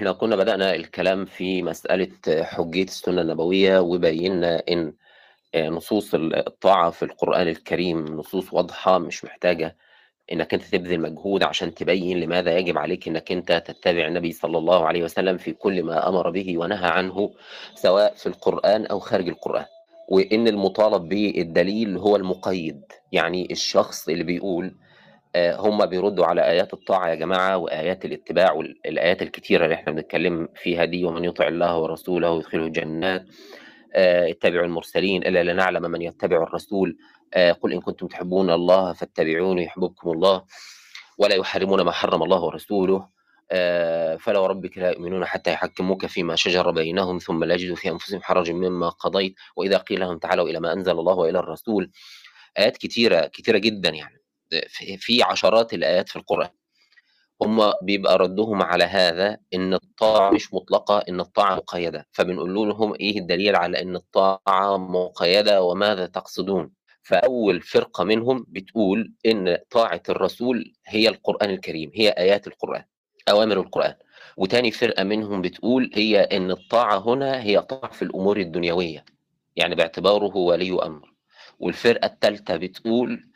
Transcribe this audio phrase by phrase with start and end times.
[0.00, 4.92] إحنا كنا بدأنا الكلام في مسألة حجية السنة النبوية وبينا إن
[5.54, 9.76] آه، نصوص الطاعة في القرآن الكريم نصوص واضحة مش محتاجة
[10.32, 14.86] إنك أنت تبذل مجهود عشان تبين لماذا يجب عليك إنك أنت تتبع النبي صلى الله
[14.86, 17.30] عليه وسلم في كل ما أمر به ونهى عنه
[17.74, 19.66] سواء في القرآن أو خارج القرآن.
[20.08, 22.82] وإن المطالب بالدليل هو المقيد
[23.12, 24.74] يعني الشخص اللي بيقول
[25.36, 30.84] هم بيردوا على آيات الطاعة يا جماعة وآيات الاتباع والآيات الكتيرة اللي إحنا بنتكلم فيها
[30.84, 33.24] دي ومن يطع الله ورسوله يدخله جنات
[33.94, 36.96] آه، اتبعوا المرسلين إلا لنعلم من يتبع الرسول
[37.34, 40.44] آه، قل إن كنتم تحبون الله فاتبعوني يحببكم الله
[41.18, 43.08] ولا يحرمون ما حرم الله ورسوله
[43.52, 48.22] آه، فلا وربك لا يؤمنون حتى يحكموك فيما شجر بينهم ثم لا يجدوا في أنفسهم
[48.22, 51.90] حرج مما قضيت وإذا قيل لهم تعالوا إلى ما أنزل الله وإلى الرسول.
[52.58, 54.19] آيات كتيرة كتيرة جدا يعني.
[54.98, 56.48] في- عشرات الآيات في القرآن.
[57.42, 62.06] هم بيبقى ردهم على هذا إن الطاعة مش مطلقة إن الطاعة مقيدة.
[62.12, 66.70] فبنقول لهم إيه الدليل على إن الطاعة مقيدة وماذا تقصدون؟
[67.02, 72.84] فأول فرقة منهم بتقول إن طاعة الرسول هي القرآن الكريم هي آيات القرآن
[73.30, 73.94] أوامر القرآن.
[74.36, 79.04] وتاني فرقة منهم بتقول هي إن الطاعة هنا هي طاعة في الأمور الدنيوية
[79.56, 81.10] يعني باعتباره ولي أمر.
[81.58, 83.29] والفرقة الثالثه بتقول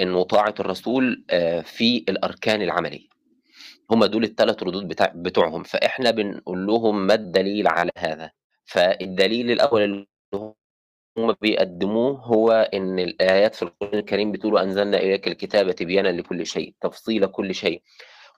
[0.00, 3.08] انه طاعة الرسول آه، في الأركان العملية.
[3.90, 5.62] هم دول الثلاث ردود بتاع بتوعهم.
[5.62, 8.30] فإحنا بنقول لهم ما الدليل على هذا؟
[8.64, 10.06] فالدليل الأول اللي
[11.18, 16.74] هم بيقدموه هو إن الآيات في القرآن الكريم بتقول انزلنا إليك الكتاب تبيانا لكل شيء
[16.80, 17.82] تفصيل كل شيء.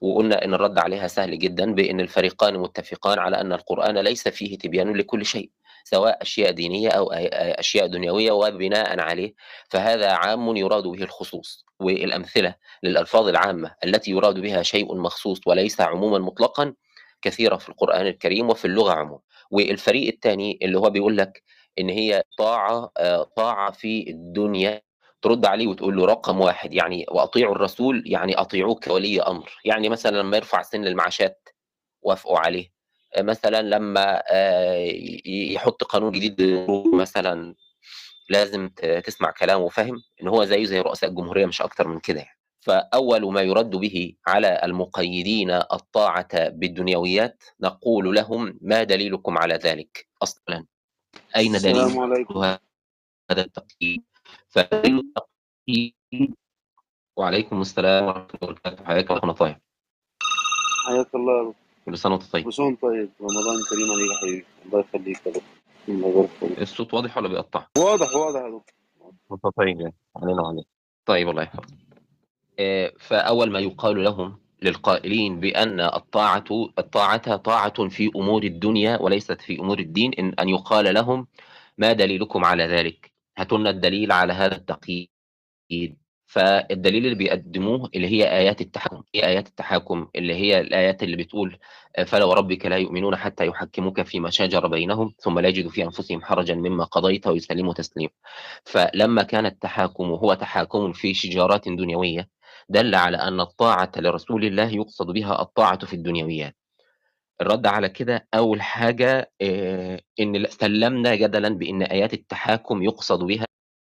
[0.01, 4.93] وقلنا إن الرد عليها سهل جدا بإن الفريقان متفقان على أن القرآن ليس فيه تبيان
[4.93, 5.49] لكل شيء.
[5.83, 7.29] سواء أشياء دينية أو أي-
[7.59, 9.33] أشياء دنيوية وبناء عليه
[9.69, 16.17] فهذا عام يراد به الخصوص والأمثلة للألفاظ العامة التي يراد بها شيء مخصوص وليس عموما
[16.19, 16.73] مطلقا
[17.21, 19.19] كثيرة في القرآن الكريم وفي اللغة عموما.
[19.51, 21.43] والفريق الثاني اللي هو بيقول لك
[21.79, 24.81] إن هي طاعة آه، طاعة في الدنيا
[25.21, 29.51] ترد عليه وتقول له رقم واحد يعني وأطيعوا الرسول يعني اطيعوه كولي أمر.
[29.65, 31.49] يعني مثلا لما يرفع سن المعاشات
[32.01, 32.71] وافقوا عليه.
[33.19, 34.75] مثلا لما آه،
[35.25, 36.41] يحط قانون جديد
[36.93, 37.55] مثلا
[38.29, 38.69] لازم
[39.03, 42.37] تسمع كلامه وفاهم إن هو زيه زي رؤساء الجمهورية مش أكتر من كده يعني.
[42.61, 50.65] فأول ما يرد به على المقيدين الطاعة بالدنيويات نقول لهم ما دليلكم على ذلك أصلا؟
[51.35, 51.75] أين دليل
[53.31, 54.03] هذا التقييد؟
[54.49, 56.35] فدليل التقييد
[57.17, 58.85] وعليكم السلام ورحمة الله وبركاته.
[58.85, 59.59] حياك الله
[60.87, 61.53] حياك الله.
[61.85, 62.45] كل سنة وانت طيب.
[62.45, 63.09] كل سنة وأنت طيب.
[63.21, 64.45] رمضان كريم عليك يا حبيبي.
[64.65, 68.73] الله يخليك يا دكتور الصوت واضح ولا بيقطع؟ واضح واضح يا دكتور
[69.31, 69.93] انت طيب يعني.
[70.15, 70.65] علينا وعليك.
[71.05, 71.77] طيب الله يحفظك
[72.59, 76.43] آه، فأول ما يقال لهم للقائلين بأن الطاعة
[76.79, 81.27] الطاعة طاعة في أمور الدنيا وليست في أمور الدين إن أن يقال لهم
[81.77, 85.97] ما دليلكم على ذلك؟ هاتوا لنا الدليل على هذا التقييد.
[86.31, 91.57] فالدليل اللي بيقدموه اللي هي آيات التحكم هي آيات التحاكم اللي هي الآيات اللي بتقول
[91.95, 96.21] آه، فلا وربك لا يؤمنون حتى يحكموك فيما شجر بينهم ثم لا يجدوا في أنفسهم
[96.21, 98.09] حرجا مما قضيت ويسلموا تسليما.
[98.65, 102.29] فلما كان التحاكم هو تحاكم في شجارات دنيوية
[102.69, 106.55] دل على أن الطاعة لرسول الله يقصد بها الطاعة في الدنيويات.
[107.41, 113.45] الرد على كده أول حاجة آه، إن سلمنا جدلا بأن آيات التحاكم يقصد بها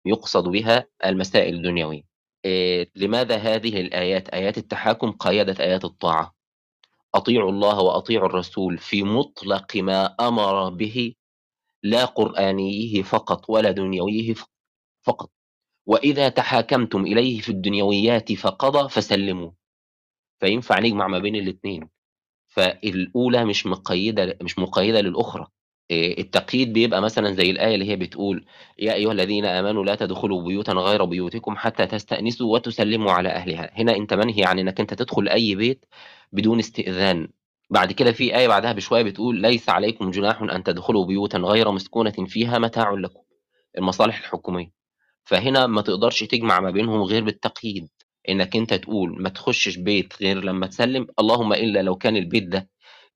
[0.07, 2.03] يقصد بها المسائل الدنيوية.
[2.03, 2.12] آه،
[2.97, 6.35] لماذا هذه الآيات؟ آيات التحاكم قيدت آيات الطاعة.
[7.15, 11.15] أطيعوا الله وأطيعوا الرسول في مطلق ما أمر به
[11.83, 14.35] لا قرآنيه فقط ولا دنيويه
[15.03, 15.31] فقط.
[15.87, 19.51] وإذا تحاكمتم إليه في الدنيويات فقضى فسلموا.
[20.41, 21.89] فينفع نجمع ما بين الاثنين
[22.49, 25.47] فالأولى مش مقيدة مش مقيدة للأخرى.
[25.91, 28.45] إيه، التقييد بيبقى مثلا زي الآية اللي هي بتقول
[28.79, 33.71] يا أيها الذين آمنوا لا تدخلوا بيوتا غير بيوتكم حتى تستأنسوا وتسلموا على أهلها.
[33.81, 35.85] هنا أنت منهي عن أنك أنت تدخل أي بيت
[36.33, 37.29] بدون استئذان.
[37.71, 42.11] بعد كده في آية بعدها بشوية بتقول ليس عليكم جناح أن تدخلوا بيوتا غير مسكونة
[42.27, 43.23] فيها متاع لكم.
[43.79, 44.73] المصالح الحكومية.
[45.25, 47.89] فهنا ما تقدرش تجمع ما بينهم غير بالتقييد.
[48.29, 52.69] إنك أنت تقول ما تخشش بيت غير لما تسلم اللهم إلا لو كان البيت ده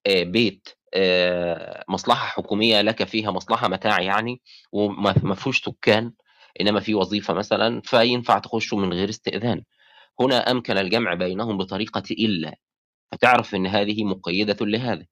[0.06, 0.75] آه، بيت آه،
[1.88, 4.43] مصلحة حكومية لك فيها مصلحة متاع يعني
[4.73, 6.12] وما ما فيهوش سكان
[6.61, 9.62] إنما في وظيفة مثلا فينفع تخشوا من غير استئذان.
[10.21, 12.56] هنا أمكن الجمع بينهم بطريقة إلا
[13.12, 15.06] فتعرف إن هذه مقيدة لهذا.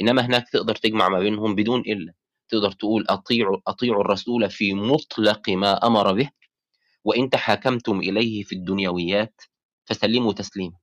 [0.00, 2.14] إنما هناك تقدر تجمع ما بينهم بدون إلا.
[2.48, 6.30] تقدر تقول أطيعوا أطيعوا الرسول في مطلق ما أمر به
[7.04, 9.42] وإن تحاكمتم إليه في الدنيويات
[9.84, 10.76] فسلموا تسليما.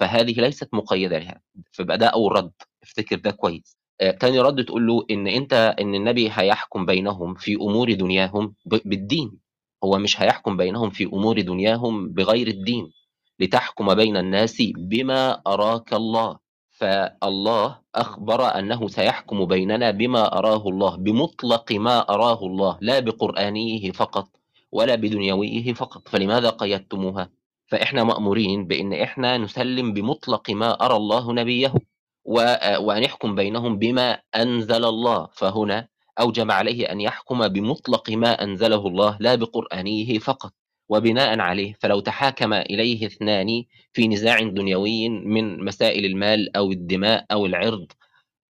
[0.00, 1.40] فهذه ليست مقيدة لها
[1.72, 2.52] فبقى ده أول رد.
[2.82, 3.76] افتكر ده كويس.
[4.00, 9.38] آه، تاني رد تقول له إن أنت إن النبي هيحكم بينهم في أمور دنياهم بالدين.
[9.84, 12.92] هو مش هيحكم بينهم في أمور دنياهم بغير الدين.
[13.40, 16.38] لتحكم بين الناس بما أراك الله.
[16.70, 24.28] فالله أخبر أنه سيحكم بيننا بما أراه الله بمطلق ما أراه الله لا بقرآنيه فقط
[24.72, 26.08] ولا بدنيويه فقط.
[26.08, 27.30] فلماذا قيدتموها؟
[27.66, 31.74] فإحنا مأمورين بإن إحنا نسلم بمطلق ما أرى الله نبيه.
[32.24, 35.28] وأن يحكم بينهم بما أنزل الله.
[35.32, 35.88] فهنا
[36.20, 40.52] أوجب عليه أن يحكم بمطلق ما أنزله الله لا بقرآنيه فقط
[40.88, 41.74] وبناء عليه.
[41.80, 47.86] فلو تحاكم إليه اثنان في نزاع دنيوي من مسائل المال أو الدماء أو العرض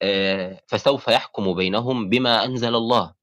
[0.03, 3.15] آه، فسوف يحكم بينهم بما أنزل الله.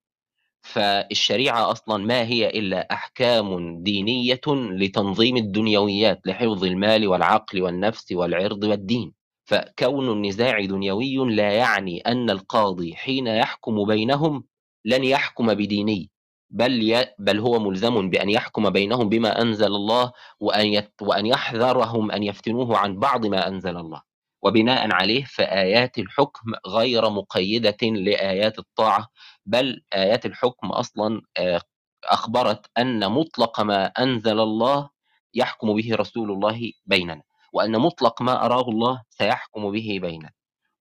[0.61, 9.18] فالشريعة أصلا ما هي إلا أحكام دينية لتنظيم الدنيويات لحفظ المال والعقل والنفس والعرض والدين.
[9.49, 14.43] فكون النزاع دنيوي لا يعني أن القاضي حين يحكم بينهم
[14.85, 16.11] لن يحكم بديني
[16.49, 17.05] بل ي...
[17.19, 20.93] بل هو ملزم بأن يحكم بينهم بما أنزل الله وأن يت...
[21.01, 24.01] وأن يحذرهم أن يفتنوه عن بعض ما أنزل الله.
[24.41, 29.07] وبناء عليه فآيات الحكم غير مقيدة لآيات الطاعة
[29.45, 31.61] بل آيات الحكم أصلا آه،
[32.05, 34.89] أخبرت أن مطلق ما أنزل الله
[35.33, 37.28] يحكم به رسول الله بيننا.
[37.53, 40.31] وأن مطلق ما أراه الله سيحكم به بيننا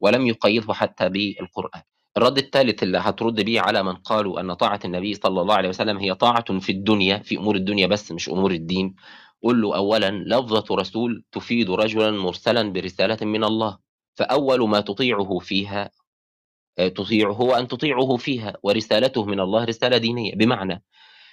[0.01, 1.83] ولم يقيده حتى بالقرآن.
[2.17, 5.99] الرد الثالث اللي هترد بيه على من قالوا أن طاعة النبي صلى الله عليه وسلم
[5.99, 8.95] هي طاعة في الدنيا في أمور الدنيا بس مش أمور الدين.
[9.43, 13.79] قل له أولا لفظة رسول تفيد رجلا مرسلا برسالة من الله
[14.15, 15.91] فأول ما تطيعه فيها
[16.79, 20.35] آه، تطيعه هو أن تطيعه فيها ورسالته من الله رسالة دينية.
[20.35, 20.83] بمعنى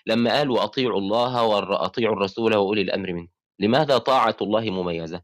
[0.07, 3.33] لما قالوا أطيعوا الله وأطيعوا الرسول وأولي الأمر منكم.
[3.59, 5.21] لماذا طاعة الله مميزة؟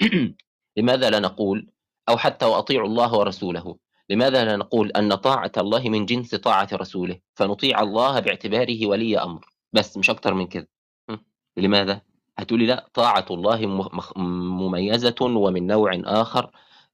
[0.76, 1.70] لماذا لا نقول
[2.08, 3.76] أو حتى وأطيعوا الله ورسوله؟
[4.10, 9.46] لماذا لا نقول أن طاعة الله من جنس طاعة رسوله؟ فنطيع الله باعتباره ولي أمر.
[9.72, 10.68] بس مش أكتر من كده?
[11.56, 12.00] لماذا؟
[12.38, 13.66] هتقولي لا طاعة الله
[14.16, 16.50] مميزة ومن نوع آخر.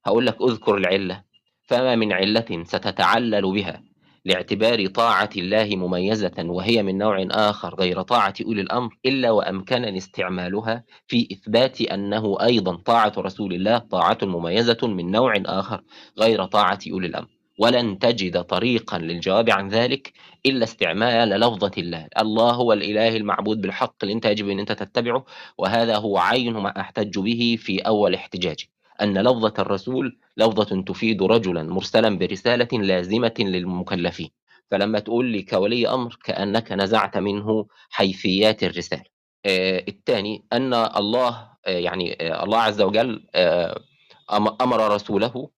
[0.06, 1.24] هقول لك أذكر العلة.
[1.62, 3.91] فما من علة ستتعلل بها.
[4.24, 10.84] لاعتبار طاعة الله مميزة وهي من نوع آخر غير طاعة أولي الأمر إلا وأمكنني استعمالها
[11.06, 15.82] في إثبات أنه أيضا طاعة رسول الله طاعة مميزة من نوع آخر
[16.18, 17.28] غير طاعة أولي الأمر.
[17.58, 20.12] ولن تجد طريقا للجواب عن ذلك
[20.46, 22.08] إلا استعمال لفظة الله.
[22.20, 25.24] الله هو الإله المعبود بالحق اللي أنت يجب أن أنت تتبعه
[25.58, 28.70] وهذا هو عين ما أحتج به في أول احتجاجي
[29.02, 34.30] أن لفظة الرسول لفظة تفيد رجلا مرسلا برسالة لازمة للمكلفين.
[34.70, 39.02] فلما تقول لي كولي أمر كأنك نزعت منه حيثيات الرسالة.
[39.46, 43.26] آه، الثاني أن الله آه، يعني آه، الله عز وجل
[44.30, 45.48] أم- أمر رسوله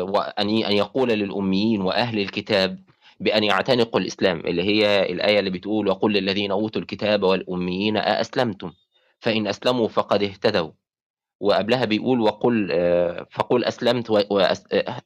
[0.00, 2.78] وأن أن يقول للأميين وأهل الكتاب
[3.20, 8.72] بأن يعتنقوا الإسلام اللي هي الآية اللي بتقول وقل للذين أوتوا الكتاب والأميين أأسلمتم
[9.20, 10.70] فإن أسلموا فقد اهتدوا.
[11.40, 14.10] وقبلها بيقول وقل آه، فقل أسلمت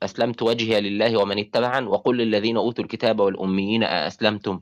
[0.03, 4.61] أسلمت وجهي لله ومن اتبعن وقل للذين أوتوا الكتاب والأميين أأسلمتم؟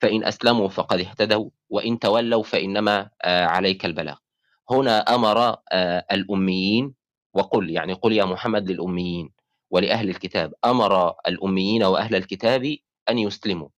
[0.00, 4.16] فإن أسلموا فقد اهتدوا وإن تولوا فإنما آه، عليك البلاغ.
[4.70, 6.94] هنا أمر آه، الأميين
[7.34, 9.30] وقل يعني قل يا محمد للأميين
[9.70, 10.52] ولأهل الكتاب.
[10.64, 12.76] أمر الأميين وأهل الكتاب
[13.10, 13.68] أن يسلموا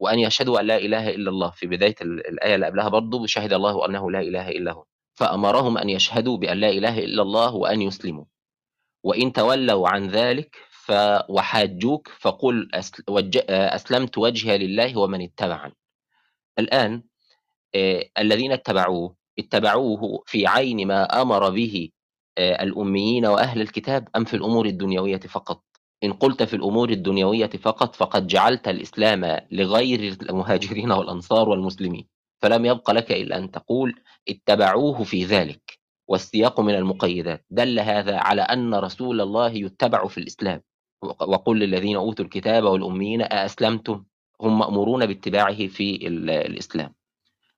[0.00, 1.50] وأن يشهدوا أن لا إله إلا الله.
[1.50, 4.84] في بداية ال- الآية اللي قبلها برضو شهد الله أنه لا إله إلا هو.
[5.14, 8.24] فأمرهم أن يشهدوا بأن لا إله إلا الله وأن يسلموا
[9.04, 10.56] وإن تولوا عن ذلك.
[11.28, 12.70] وحاجوك فقل.
[13.48, 15.72] أسلمت وجهي لله ومن اتبعن
[16.58, 17.02] الآن
[17.74, 21.90] آه، الذين اتبعوه اتبعوه في عين ما أمر به
[22.38, 25.64] آه، الأميين وأهل الكتاب أم في الأمور الدنيوية فقط
[26.04, 32.90] إن قلت في الأمور الدنيوية فقط فقد جعلت الإسلام لغير المهاجرين والأنصار والمسلمين فلم يبق
[32.90, 33.94] لك إلا أن تقول
[34.28, 37.44] اتبعوه في ذلك والسياق من المقيدات.
[37.50, 40.62] دل هذا على أن رسول الله يتبع في الإسلام.
[41.02, 44.04] وق- وقل للذين أوتوا الكتاب والأميين أأسلمتم؟
[44.40, 46.94] هم مأمورون باتباعه في ال- الإسلام.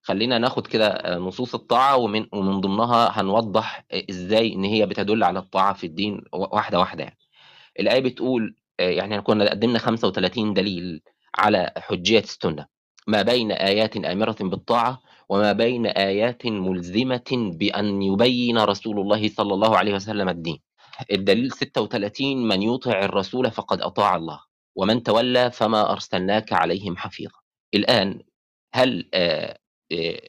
[0.02, 5.74] خلينا ناخد كده نصوص الطاعة ومن ومن ضمنها هنوضح إزاي إن هي بتدل على الطاعة
[5.74, 7.18] في الدين واحدة واحدة يعني.
[7.80, 11.02] الآية بتقول يعني كنا قدمنا 35 دليل
[11.38, 12.66] على حجية السنة.
[13.06, 19.76] ما بين آيات آمرة بالطاعة وما بين آيات ملزمة بأن يبين رسول الله صلى الله
[19.78, 20.58] عليه وسلم الدين.
[21.12, 24.40] الدليل 36 من يطع الرسول فقد أطاع الله
[24.76, 27.38] ومن تولى فما أرسلناك عليهم حفيظا.
[27.74, 28.22] الآن
[28.74, 29.58] هل آه،
[29.92, 30.20] آه،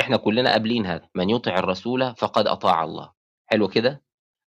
[0.00, 3.12] إحنا كلنا قابلين هذا من يطع الرسول فقد أطاع الله.
[3.46, 4.02] حلو كده؟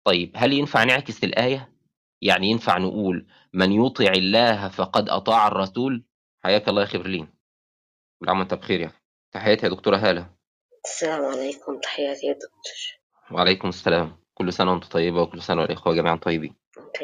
[0.07, 1.73] طيب هل ينفع نعكس الآية؟
[2.21, 6.03] يعني ينفع نقول من يطع الله فقد أطاع الرسول
[6.43, 7.36] حياك الله يا خبرلين
[8.19, 8.91] كل عام وانت بخير يا
[9.31, 10.29] تحياتي يا دكتورة هالة.
[10.85, 11.79] السلام عليكم.
[11.79, 13.01] تحياتي يا دكتور.
[13.31, 14.17] وعليكم السلام.
[14.33, 16.55] كل سنة وانت طيبة وكل سنة والإخوة جميعا طيبين.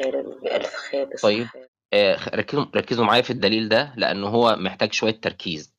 [0.06, 1.44] رب بألف خير طيب.
[1.44, 1.60] بصحة
[1.92, 5.74] آه، ركزوا ركزوا معايا في الدليل ده لأنه هو محتاج شوية تركيز.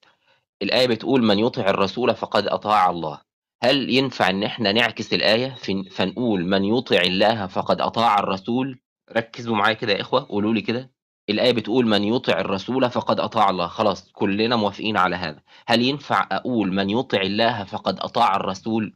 [0.61, 3.21] الآية بتقول من يطع الرسول فقد أطاع الله
[3.63, 5.55] هل ينفع إن إحنا نعكس الآية؟
[5.91, 8.79] فنقول من يطع الله فقد أطاع الرسول
[9.11, 10.91] ركزوا معايا كده يا إخوة قولوا لي كده.
[11.29, 13.67] الآية بتقول من يطع الرسول فقد أطاع الله.
[13.67, 15.39] خلاص كلنا موافقين على هذا.
[15.67, 18.94] هل ينفع أقول من يطع الله فقد أطاع الرسول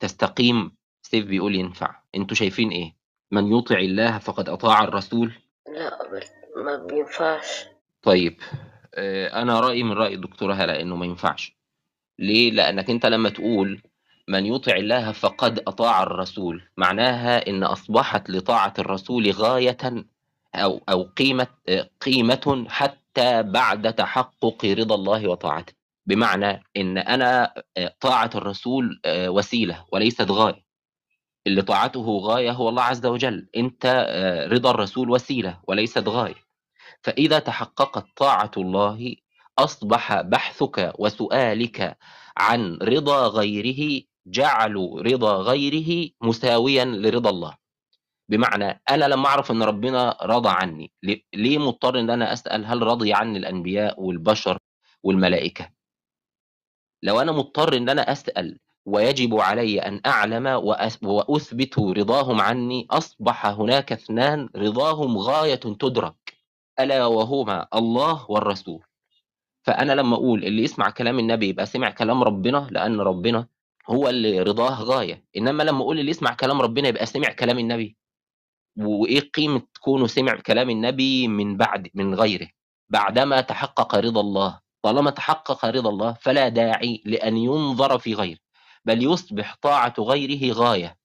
[0.00, 0.72] تستقيم.
[1.02, 2.96] سيف بيقول ينفع أنتوا شايفين إيه؟
[3.30, 5.32] من يطع الله فقد أطاع الرسول
[5.74, 5.98] لا
[6.56, 7.64] ما بينفعش.
[8.02, 8.40] طيب
[8.94, 11.56] آه، أنا رأيي من رأي الدكتورة هلا إنه ما ينفعش.
[12.18, 13.82] ليه؟ لأنك أنت لما تقول
[14.28, 19.76] من يطع الله فقد أطاع الرسول معناها إن أصبحت لطاعة الرسول غاية
[20.54, 25.72] أو قيمة آه، قيمة حتى بعد تحقق رضا الله وطاعته.
[26.06, 30.64] بمعنى إن أنا آه، طاعة الرسول وسيلة وليست غاية.
[31.46, 33.48] اللي طاعته غاية هو الله عز وجل.
[33.84, 36.50] آه، رضا الرسول وسيلة وليست غاية.
[37.02, 39.16] فإذا تحققت طاعة الله
[39.58, 41.98] أصبح بحثك وسؤالك
[42.36, 47.59] عن رضا غيره جعلوا رضا غيره مساويا لرضا الله.
[48.30, 50.92] بمعنى أنا لما أعرف أن ربنا رضى عني
[51.34, 54.58] ليه- مضطر أن أنا أسأل هل رضي عني الأنبياء والبشر
[55.02, 55.70] والملائكة؟
[57.02, 63.46] لو أنا مضطر أن أنا أسأل ويجب علي أن أعلم وأس- وأثبت رضاهم عني أصبح
[63.46, 66.14] هناك اثنان رضاهم غاية تدرك
[66.80, 68.82] ألا وهما الله والرسول.
[69.62, 73.46] فأنا لما أقول اللي يسمع كلام النبي يبقى سمع كلام ربنا لأن ربنا
[73.90, 75.24] هو اللي رضاه غاية.
[75.36, 77.96] إنما لما أقول اللي يسمع كلام ربنا يبقى سمع كلام النبي.
[78.76, 82.48] وإيه قيمة كونه سمع كلام النبي من بعد من غيره؟
[82.88, 88.38] بعدما تحقق رضا الله طالما تحقق رضا الله فلا داعي لأن ينظر في غيره
[88.84, 90.96] بل يصبح طاعة غيره غاية.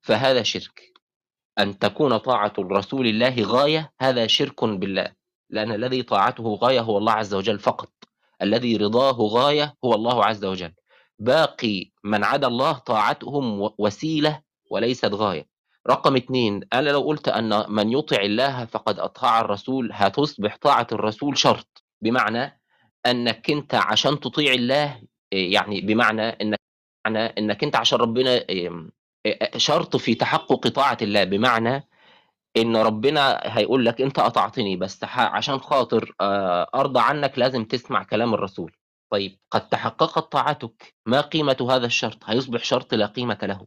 [0.00, 0.92] فهذا شرك.
[1.58, 5.12] أن تكون طاعة رسول الله غاية هذا شرك بالله.
[5.50, 7.92] لأن الذي طاعته غاية هو الله عز وجل فقط.
[8.42, 10.72] الذي رضاه غاية هو الله عز وجل.
[11.18, 15.51] باقي من عدا الله طاعتهم و- وسيلة وليست غاية.
[15.90, 21.38] رقم اثنين أنا لو قلت أن من يطع الله فقد أطاع الرسول هتصبح طاعة الرسول
[21.38, 21.84] شرط.
[22.02, 22.60] بمعنى
[23.06, 26.58] أنك أنت عشان تطيع الله يعني بمعنى أنك
[27.06, 28.44] معنى أنك أنت عشان ربنا
[29.56, 31.24] شرط في تحقق طاعة الله.
[31.24, 31.88] بمعنى
[32.56, 36.14] إن ربنا هيقول لك أنت قطعتني بس عشان خاطر
[36.74, 38.72] أرضى عنك لازم تسمع كلام الرسول.
[39.10, 43.66] طيب قد تحققت طاعتك ما قيمة هذا الشرط؟ هيصبح شرط لا قيمة له.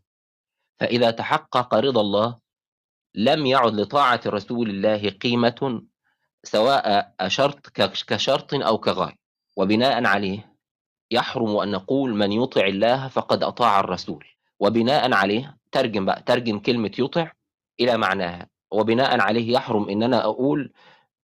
[0.80, 2.40] فإذا تحقق رضا الله
[3.16, 5.82] لم يعد لطاعة رسول الله قيمة
[6.44, 9.16] سواء شرط ك- كشرط أو كغاية.
[9.58, 10.56] وبناء عليه
[11.12, 14.26] يحرم أن نقول من يطع الله فقد أطاع الرسول.
[14.60, 17.32] وبناء عليه ترجم بقى ترجم كلمة يطع
[17.80, 18.48] إلى معناها.
[18.72, 20.74] وبناء عليه يحرم إن أنا أقول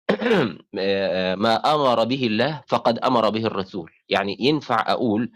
[1.43, 3.91] ما أمر به الله فقد أمر به الرسول.
[4.09, 5.31] يعني ينفع أقول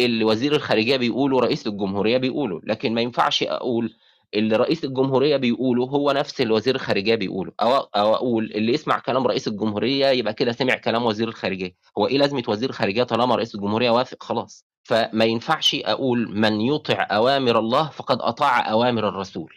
[0.00, 3.94] اللي وزير الخارجية بيقوله رئيس الجمهورية بيقوله لكن ما ينفعش أقول
[4.34, 8.98] اللي رئيس الجمهورية بيقوله هو نفس اللي وزير الخارجية بيقوله أو, أو أقول اللي يسمع
[8.98, 13.34] كلام رئيس الجمهورية يبقى كده سمع كلام وزير الخارجية هو إيه لازمة وزير الخارجية طالما
[13.36, 14.66] رئيس الجمهورية وافق؟ خلاص.
[14.82, 19.54] فما ينفعش أقول من يطع أوامر الله فقد أطاع أوامر الرسول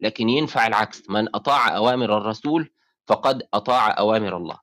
[0.00, 2.70] لكن ينفع العكس من أطاع أوامر الرسول
[3.06, 4.58] فقد أطاع أوامر الله.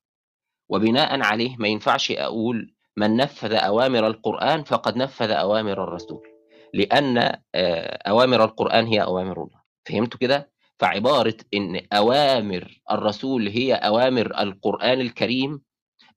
[0.70, 6.28] وبناء عليه ما ينفعش أقول من نفذ أوامر القرآن فقد نفذ أوامر الرسول.
[6.74, 7.18] لأن
[7.56, 9.62] آه، أوامر القرآن هي أوامر الله.
[9.86, 15.62] فهمتوا كده؟ فعبارة إن أوامر الرسول هي أوامر القرآن الكريم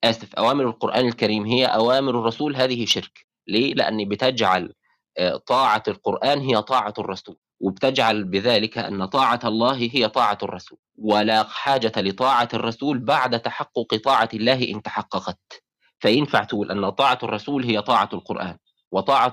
[0.04, 3.26] آسف أوامر القرآن الكريم هي أوامر الرسول هذه شرك.
[3.48, 4.72] ليه؟ لأن بتجعل
[5.18, 10.78] آه، طاعة القرآن هي طاعة الرسول وبتجعل بذلك أن طاعة الله هي طاعة الرسول.
[10.98, 15.67] ولا حاجة لطاعة الرسول بعد تحقق طاعة الله إن تحققت.
[16.00, 18.56] فينفع تقول أن طاعة الرسول هي طاعة القرآن
[18.92, 19.32] وطاعة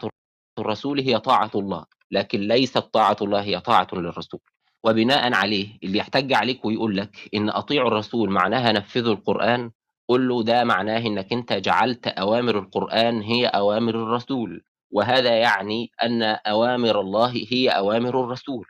[0.60, 4.40] الرسول هي طاعة الله لكن ليست طاعة الله هي طاعة للرسول.
[4.84, 9.72] وبناء عليه اللي يحتج عليك ويقول لك إن أطيعوا الرسول معناها نفذوا القرآن
[10.10, 16.24] قل له ده معناه إنك أنت جعلت أوامر القرآن هي أوامر الرسول وهذا يعني أن
[16.24, 18.66] أوامر الله هي أوامر الرسول.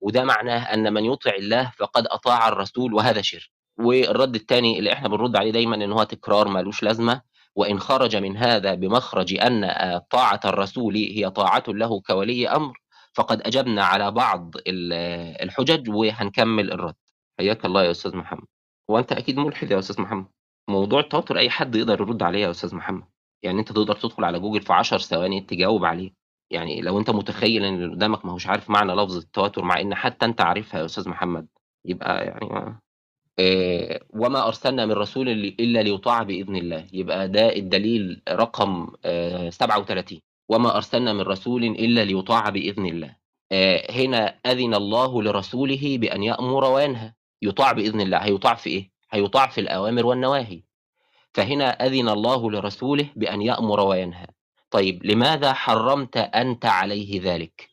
[0.00, 3.53] وده معناه أن من يطع الله فقد أطاع الرسول وهذا شرك.
[3.78, 7.20] والرد الثاني اللي إحنا بنرد عليه دايما إن هو تكرار مالوش لازمة
[7.56, 12.78] وإن خرج من هذا بمخرج أن آه، طاعة الرسول هي طاعة له كولي أمر
[13.14, 14.92] فقد أجبنا على بعض ال-
[15.42, 16.94] الحجج وهنكمل الرد.
[17.38, 18.46] حياك الله يا أستاذ محمد.
[18.90, 20.26] هو أنت أكيد ملحد يا أستاذ محمد.
[20.68, 23.04] موضوع التوتر أي حد يقدر يرد عليه يا أستاذ محمد.
[23.42, 26.12] يعني أنت تقدر تدخل على جوجل في 10 ثواني تجاوب عليه.
[26.50, 29.94] يعني لو أنت متخيل إن اللي قدامك ما هوش عارف معنى لفظ التواتر مع إن
[29.94, 31.46] حتى أنت عارفها يا أستاذ محمد
[31.84, 32.80] يبقى يعني آه،
[34.10, 36.86] وما أرسلنا من رسول إلا ليطاع بإذن الله.
[36.92, 43.16] يبقى ده الدليل رقم آه، 37 وما أرسلنا من رسول إلا ليطاع بإذن الله.
[43.52, 47.12] آه، هنا أذن الله لرسوله بأن يأمر وينهى.
[47.42, 48.18] يطاع بإذن الله.
[48.18, 50.62] هيطاع في إيه؟ هيطاع في الأوامر والنواهي.
[51.34, 54.26] فهنا أذن الله لرسوله بأن يأمر وينهى.
[54.70, 57.68] طيب لماذا حرمت أنت عليه ذلك؟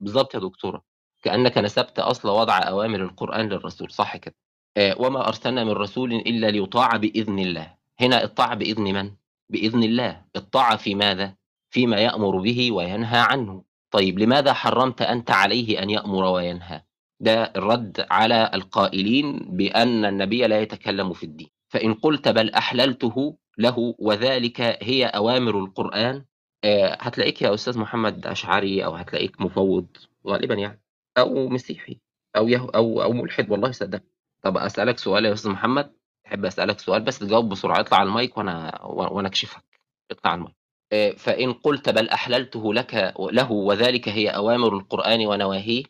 [0.00, 0.82] بالظبط يا دكتورة.
[1.22, 3.90] كأنك نسبت أصل وضع أوامر القرآن للرسول.
[3.90, 4.34] صح كده.
[4.34, 4.39] آه،
[4.78, 9.10] وما أرسلنا من رسول إلا ليطاع بإذن الله هنا الطاعة بإذن من؟
[9.48, 11.34] بإذن الله الطاعة في ماذا؟
[11.70, 16.82] فيما يأمر به وينهى عنه طيب لماذا حرمت أنت عليه أن يأمر وينهى؟
[17.20, 23.94] ده الرد على القائلين بأن النبي لا يتكلم في الدين فإن قلت بل أحللته له
[23.98, 26.24] وذلك هي أوامر القرآن
[26.64, 29.86] آه، هتلاقيك يا أستاذ محمد أشعري أو هتلاقيك مفوض
[30.26, 30.82] غالبا يعني
[31.18, 32.00] أو مسيحي
[32.36, 34.02] أو أو أو ملحد والله صدق
[34.42, 35.92] طب أسألك سؤال يا أستاذ محمد
[36.26, 39.64] أحب أسألك سؤال بس تجاوب بسرعة اطلع على المايك وأنا وأنا أكشفك.
[40.10, 40.56] اطلع على المايك.
[40.92, 45.82] آه، فإن قلت بل أحللته لك له وذلك هي أوامر القرآن ونواهيه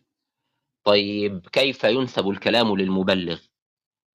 [0.84, 3.38] طيب كيف ينسب الكلام للمبلغ؟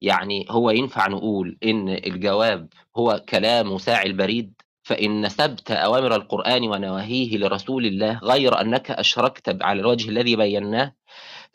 [0.00, 7.38] يعني هو ينفع نقول إن الجواب هو كلام ساعي البريد؟ فإن نسبت أوامر القرآن ونواهيه
[7.38, 10.94] لرسول الله غير أنك أشركت على الوجه الذي بيناه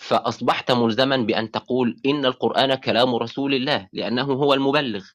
[0.02, 5.06] فأصبحت ملزما بأن تقول إن القرآن كلام رسول الله لأنه هو المبلغ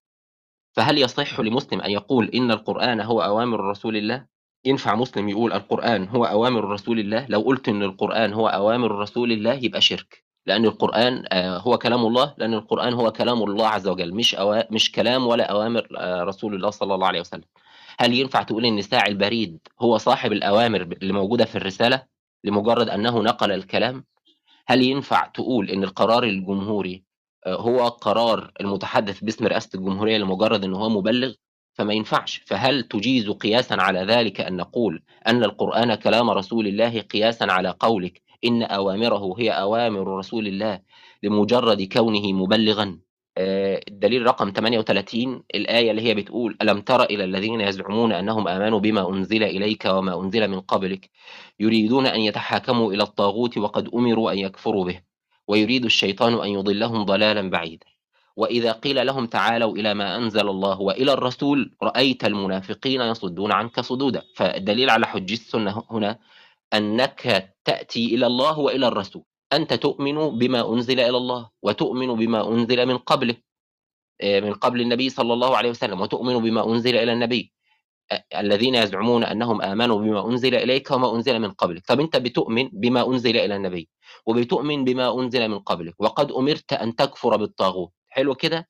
[0.72, 4.26] فهل يصح لمسلم أن يقول إن القرآن هو أوامر رسول الله؟
[4.64, 9.32] ينفع مسلم يقول القرآن هو أوامر رسول الله؟ لو قلت إن القرآن هو أوامر رسول
[9.32, 13.88] الله يبقى شرك لأن القرآن آه، هو كلام الله لأن القرآن هو كلام الله عز
[13.88, 14.72] وجل مش أوا...
[14.72, 17.44] مش كلام ولا أوامر آه، رسول الله صلى الله عليه وسلم
[17.98, 22.02] هل ينفع تقول إن ساعي البريد هو صاحب الأوامر اللي موجودة في الرسالة
[22.44, 24.04] لمجرد أنه نقل الكلام؟
[24.66, 27.04] هل ينفع تقول إن القرار الجمهوري
[27.46, 31.32] آه، هو قرار المتحدث باسم رئاسة الجمهورية لمجرد أنه هو مبلغ؟
[31.74, 37.44] فما ينفعش فهل تجيز قياسا على ذلك أن نقول أن القرآن كلام رسول الله قياسا
[37.44, 40.80] على قولك إن أوامره هي أوامر رسول الله
[41.22, 42.98] لمجرد كونه مبلغا
[43.38, 49.10] الدليل رقم 38 الآية اللي هي بتقول ألم تر إلى الذين يزعمون أنهم آمنوا بما
[49.10, 51.10] أنزل إليك وما أنزل من قبلك
[51.60, 55.00] يريدون أن يتحاكموا إلى الطاغوت وقد أمروا أن يكفروا به
[55.48, 57.86] ويريد الشيطان أن يضلهم ضلالا بعيدا.
[58.36, 64.22] وإذا قيل لهم تعالوا إلى ما أنزل الله وإلى الرسول رأيت المنافقين يصدون عنك صدودا
[64.34, 66.18] فالدليل على حج السنة هنا
[66.74, 69.22] أنك تأتي إلى الله وإلى الرسول.
[69.52, 73.36] أنت تؤمن بما أنزل إلى الله وتؤمن بما أنزل من قبله
[74.20, 77.52] آه، من قبل النبي صلى الله عليه وسلم وتؤمن بما أنزل إلى النبي
[78.12, 81.86] آه، الذين يزعمون أنهم آمنوا بما أنزل إليك وما أنزل من قبلك.
[81.86, 83.88] طب أنت بتؤمن بما أنزل إلى النبي
[84.26, 87.92] وبتؤمن بما أنزل من قبلك وقد أمرت أن تكفر بالطاغوت.
[88.08, 88.68] حلو كده؟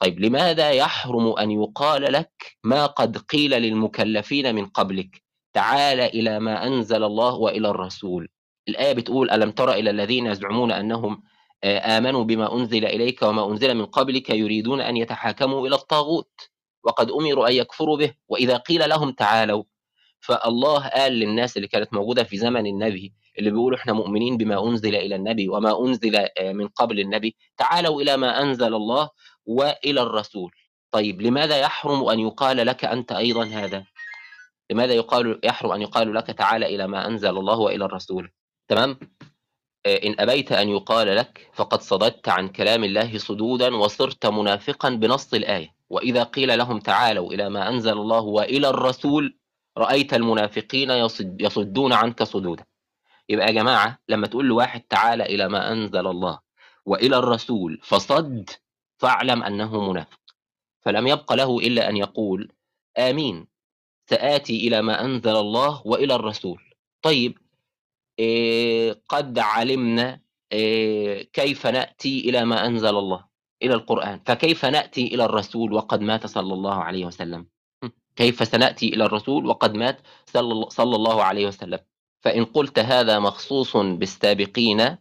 [0.00, 6.66] طيب لماذا يحرم أن يقال لك ما قد قيل للمكلفين من قبلك؟ تعال إلى ما
[6.66, 8.28] أنزل الله وإلى الرسول.
[8.68, 11.22] الآية بتقول ألم تر إلى الذين يزعمون أنهم
[11.64, 16.50] آه، آمنوا بما أنزل إليك وما أنزل من قبلك يريدون أن يتحاكموا إلى الطاغوت
[16.84, 19.64] وقد أمروا أن يكفروا به وإذا قيل لهم تعالوا.
[20.20, 24.96] فالله قال للناس اللي كانت موجودة في زمن النبي اللي بيقولوا إحنا مؤمنين بما أنزل
[24.96, 29.10] إلى النبي وما أنزل آه، من قبل النبي تعالوا إلى ما أنزل الله
[29.46, 30.52] وإلى الرسول.
[30.92, 33.84] طيب لماذا يحرم أن يقال لك أنت أيضا هذا؟
[34.70, 38.30] لماذا يقال يحرم أن يقال لك تعالى إلى ما أنزل الله وإلى الرسول؟
[38.70, 38.98] تمام؟
[39.86, 45.34] آه، إن أبيت أن يقال لك فقد صددت عن كلام الله صدودا وصرت منافقا بنص
[45.34, 45.74] الآية.
[45.90, 49.38] وإذا قيل لهم تعالوا إلى ما أنزل الله وإلى الرسول
[49.78, 52.64] رأيت المنافقين يصد يصدون عنك صدودا.
[53.28, 56.38] يبقى يا جماعة لما تقول لواحد تعالى إلى ما أنزل الله
[56.86, 58.50] وإلى الرسول فصد
[58.98, 60.20] فاعلم أنه منافق.
[60.80, 62.52] فلم يبق له إلا أن يقول
[62.98, 63.46] آمين
[64.10, 66.62] سآتي إلى ما أنزل الله وإلى الرسول.
[67.02, 67.38] طيب
[69.08, 70.20] قد علمنا
[70.52, 73.24] إيه كيف نأتي إلى ما أنزل الله
[73.62, 74.20] إلى القرآن.
[74.26, 77.46] فكيف نأتي إلى الرسول وقد مات صلى الله عليه وسلم؟
[78.16, 80.00] كيف سنأتي إلى الرسول وقد مات
[80.68, 81.78] صلى الله عليه وسلم؟
[82.20, 84.96] فإن قلت هذا مخصوص بالسابقين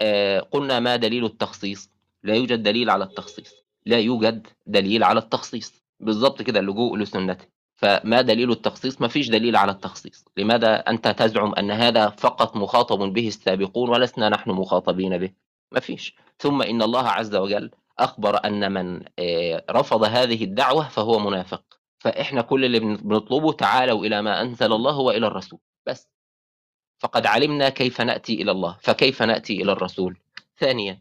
[0.00, 1.90] آه، قلنا ما دليل التخصيص؟
[2.22, 3.54] لا يوجد دليل على التخصيص.
[3.86, 5.84] لا يوجد دليل على التخصيص.
[6.00, 7.46] بالضبط كده اللجوء لسنته.
[7.76, 10.24] فما دليل التخصيص؟ ما فيش دليل على التخصيص.
[10.36, 15.30] لماذا أنت تزعم أن هذا فقط مخاطب به السابقون ولسنا نحن مخاطبين به؟
[15.72, 16.16] ما فيش.
[16.38, 21.62] ثم إن الله عز وجل أخبر أن من آه، رفض هذه الدعوة فهو منافق.
[21.98, 25.58] فإحنا كل اللي بن- بنطلبه تعالوا إلى ما أنزل الله وإلى الرسول.
[25.86, 26.08] بس.
[26.98, 28.76] فقد علمنا كيف نأتي إلى الله.
[28.80, 30.18] فكيف نأتي إلى الرسول؟
[30.58, 31.00] ثانيا.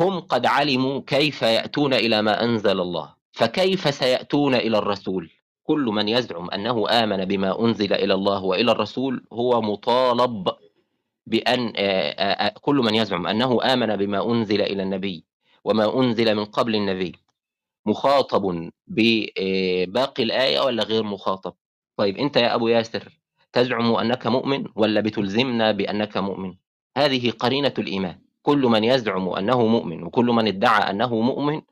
[0.00, 3.14] هم قد علموا كيف يأتون إلى ما أنزل الله.
[3.32, 5.30] فكيف سيأتون إلى الرسول؟
[5.64, 10.48] كل من يزعم أنه آمن بما أنزل إلى الله وإلى الرسول هو مطالب
[11.26, 15.24] بأن آه، آه، آه، كل من يزعم أنه آمن بما أنزل إلى النبي
[15.64, 17.12] وما أنزل من قبل النبي
[17.86, 21.54] مخاطب بباقي الآية ولا غير مخاطب؟
[21.96, 23.20] طيب أنت يا أبو ياسر
[23.52, 26.54] تزعم أنك مؤمن ولا بتلزمنا بأنك مؤمن؟
[26.96, 28.18] هذه قرينة الإيمان.
[28.42, 31.62] كل من يزعم أنه مؤمن وكل من ادعى أنه مؤمن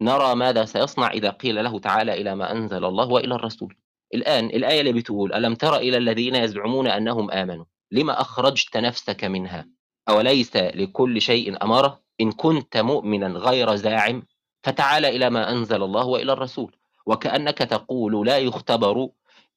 [0.00, 3.76] نرى ماذا سيصنع إذا قيل له تعالى إلى ما أنزل الله وإلى الرسول.
[4.14, 9.68] الآن الآية اللي بتقول ألم تر إلى الذين يزعمون أنهم آمنوا؟ لما أخرجت نفسك منها؟
[10.08, 14.22] أوليس لكل شيء أمارة؟ إن كنت مؤمنا غير زاعم
[14.62, 16.76] فتعال إلى ما أنزل الله وإلى الرسول.
[17.06, 19.08] وكأنك تقول لا يختبر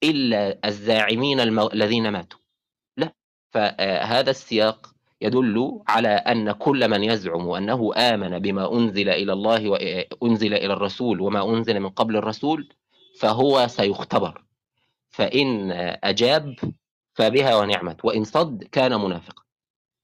[0.04, 1.40] إلا الزاعمين.
[1.74, 2.40] الذين ماتوا.
[2.98, 3.14] لا
[3.54, 10.54] فهذا السياق يدل على أن كل من يزعم أنه آمن بما أنزل إلى الله وأنزل
[10.54, 12.74] إلى الرسول وما أنزل من قبل الرسول
[13.20, 14.44] فهو سيختبر.
[15.10, 15.72] فإن
[16.04, 16.56] أجاب
[17.14, 19.44] فبها ونعمت وإن صد كان منافقا.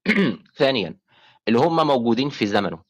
[0.60, 0.98] ثانيا
[1.48, 2.84] اللي هم موجودين في زمنه.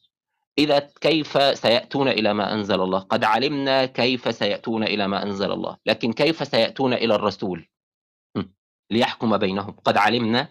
[0.58, 5.76] إذا كيف سيأتون إلى ما أنزل الله؟ قد علمنا كيف سيأتون إلى ما أنزل الله
[5.86, 7.68] لكن كيف سيأتون إلى الرسول.
[8.90, 9.76] ليحكم بينهم.
[9.84, 10.48] قد علمنا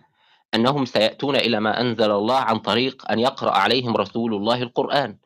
[0.53, 5.17] أنهم سيأتون إلى ما أنزل الله عن طريق أن يقرأ عليهم رسول الله القرآن.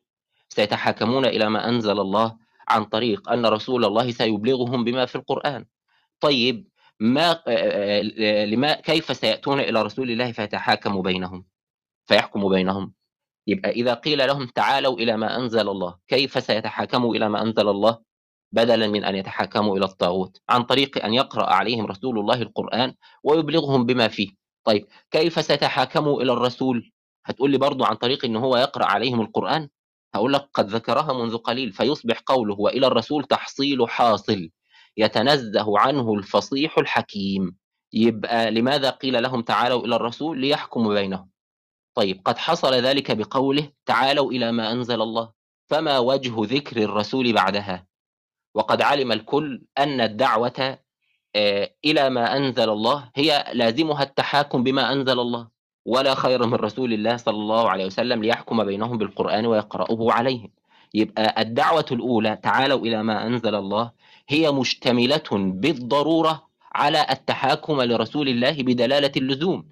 [0.49, 5.65] سيتحاكمون إلى ما أنزل الله عن طريق أن رسول الله سيبلغهم بما في القرآن.
[6.19, 6.67] طيب
[6.99, 11.45] ما آه، آه، لما كيف سيأتون إلى رسول الله فيتحاكم بينهم؟
[12.05, 12.93] فيحكم بينهم.
[13.47, 17.99] يبقى إذا قيل لهم تعالوا إلى ما أنزل الله كيف سيتحاكموا إلى ما أنزل الله
[18.51, 23.85] بدلا من أن يتحاكموا إلى الطاغوت؟ عن طريق أن يقرأ عليهم رسول الله القرآن ويبلغهم
[23.85, 24.29] بما فيه.
[24.63, 26.91] طيب كيف سيتحاكموا إلى الرسول؟
[27.25, 29.69] هتقول لي برضو عن طريق أن هو يقرأ عليهم القرآن؟
[30.15, 34.49] هقول لك قد ذكرها منذ قليل فيصبح قوله وإلى الرسول تحصيل حاصل
[34.97, 37.57] يتنزه عنه الفصيح الحكيم.
[37.93, 41.29] يبقى لماذا قيل لهم تعالوا إلى الرسول ليحكم بينهم؟
[41.95, 45.31] طيب قد حصل ذلك بقوله تعالوا إلى ما أنزل الله
[45.69, 47.87] فما وجه ذكر الرسول بعدها؟
[48.55, 50.79] وقد علم الكل أن الدعوة آه،
[51.85, 53.11] إلى ما أنزل الله.
[53.15, 55.47] هي لازمها التحاكم بما أنزل الله.
[55.85, 60.51] ولا خير من رسول الله صلى الله عليه وسلم ليحكم بينهم بالقرآن ويقرأه عليهم.
[60.93, 63.91] يبقى الدعوة الأولى تعالوا إلى ما أنزل الله
[64.29, 69.65] هي مشتملة بالضرورة على التحاكم لرسول الله بدلالة اللزوم.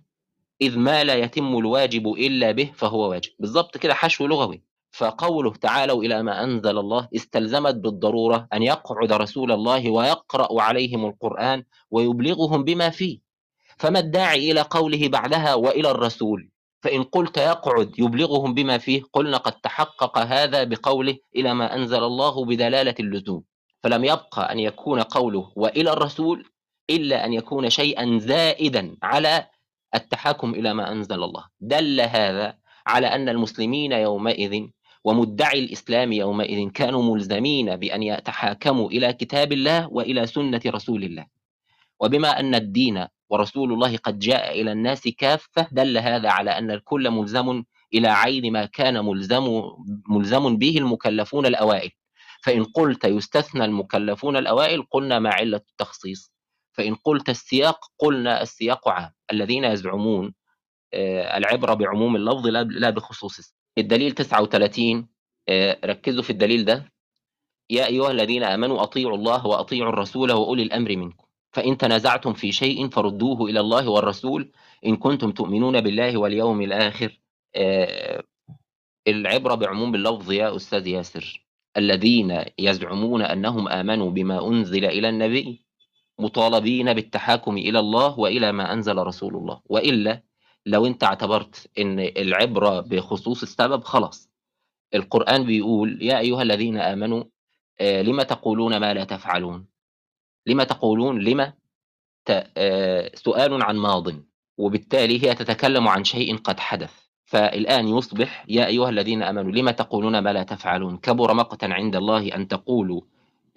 [0.61, 3.31] إذ ما لا يتم الواجب إلا به فهو واجب.
[3.39, 4.66] بالضبط كده حشو لغوي.
[4.97, 11.63] فقوله تعالوا إلى ما أنزل الله استلزمت بالضرورة أن يقعد رسول الله ويقرأ عليهم القرآن
[11.91, 13.19] ويبلغهم بما فيه.
[13.77, 16.49] فما الداعي إلى قوله بعدها وإلى الرسول؟
[16.81, 22.45] فإن قلت يقعد يبلغهم بما فيه قلنا قد تحقق هذا بقوله إلى ما أنزل الله
[22.45, 23.43] بدلالة اللزوم.
[23.83, 26.45] فلم يبقى أن يكون قوله وإلى الرسول
[26.89, 29.47] إلا أن يكون شيئا زائدا على
[29.95, 31.45] التحاكم إلى ما أنزل الله.
[31.59, 32.57] دل هذا
[32.87, 34.67] على أن المسلمين يومئذ
[35.03, 41.25] ومدعي الإسلام يومئذ كانوا ملزمين بأن يتحاكموا إلى كتاب الله وإلى سنة رسول الله.
[41.99, 47.11] وبما أن الدين ورسول الله قد جاء إلى الناس كافة دل هذا على أن الكل
[47.11, 49.61] ملزم إلى عين ما كان ملزم
[50.09, 51.91] ملزم به المكلفون الأوائل.
[52.43, 56.31] فإن قلت يستثنى المكلفون الأوائل قلنا ما علة التخصيص.
[56.71, 59.11] فإن قلت السياق قلنا السياق عام.
[59.31, 60.33] الذين يزعمون
[60.93, 63.56] آه، العبرة بعموم اللفظ لا بخصوص.
[63.77, 65.07] الدليل 39
[65.49, 66.93] آه، ركزوا في الدليل ده.
[67.69, 71.25] يا أيها الذين آمنوا أطيعوا الله وأطيعوا الرسول وأولي الأمر منكم.
[71.51, 74.51] فإن تنازعتم في شيء فردوه إلى الله والرسول.
[74.85, 77.19] إن كنتم تؤمنون بالله واليوم الآخر
[77.55, 78.23] آه،
[79.07, 81.45] العبرة بعموم اللفظ يا أستاذ ياسر.
[81.77, 85.61] الذين يزعمون أنهم آمنوا بما أنزل إلى النبي
[86.19, 89.61] مطالبين بالتحاكم إلى الله وإلى ما أنزل رسول الله.
[89.65, 90.21] وإلا
[90.67, 94.29] لو أنت اعتبرت أن العبرة بخصوص السبب خلاص.
[94.95, 97.23] القرآن بيقول يا أيها الذين آمنوا
[97.79, 99.67] آه، لما تقولون ما لا تفعلون؟
[100.45, 101.53] لما تقولون لما
[102.57, 104.07] آه، سؤال عن ماض
[104.57, 106.93] وبالتالي هي تتكلم عن شيء قد حدث.
[107.25, 112.35] فالآن يصبح يا أيها الذين آمنوا لما تقولون ما لا تفعلون؟ كبر مقتا عند الله
[112.35, 113.01] أن تقولوا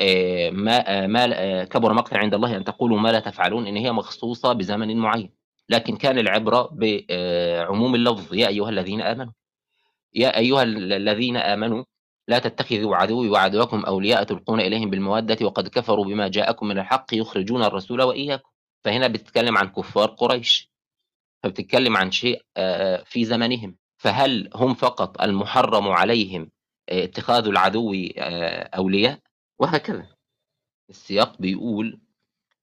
[0.00, 4.52] آه، ما ما كبر مقتا عند الله أن تقولوا ما لا تفعلون إن هي مخصوصة
[4.52, 5.39] بزمن معين.
[5.70, 8.34] لكن كان العبرة بعموم اللفظ.
[8.34, 9.32] يا أيها الذين آمنوا.
[10.14, 11.84] يا أيها ال- الذين آمنوا
[12.28, 17.62] لا تتخذوا عدوي وعدوكم أولياء تلقون إليهم بالمودة وقد كفروا بما جاءكم من الحق يخرجون
[17.64, 18.48] الرسول وإياكم.
[18.84, 20.70] فهنا بتتكلم عن كفار قريش.
[21.42, 23.76] فبتتكلم عن شيء آه، في زمنهم.
[23.96, 26.50] فهل هم فقط المحرم عليهم
[26.88, 29.18] آه، اتخاذ العدو آه، أولياء؟
[29.58, 30.06] وهكذا.
[30.90, 32.00] السياق بيقول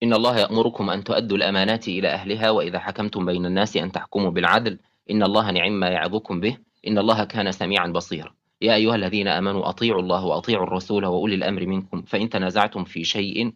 [0.03, 4.79] إن الله يأمركم أن تؤدوا الأمانات إلى أهلها وإذا حكمتم بين الناس أن تحكموا بالعدل.
[5.11, 6.57] إن الله نعم ما يعظكم به
[6.87, 8.33] إن الله كان سميعا بصيرا.
[8.61, 12.01] يا أيها الذين آمنوا أطيعوا الله وأطيعوا الرسول وأولي الأمر منكم.
[12.01, 13.53] فإن تنازعتم في شيء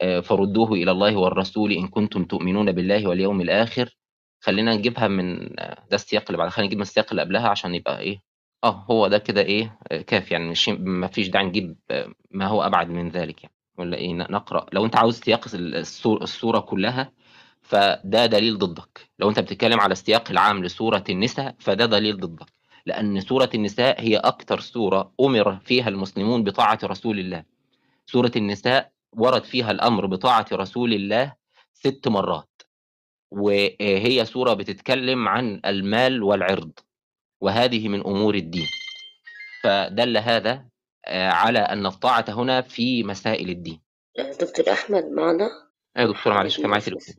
[0.00, 3.96] آه، فردوه إلى الله والرسول إن كنتم تؤمنون بالله واليوم الآخر.
[4.40, 7.74] خلينا نجيبها من آه، ده السياق اللي بعد خلينا نجيب من السياق اللي قبلها عشان
[7.74, 8.22] يبقى إيه؟
[8.64, 11.76] آه هو ده كده إيه؟ آه، كافي يعني ما فيش داعي نجيب
[12.30, 13.54] ما هو أبعد من ذلك يعني.
[13.78, 14.66] ولا إيه؟ نقرأ.
[14.72, 15.46] لو أنت عاوز سياق
[16.22, 17.12] السوره كلها
[17.62, 19.10] فده دليل ضدك.
[19.18, 22.46] لو أنت بتتكلم على السياق العام لسورة النساء فده دليل ضدك.
[22.86, 27.44] لأن سورة النساء هي أكثر سورة أمر فيها المسلمون بطاعة رسول الله.
[28.06, 31.34] سورة النساء ورد فيها الأمر بطاعة رسول الله
[31.74, 32.62] ست مرات.
[33.30, 36.72] وهي سورة بتتكلم عن المال والعرض.
[37.40, 38.66] وهذه من أمور الدين.
[39.64, 40.64] فدل هذا
[41.06, 43.80] على أن الطاعة هنا في مسائل الدين.
[44.18, 45.48] آه، دكتور أحمد معنا؟
[45.96, 47.14] أيوه دكتور معلش كان معايا تليفون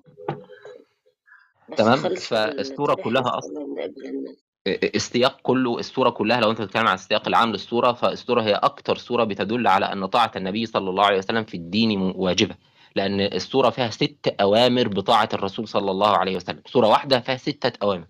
[1.78, 4.50] تمام، فالصورة كلها أص- كمان قبل الناس.
[4.68, 9.24] السياق كله السورة كلها لو أنت بتتكلم عن السياق العام للسورة فالسورة هي أكتر سورة
[9.24, 12.56] بتدل على أن طاعة النبي صلى الله عليه وسلم في الدين واجبة.
[12.96, 16.62] لأن السورة فيها ست أوامر بطاعة الرسول صلى الله عليه وسلم.
[16.68, 18.08] سورة واحدة فيها ستة أوامر.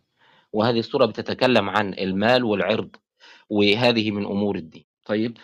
[0.54, 2.96] وهذه السورة بتتكلم عن المال والعرض
[3.50, 4.86] وهذه من أمور الدين.
[5.06, 5.38] طيب؟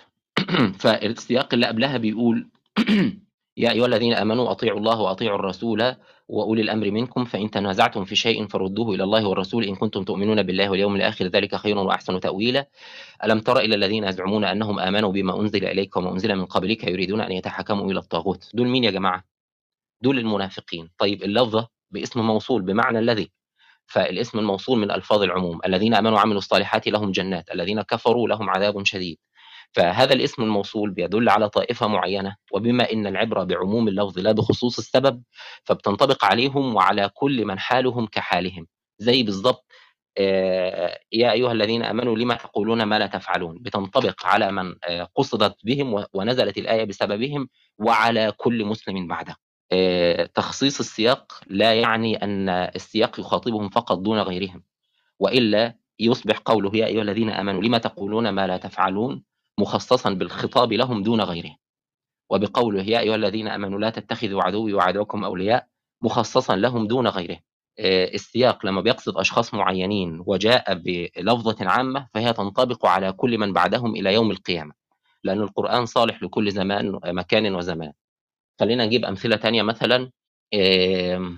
[0.82, 2.50] فالسياق اللي قبلها بيقول
[3.58, 5.96] يا أيها الذين آمنوا أطيعوا الله وأطيعوا الرسول
[6.28, 10.70] وأولي الأمر منكم فإن تنازعتم في شيء فردوه إلى الله والرسول إن كنتم تؤمنون بالله
[10.70, 12.68] واليوم الآخر ذلك خير وأحسن تأويلا.
[13.24, 17.22] ألم تر إلى الذين يزعمون أنهم آمنوا بما أنزل إليك وما أنزل من قبلك يريدون
[17.22, 18.52] أن يتحكموا إلى الطاغوت.
[18.54, 19.24] دول مين يا جماعة؟
[20.02, 20.89] دول المنافقين.
[20.98, 23.32] طيب اللفظة باسم موصول بمعنى الذي؟
[23.88, 25.60] فالاسم الموصول من ألفاظ العموم.
[25.65, 27.52] الذين آمنوا وعملوا الصالحات لهم جنات.
[27.52, 29.18] الذين كفروا لهم عذاب شديد.
[29.71, 35.23] فهذا الاسم الموصول بيدل على طائفة معينة وبما إن العبرة بعموم اللفظ لا بخصوص السبب
[35.63, 38.67] فبتنطبق عليهم وعلى كل من حالهم كحالهم.
[38.99, 39.65] زي بالضبط
[40.17, 45.56] آه، يا أيها الذين آمنوا لما تقولون ما لا تفعلون؟ بتنطبق على من آه، قصدت
[45.65, 49.36] بهم ونزلت الآية بسببهم وعلى كل مسلم بعده.
[49.71, 54.63] آه، تخصيص السياق لا يعني أن السياق يخاطبهم فقط دون غيرهم
[55.19, 59.23] وإلا يصبح قوله يا أيها الذين آمنوا لما تقولون ما لا تفعلون؟
[59.60, 61.58] مخصصا بالخطاب لهم دون غيرهم
[62.30, 65.68] وبقوله يا أيها الذين آمنوا لا تتخذوا عدوي وعدوكم أولياء
[66.02, 67.39] مخصصا لهم دون غيرهم
[67.80, 73.96] آه، السياق لما بيقصد أشخاص معينين وجاء بلفظة عامة فهي تنطبق على كل من بعدهم
[73.96, 74.74] إلى يوم القيامة
[75.24, 77.94] لأن القرآن صالح لكل زمان مكان وزمان.
[78.60, 80.12] خلينا نجيب أمثلة تانية مثلا
[80.54, 81.36] آه،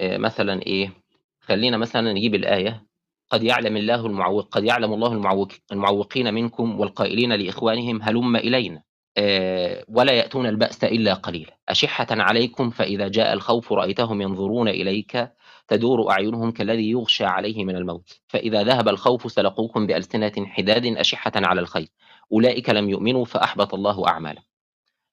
[0.00, 0.92] مثلا إيه؟
[1.40, 2.86] خلينا مثلا نجيب الآية.
[3.32, 8.82] قد يعلم الله المعوق قد يعلم الله المعوق المعوقين منكم والقائلين لإخوانهم هلم إلينا.
[9.16, 11.56] آه، ولا يأتون البأس إلا قليلا.
[11.68, 15.32] أشحة عليكم فإذا جاء الخوف رأيتهم ينظرون إليك
[15.68, 18.20] تدور أعينهم كالذي يغشى عليه من الموت.
[18.26, 21.88] فإذا ذهب الخوف سلقوكم بألسنة حداد أشحة على الخير.
[22.32, 24.44] أولئك لم يؤمنوا فأحبط الله أعمالهم.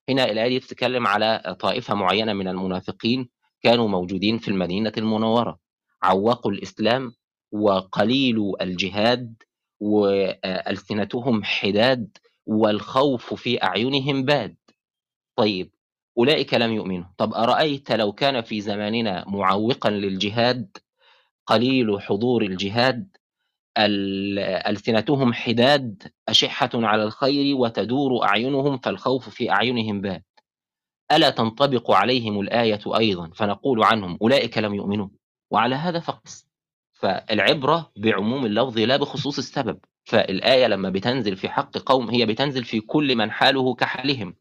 [0.09, 3.29] هنا الآية دي بتتكلم على طائفة معينة من المنافقين
[3.63, 5.59] كانوا موجودين في المدينة المنورة.
[6.03, 7.13] عوقوا الإسلام
[7.51, 9.43] وقليل الجهاد
[9.79, 14.55] وألسنتهم حداد والخوف في أعينهم باد.
[15.35, 15.71] طيب
[16.17, 17.05] أولئك لم يؤمنوا.
[17.17, 20.77] طب أرأيت لو كان في زماننا معوقا للجهاد
[21.45, 23.17] قليل حضور الجهاد
[23.77, 30.23] ال- ألسنتهم حداد أشحة على الخير وتدور أعينهم فالخوف في أعينهم باد.
[31.11, 35.07] ألا تنطبق عليهم الآية أيضا؟ فنقول عنهم أولئك لم يؤمنوا.
[35.51, 36.48] وعلى هذا فقس.
[36.99, 39.79] فالعبرة بعموم اللفظ لا بخصوص السبب.
[40.05, 44.35] فالآية لما بتنزل في حق قوم هي بتنزل في كل من حاله كحالهم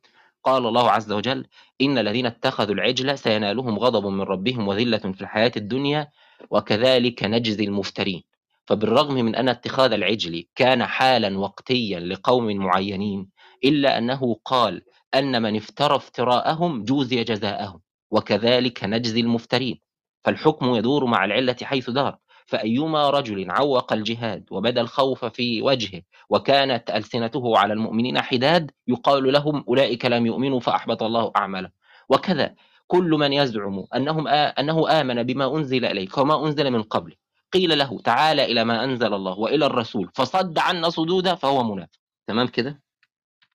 [0.45, 1.47] قال الله عز وجل
[1.81, 6.09] إن الذين اتخذوا العجل سينالهم غضب من ربهم وذلة في الحياة الدنيا
[6.51, 8.23] وكذلك نجزي المفترين.
[8.67, 13.29] فبالرغم من أن اتخاذ العجل كان حالا وقتيا لقوم معينين
[13.65, 14.83] إلا أنه قال
[15.15, 19.81] أن من افترى افتراءهم جوزي جزاءهم وكذلك نجزي المفترين.
[20.25, 22.19] فالحكم يدور مع العلة حيث دار.
[22.49, 29.65] فأيما رجل عوق الجهاد وبدا الخوف في وجهه وكانت ألسنته على المؤمنين حداد يقال لهم
[29.69, 31.73] أولئك لم يؤمنوا فأحبط الله أعمالهم.
[32.09, 32.55] وكذا
[32.87, 34.49] كل من يزعم أنهم آ...
[34.49, 37.15] أنه آمن بما أنزل إليك وما أنزل من قبل
[37.53, 41.99] قيل له تعالى إلى ما أنزل الله وإلى الرسول فصد عنا صدودا فهو منافق.
[42.27, 42.83] تمام كده؟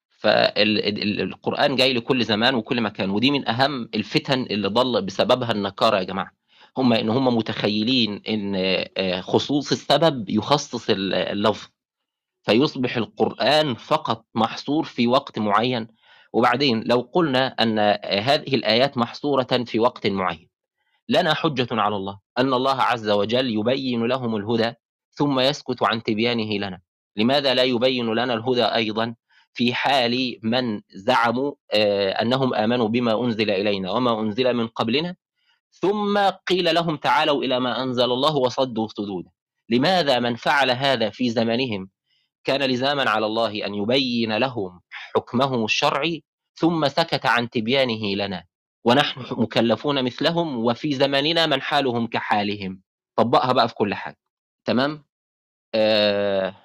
[0.10, 6.03] فالقرآن جاي لكل زمان وكل مكان ودي من أهم الفتن اللي ضل بسببها النكارة يا
[6.03, 6.42] جماعة.
[6.77, 8.53] هم إن هم متخيلين إن
[8.97, 11.67] آه، خصوص السبب يخصص ال- اللفظ.
[12.43, 15.88] فيصبح القرآن فقط محصور في وقت معين.
[16.33, 17.79] وبعدين لو قلنا أن
[18.19, 20.49] هذه الآيات محصورة في وقت معين
[21.09, 22.19] لنا حجة على الله.
[22.38, 24.73] أن الله عز وجل يبين لهم الهدى
[25.12, 26.79] ثم يسكت عن تبيانه لنا.
[27.15, 29.15] لماذا لا يبين لنا الهدى أيضا
[29.53, 35.15] في حال من زعموا آه، أنهم آمنوا بما أنزل إلينا وما أنزل من قبلنا؟
[35.73, 39.29] ثم قيل لهم تعالوا إلى ما أنزل الله وصدوا صدودا
[39.69, 41.89] لماذا من فعل هذا في زمنهم
[42.43, 46.23] كان لزاما على الله أن يبين لهم حكمه الشرعي
[46.55, 48.43] ثم سكت عن تبيانه لنا.
[48.86, 52.81] ونحن مكلفون مثلهم وفي زماننا من حالهم كحالهم.
[53.15, 54.17] طبقها بقى في كل حاجة
[54.65, 55.05] تمام؟
[55.75, 56.55] آه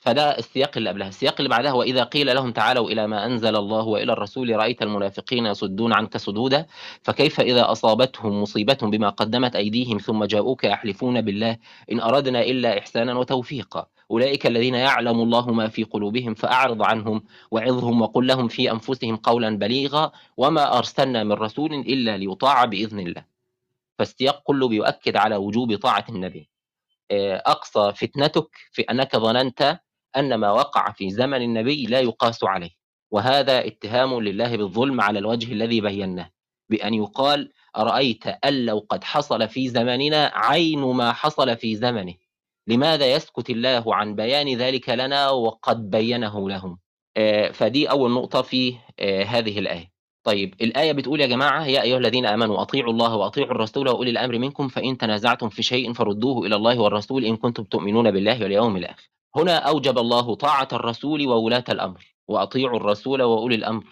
[0.00, 1.08] فده السياق اللي قبلها.
[1.08, 5.46] السياق اللي بعدها وإذا قيل لهم تعالوا إلى ما أنزل الله وإلى الرسول رأيت المنافقين
[5.46, 6.66] يصدون عنك صدودا
[7.02, 11.58] فكيف إذا أصابتهم مصيبة بما قدمت أيديهم ثم جاءوك يحلفون بالله
[11.92, 18.02] إن أردنا إلا إحسانا وتوفيقا؟ أولئك الذين يعلم الله ما في قلوبهم فأعرض عنهم وعظهم
[18.02, 23.24] وقل لهم في أنفسهم قولا بليغا وما أرسلنا من رسول إلا ليطاع بإذن الله.
[23.98, 26.48] فالسياق كله بيؤكد على وجوب طاعة النبي.
[27.10, 29.80] آه، أقصى فتنتك في أنك ظننت
[30.16, 32.70] أن ما وقع في زمن النبي لا يقاس عليه
[33.10, 36.30] وهذا اتهام لله بالظلم على الوجه الذي بيناه
[36.70, 42.14] بأن يقال أرأيت أن لو قد حصل في زمننا عين ما حصل في زمنه
[42.66, 46.78] لماذا يسكت الله عن بيان ذلك لنا وقد بينه لهم؟
[47.16, 49.90] آه، فدي أول نقطة في آه، هذه الآية.
[50.24, 54.38] طيب الآية بتقول يا جماعة يا أيها الذين آمنوا أطيعوا الله وأطيعوا الرسول وأولي الأمر
[54.38, 59.10] منكم فإن تنازعتم في شيء فردوه إلى الله والرسول إن كنتم تؤمنون بالله واليوم الآخر.
[59.36, 63.84] هنا أوجب الله طاعة الرسول وولاة الأمر وأطيعوا الرسول وأولي الأمر.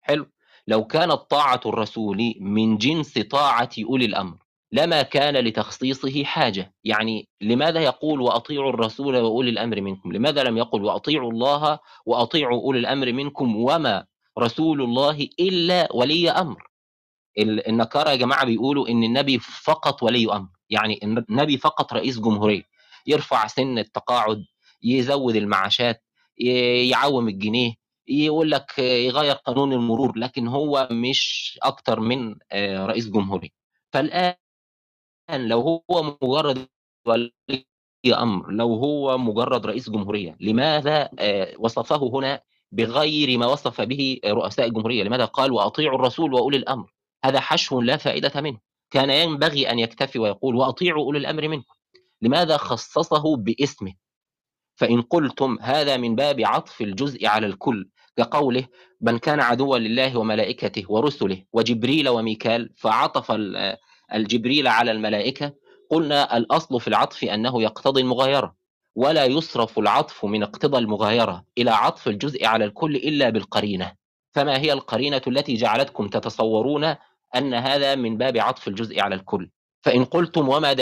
[0.00, 0.26] حلو.
[0.66, 4.36] لو كانت طاعة الرسول من جنس طاعة أولي الأمر
[4.72, 6.74] لما كان لتخصيصه حاجة.
[6.84, 12.78] يعني لماذا يقول وأطيعوا الرسول وأولي الأمر منكم؟ لماذا لم يقل وأطيعوا الله وأطيعوا أولي
[12.78, 14.06] الأمر منكم وما
[14.38, 16.62] رسول الله إلا ولي أمر؟
[17.38, 20.48] ال- النكارة يا جماعة بيقولوا إن النبي فقط ولي أمر.
[20.70, 22.62] يعني النبي فقط رئيس جمهورية.
[23.06, 24.44] يرفع سن التقاعد
[24.82, 26.04] يزود المعاشات
[26.90, 27.74] يعوم الجنيه
[28.08, 33.48] يقول لك يغير قانون المرور لكن هو مش أكتر من آه، رئيس جمهورية.
[33.92, 34.34] فالآن
[35.30, 36.68] لو هو مجرد
[37.06, 37.32] ولي
[38.06, 42.40] أمر لو هو مجرد رئيس جمهورية لماذا آه، وصفه هنا
[42.72, 46.92] بغير ما وصف به رؤساء الجمهورية؟ لماذا قال وأطيعوا الرسول وأولي الأمر؟
[47.24, 48.58] هذا حشو لا فائدة منه.
[48.90, 51.74] كان ينبغي أن يكتفي ويقول وأطيعوا أولي الأمر منكم
[52.22, 53.94] لماذا خصصه باسمه؟
[54.76, 58.64] فإن قلتم هذا من باب عطف الجزء على الكل كقوله
[59.00, 63.76] من كان عدوا لله وملائكته ورسله وجبريل وميكال فعطف ال-
[64.14, 65.52] الجبريل على الملائكة
[65.90, 68.54] قلنا الأصل في العطف أنه يقتضي المغايرة
[68.94, 73.92] ولا يصرف العطف من اقتضى المغايرة إلى عطف الجزء على الكل إلا بالقرينة
[74.34, 76.94] فما هي القرينة التي جعلتكم تتصورون
[77.36, 80.76] أن هذا من باب عطف الجزء على الكل فإن قلتم وما.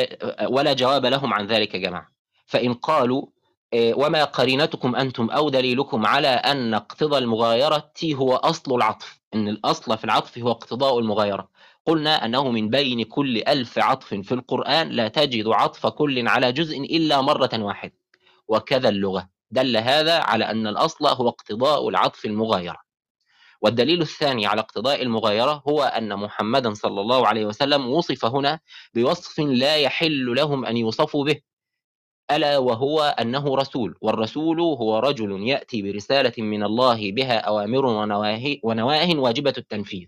[0.49, 2.07] ولا جواب لهم عن ذلك يا جماعة
[2.47, 3.27] فإن قالوا
[3.75, 10.05] وما قرينتكم أنتم أو دليلكم على أن اقتضى المغايرة هو أصل العطف إن الأصل في
[10.05, 11.49] العطف هو اقتضاء المغايرة.
[11.87, 16.79] قلنا أنه من بين كل ألف عطف في القرآن لا تجد عطف كل على جزء
[16.79, 17.95] إلا مرة واحدة.
[18.49, 19.29] وكذا اللغة.
[19.51, 22.79] دل هذا على أن الأصل هو اقتضاء العطف المغايرة.
[23.63, 28.61] والدليل الثاني على اقتضاء المغايرة هو أن محمدا صلى الله عليه وسلم وصف هنا
[28.95, 31.50] بوصف لا يحل لهم أن يوصفوا به.
[32.31, 39.17] ألا وهو أنه رسول والرسول هو رجل يأتي برسالة من الله بها أوامر ونواهي ونواه
[39.17, 40.07] واجبة التنفيذ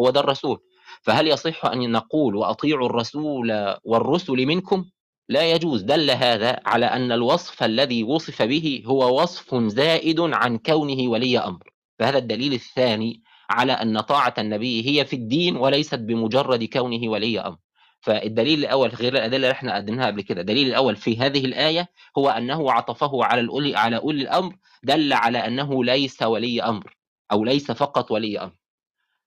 [0.00, 0.58] هو ده الرسول.
[1.02, 4.84] فهل يصح أن نقول وأطيعوا الرسول والرسل منكم؟
[5.28, 5.82] لا يجوز.
[5.82, 11.70] دل هذا على أن الوصف الذي وصف به هو وصف زائد عن كونه ولي أمر.
[11.98, 17.56] فهذا الدليل الثاني على أن طاعة النبي هي في الدين وليست بمجرد كونه ولي أمر.
[18.04, 20.40] فالدليل الأول غير الأدلة اللي إحنا قدمناها قبل كده.
[20.40, 21.88] الدليل الأول في هذه الآية
[22.18, 26.96] هو أنه عطفه على الأولي على أولي الأمر دل على أنه ليس ولي أمر
[27.32, 28.52] أو ليس فقط ولي أمر.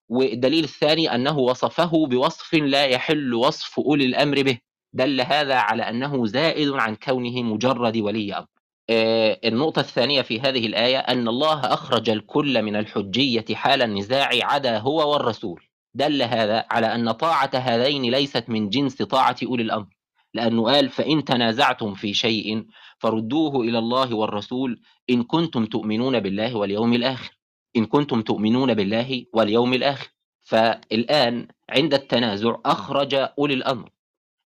[0.08, 4.58] والدليل الثاني أنه وصفه بوصف لا يحل وصف أولي الأمر به.
[4.92, 8.46] دل هذا على أنه زائد عن كونه مجرد ولي أمر.
[8.90, 14.78] آه، النقطة الثانية في هذه الآية أن الله أخرج الكل من الحجية حال النزاع عدا
[14.78, 15.67] هو والرسول.
[15.94, 19.86] دل هذا على أن طاعة هذين ليست من جنس طاعة أولي الأمر.
[20.34, 22.66] لأنه قال فإن تنازعتم في شيء
[22.98, 24.80] فردوه إلى الله والرسول
[25.10, 27.38] إن كنتم تؤمنون بالله واليوم الآخر.
[27.76, 30.08] إن كنتم تؤمنون بالله واليوم الآخر.
[30.40, 33.90] فالآن عند التنازع أخرج أولي الأمر.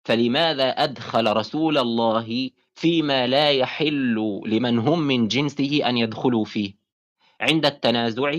[0.04, 6.74] فلماذا أدخل رسول الله فيما لا يحل لمن هم من جنسه أن يدخلوا فيه؟
[7.40, 8.32] عند التنازع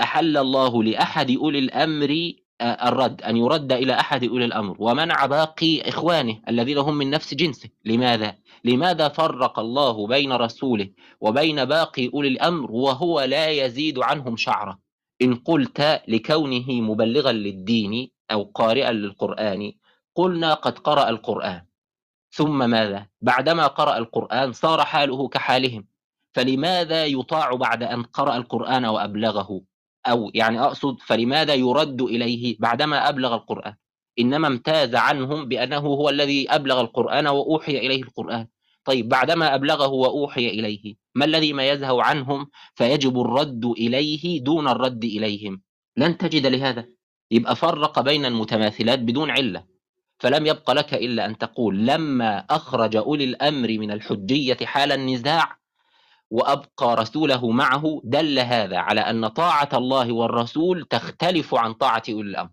[0.00, 5.80] أحل الله لأحد أولي الأمر آه، الرد أن يرد إلى أحد أولي الأمر ومنع باقي
[5.80, 10.90] إخوانه الذين هم من نفس جنسه لماذا؟ لماذا فرق الله بين رسوله
[11.20, 14.78] وبين باقي أولي الأمر وهو لا يزيد عنهم شعرة
[15.22, 19.72] إن قلت لكونه مبلغا للدين أو قارئا للقرآن
[20.14, 21.66] قلنا قد قرأ القرآن
[22.30, 25.86] ثم ماذا؟ بعدما قرأ القرآن صار حاله كحالهم
[26.36, 29.60] فلماذا يطاع بعد أن قرأ القرآن وأبلغه؟
[30.06, 33.74] أو يعني أقصد فلماذا يرد إليه بعدما أبلغ القرآن؟
[34.18, 38.46] إنما امتاز عنهم بأنه هو الذي أبلغ القرآن وأوحي إليه القرآن.
[38.84, 45.62] طيب بعدما أبلغه وأوحي إليه ما الذي ميزه عنهم؟ فيجب الرد إليه دون الرد إليهم.
[45.96, 46.86] لن تجد لهذا.
[47.30, 49.64] يبقى فرق بين المتماثلات بدون علة.
[50.18, 55.56] فلم يبق لك إلا أن تقول لما أخرج أولي الأمر من الحجية حال النزاع
[56.30, 62.50] وأبقى رسوله معه دل هذا على أن طاعة الله والرسول تختلف عن طاعة أولي الأمر.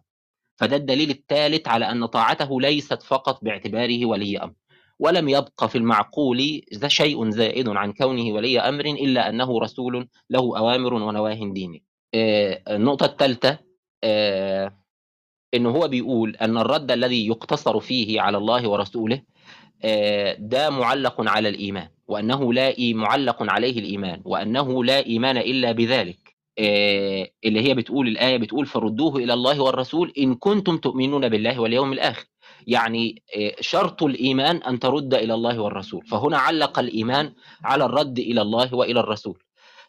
[0.55, 4.53] فده الدليل الثالث على أن طاعته ليست فقط باعتباره ولي أمر.
[4.99, 10.39] ولم يبق في المعقول ذا شيء زائد عن كونه ولي أمر إلا أنه رسول له
[10.57, 11.79] أوامر ونواه دينه
[12.13, 13.59] آه، النقطة الثالثة
[14.03, 14.77] آه،
[15.53, 19.21] إنه هو بيقول أن الرد الذي يقتصر فيه على الله ورسوله
[19.83, 21.87] آه، ده معلق على الإيمان.
[22.07, 26.35] وأنه لا معلق عليه الإيمان وأنه لا إيمان إلا بذلك.
[26.59, 31.93] آه، اللي هي بتقول الآية بتقول فردوه إلى الله والرسول إن كنتم تؤمنون بالله واليوم
[31.93, 32.25] الآخر.
[32.67, 36.05] يعني آه، شرط الإيمان أن ترد إلى الله والرسول.
[36.05, 37.33] فهنا علق الإيمان
[37.63, 39.43] على الرد إلى الله وإلى الرسول.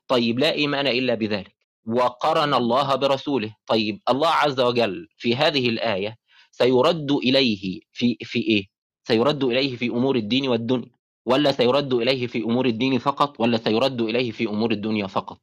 [0.08, 1.54] طيب لا إيمان إلا بذلك.
[1.86, 3.54] وقرن الله برسوله.
[3.66, 6.16] طيب الله عز وجل في هذه الآية
[6.50, 8.66] سيرد إليه في في إيه؟
[9.04, 10.93] سيرد إليه في أمور الدين والدنيا.
[11.26, 15.40] ولا سيرد إليه في أمور الدين فقط ولا سيرد إليه في أمور الدنيا فقط.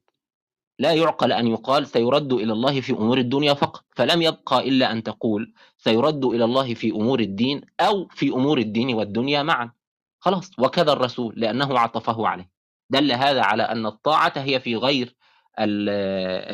[0.79, 5.03] لا يعقل أن يقال سيرد إلى الله في أمور الدنيا فقط فلم يبقى إلا أن
[5.03, 9.71] تقول سيرد إلى الله في أمور الدين أو في أمور الدين والدنيا معا.
[10.19, 12.49] خلاص وكذا الرسول لأنه عطفه عليه.
[12.89, 15.15] دل هذا على أن الطاعة هي في غير
[15.59, 15.89] ال-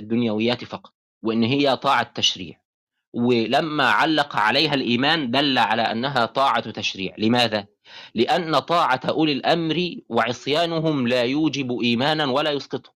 [0.04, 2.60] الدنيويات فقط وإن هي طاعة تشريع.
[3.14, 7.16] ولما علق عليها الإيمان دل على أنها طاعة تشريع.
[7.18, 7.66] لماذا؟
[8.16, 12.94] لأن طاعة أولي الأمر وعصيانهم لا يوجب إيمانا ولا يسقطه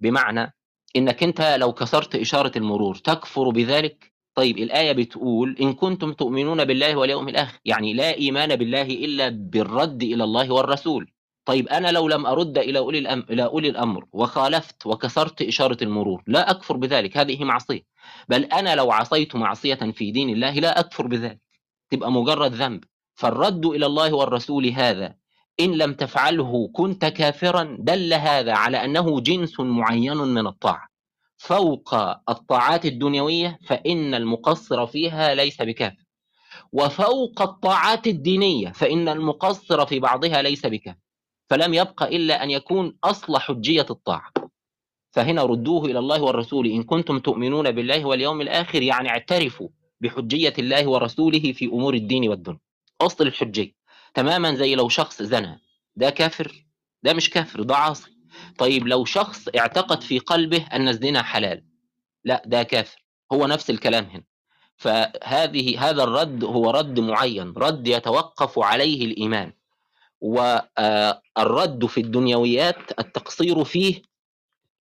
[0.00, 0.54] بمعنى
[0.96, 6.96] إنك أنت لو كسرت إشارة المرور تكفر بذلك؟ طيب الآية بتقول إن كنتم تؤمنون بالله
[6.96, 11.12] واليوم الآخر يعني لا إيمان بالله إلا بالرد إلى الله والرسول.
[11.44, 16.22] طيب أنا لو لم أرد إلى أولي الأمر, إلى أولي الأمر وخالفت وكسرت إشارة المرور
[16.26, 17.82] لا أكفر بذلك هذه معصية.
[18.28, 21.40] بل أنا لو عصيت معصية في دين الله لا أكفر بذلك.
[21.90, 22.84] تبقى مجرد ذنب.
[23.16, 25.14] فالرد إلى الله والرسول هذا
[25.60, 30.88] إن لم تفعله كنت كافرا دل هذا على أنه جنس معين من الطاعة.
[31.36, 31.94] فوق
[32.28, 36.04] الطاعات الدنيوية فإن المقصر فيها ليس بكافر.
[36.72, 40.98] وفوق الطاعات الدينية فإن المقصر في بعضها ليس بكافر.
[41.50, 44.32] فلم يبق إلا أن يكون أصل حجية الطاعة.
[45.10, 49.68] فهنا ردوه إلى الله والرسول إن كنتم تؤمنون بالله واليوم الآخر يعني اعترفوا
[50.00, 52.65] بحجية الله ورسوله في أمور الدين والدنيا.
[53.00, 53.74] أصل الحجية.
[54.14, 55.60] تماما زي لو شخص زنى
[55.96, 56.66] ده كافر
[57.02, 58.10] ده مش كافر ده عاصي.
[58.58, 61.64] طيب لو شخص اعتقد في قلبه أن الزنا حلال
[62.24, 63.04] لا ده كافر.
[63.32, 64.24] هو نفس الكلام هنا.
[64.76, 69.52] فهذه هذا الرد هو رد معين رد يتوقف عليه الإيمان.
[70.20, 74.02] والرد في الدنيويات التقصير فيه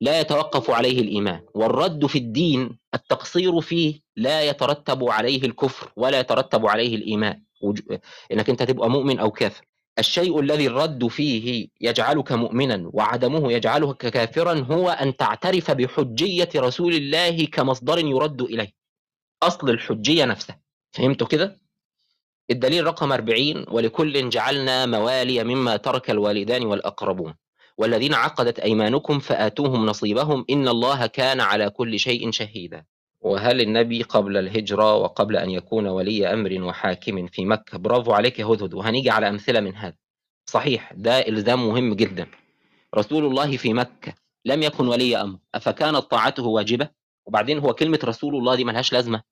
[0.00, 1.40] لا يتوقف عليه الإيمان.
[1.54, 7.42] والرد في الدين التقصير فيه لا يترتب عليه الكفر ولا يترتب عليه الإيمان.
[8.32, 9.64] إنك أنت تبقى مؤمن أو كافر.
[9.98, 17.46] الشيء الذي الرد فيه يجعلك مؤمنا وعدمه يجعلك كافرا هو أن تعترف بحجية رسول الله
[17.46, 18.72] كمصدر يرد إليه.
[19.42, 20.60] أصل الحجية نفسها.
[20.92, 21.60] فهمتوا كده؟
[22.50, 27.34] الدليل رقم 40 ولكل جعلنا موالي مما ترك الوالدان والأقربون.
[27.78, 32.84] والذين عقدت أيمانكم فآتوهم نصيبهم إن الله كان على كل شيء شهيدا.
[33.24, 38.44] وهل النبي قبل الهجرة وقبل أن يكون ولي أمر وحاكم في مكة؟ برافو عليك يا
[38.44, 38.74] هدهد.
[38.74, 39.96] وهنيجي على أمثلة من هذا.
[40.46, 42.26] صحيح ده إلزام مهم جدا.
[42.94, 44.14] رسول الله في مكة
[44.44, 45.38] لم يكن ولي أمر.
[45.54, 46.88] أفكانت طاعته واجبة؟
[47.26, 49.22] وبعدين هو كلمة رسول الله دي ملهاش لازمة.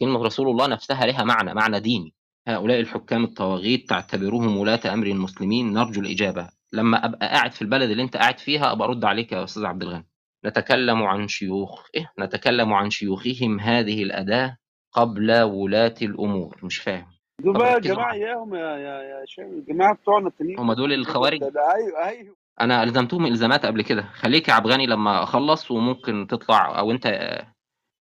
[0.00, 2.14] كلمة رسول الله نفسها لها معنى معنى ديني.
[2.48, 6.48] هؤلاء الحكام الطواغيت تعتبرهم ولاة أمر المسلمين نرجو الإجابة.
[6.72, 9.82] لما أبقى قاعد في البلد اللي أنت قاعد فيها أبقى أرد عليك يا أستاذ عبد
[9.82, 10.07] الغني.
[10.46, 14.56] نتكلم عن شيوخ إيه؟ نتكلم عن شيوخهم هذه الأداة
[14.92, 17.06] قبل ولاة الأمور مش فاهم.
[17.40, 22.08] دول بقى معايا اياهم يا يا يا شام الجماعة بتوعنا التانيين هم دول الخوارج؟ أيوه
[22.08, 22.36] أيوه.
[22.60, 24.02] أنا ألزمتهم إلزامات قبل كده.
[24.02, 27.38] خليك يا عبد الغني لما أخلص وممكن تطلع أو أنت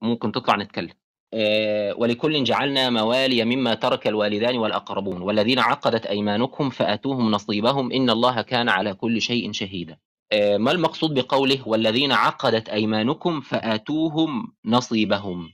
[0.01, 0.93] ممكن تطلع نتكلم.
[1.33, 8.41] آه، ولكل جعلنا موالي مما ترك الوالدان والأقربون والذين عقدت أيمانكم فآتوهم نصيبهم إن الله
[8.41, 9.97] كان على كل شيء شهيدا.
[10.33, 15.49] ما المقصود بقوله والذين عقدت أيمانكم فآتوهم نصيبهم؟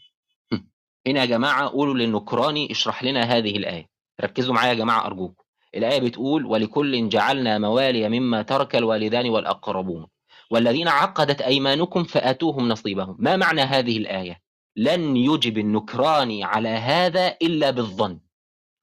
[1.08, 3.90] هنا يا جماعة قولوا للنكراني اشرح لنا هذه الآية.
[4.22, 5.44] ركزوا معايا يا جماعة أرجوكم.
[5.76, 10.08] الآية بتقول ولكل جعلنا موالي مما ترك الوالدان والأقربون.
[10.52, 13.16] والذين عقدت أيمانكم فآتوهم نصيبهم.
[13.20, 14.42] ما معنى هذه الآية؟
[14.76, 18.20] لن يجب النكراني على هذا إلا بالظن.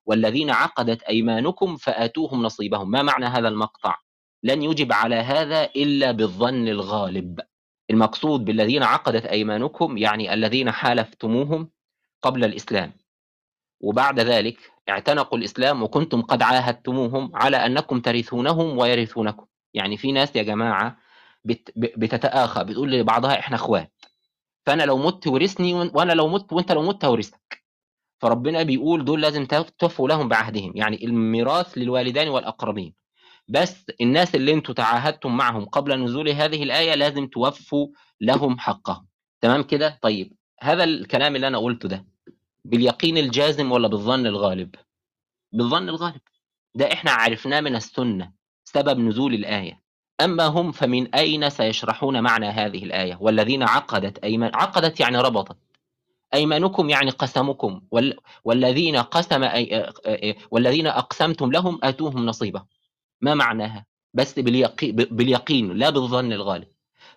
[0.06, 2.90] والذين عقدت أيمانكم فآتوهم نصيبهم.
[2.90, 3.96] ما معنى هذا المقطع؟
[4.42, 7.40] لن يجب على هذا إلا بالظن الغالب.
[7.90, 11.70] المقصود بالذين عقدت أيمانكم يعني الذين حالفتموهم
[12.22, 12.92] قبل الإسلام.
[13.80, 19.46] وبعد ذلك اعتنقوا الإسلام وكنتم قد عاهدتموهم على أنكم ترثونهم ويرثونكم.
[19.74, 20.96] يعني في ناس يا جماعة
[21.44, 23.92] بت بتتآخى بتقول لبعضها إحنا إخوات.
[24.66, 27.64] فأنا لو مت ورثني وأنا لو مت وأنت لو مت هورثك.
[28.20, 29.46] فربنا بيقول دول لازم
[29.78, 30.72] توفوا لهم بعهدهم.
[30.76, 32.94] يعني الميراث للوالدين والأقربين.
[33.50, 37.88] بس الناس اللي أنتوا تعاهدتم معهم قبل نزول هذه الآية لازم توفوا
[38.20, 39.06] لهم حقهم.
[39.40, 42.06] تمام كده؟ طيب هذا الكلام اللي أنا قلته ده
[42.64, 44.74] باليقين الجازم ولا بالظن الغالب؟
[45.52, 46.20] بالظن الغالب.
[46.74, 48.32] ده إحنا عرفناه من السنة
[48.64, 49.82] سبب نزول الآية.
[50.20, 55.56] أما هم فمن أين سيشرحون معنى هذه الآية؟ والذين عقدت أيمان عقدت يعني ربطت.
[56.34, 57.82] أيمانكم يعني قسمكم.
[57.90, 58.16] وال...
[58.44, 59.94] والذين قسم أي...
[60.50, 62.66] والذين أقسمتم لهم آتوهم نصيبهم.
[63.20, 66.68] ما معناها؟ بس باليقين, باليقين لا بالظن الغالب.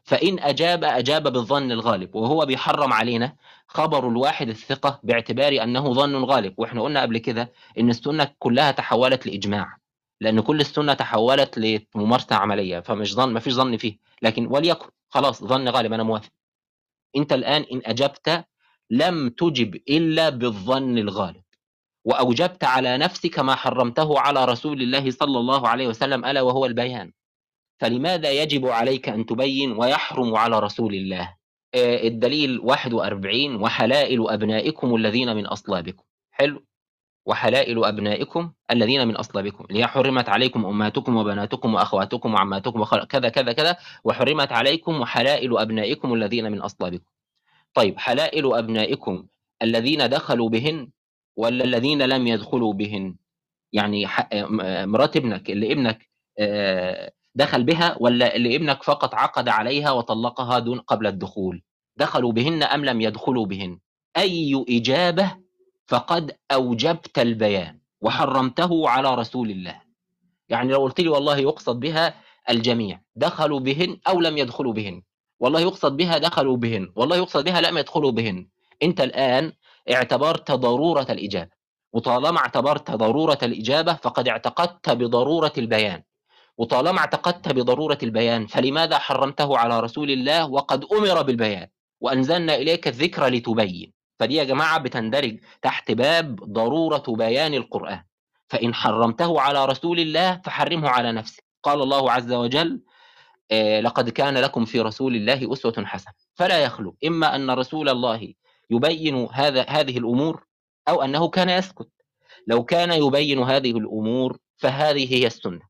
[0.03, 3.35] فإن أجاب أجاب بالظن الغالب وهو بيحرم علينا
[3.67, 6.53] خبر الواحد الثقة باعتبار أنه ظن غالب.
[6.57, 9.77] وإحنا قلنا قبل كده إن السنة كلها تحولت لإجماع
[10.21, 11.57] لأن كل السنة تحولت
[11.95, 13.97] لممارسة عملية فمش ظن ما فيش ظن فيه.
[14.21, 16.31] لكن وليكن خلاص ظن غالب أنا موافق.
[17.15, 18.45] أنت الآن إن أجبت
[18.89, 21.42] لم تجب إلا بالظن الغالب.
[22.05, 27.11] وأوجبت على نفسك ما حرمته على رسول الله صلى الله عليه وسلم ألا وهو البيان.
[27.79, 31.35] فلماذا يجب عليك أن تبين ويحرم على رسول الله؟
[31.75, 36.03] الدليل 41 وحلائل أبنائكم الذين من أصلابكم.
[36.31, 36.65] حلو.
[37.25, 39.65] وحلائل أبنائكم الذين من أصلابكم.
[39.69, 43.03] اللي هي حرمت عليكم أمهاتكم وبناتكم وأخواتكم وعماتكم وخل...
[43.03, 47.11] كذا كذا كذا وحرمت عليكم وحلائل أبنائكم الذين من أصلابكم.
[47.73, 49.25] طيب حلائل أبنائكم
[49.61, 50.89] الذين دخلوا بهن
[51.35, 53.15] ولا الذين لم يدخلوا بهن؟
[53.73, 54.07] يعني
[54.85, 56.09] مرات ابنك اللي ابنك
[57.35, 61.61] دخل بها ولا اللي ابنك فقط عقد عليها وطلقها دون قبل الدخول؟
[61.97, 63.79] دخلوا بهن أم لم يدخلوا بهن؟
[64.17, 65.43] أي إجابة؟
[65.87, 69.81] فقد أوجبت البيان وحرمته على رسول الله.
[70.49, 72.15] يعني لو قلت لي والله يقصد بها
[72.49, 75.01] الجميع دخلوا بهن أو لم يدخلوا بهن؟
[75.39, 78.47] والله يقصد بها دخلوا بهن والله يقصد بها لم يدخلوا بهن.
[78.83, 79.53] أنت الآن
[79.91, 81.51] اعتبرت ضرورة الإجابة.
[81.93, 86.03] وطالما اعتبرت ضرورة الإجابة فقد اعتقدت بضرورة البيان.
[86.57, 91.67] وطالما اعتقدت بضرورة البيان فلماذا حرمته على رسول الله وقد أمر بالبيان؟
[92.01, 93.93] وأنزلنا إليك الذكر لتبين.
[94.19, 98.03] فدي يا جماعة بتندرج تحت باب ضرورة بيان القرآن.
[98.47, 102.81] فإن حرمته على رسول الله فحرمه على نفسك قال الله عز وجل
[103.81, 106.13] لقد كان لكم في رسول الله أسوة حسنة.
[106.35, 106.97] فلا يخلو.
[107.05, 108.33] إما أن رسول الله
[108.69, 110.45] يبين هذا هذه الأمور
[110.87, 111.89] أو أنه كان يسكت.
[112.47, 115.61] لو كان يبين هذه الأمور فهذه هي السنة.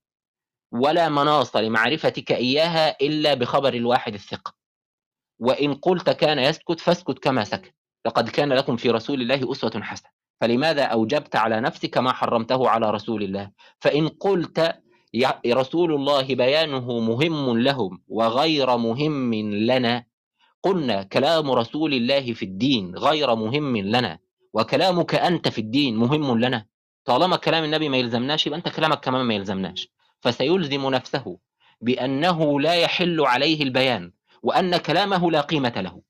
[0.72, 4.54] ولا مناص لمعرفتك إياها إلا بخبر الواحد الثقة.
[5.40, 7.74] وإن قلت كان يسكت فاسكت كما سكت.
[8.06, 10.10] لقد كان لكم في رسول الله أسوة حسنة.
[10.42, 14.84] فلماذا أوجبت على نفسك ما حرمته على رسول الله؟ فإن قلت
[15.48, 20.06] رسول الله بيانه مهم لهم وغير مهم لنا
[20.64, 24.20] قلنا كلام رسول الله في الدين غير مهم لنا
[24.54, 26.66] وكلامك أنت في الدين مهم لنا.
[27.06, 29.90] طالما كلام النبي ما يلزمناش يبقى أنت كلامك كمان ما يلزمناش.
[30.22, 31.38] فسيلزم نفسه
[31.82, 34.12] بأنه لا يحل عليه البيان
[34.44, 36.02] وأن كلامه لا قيمة له.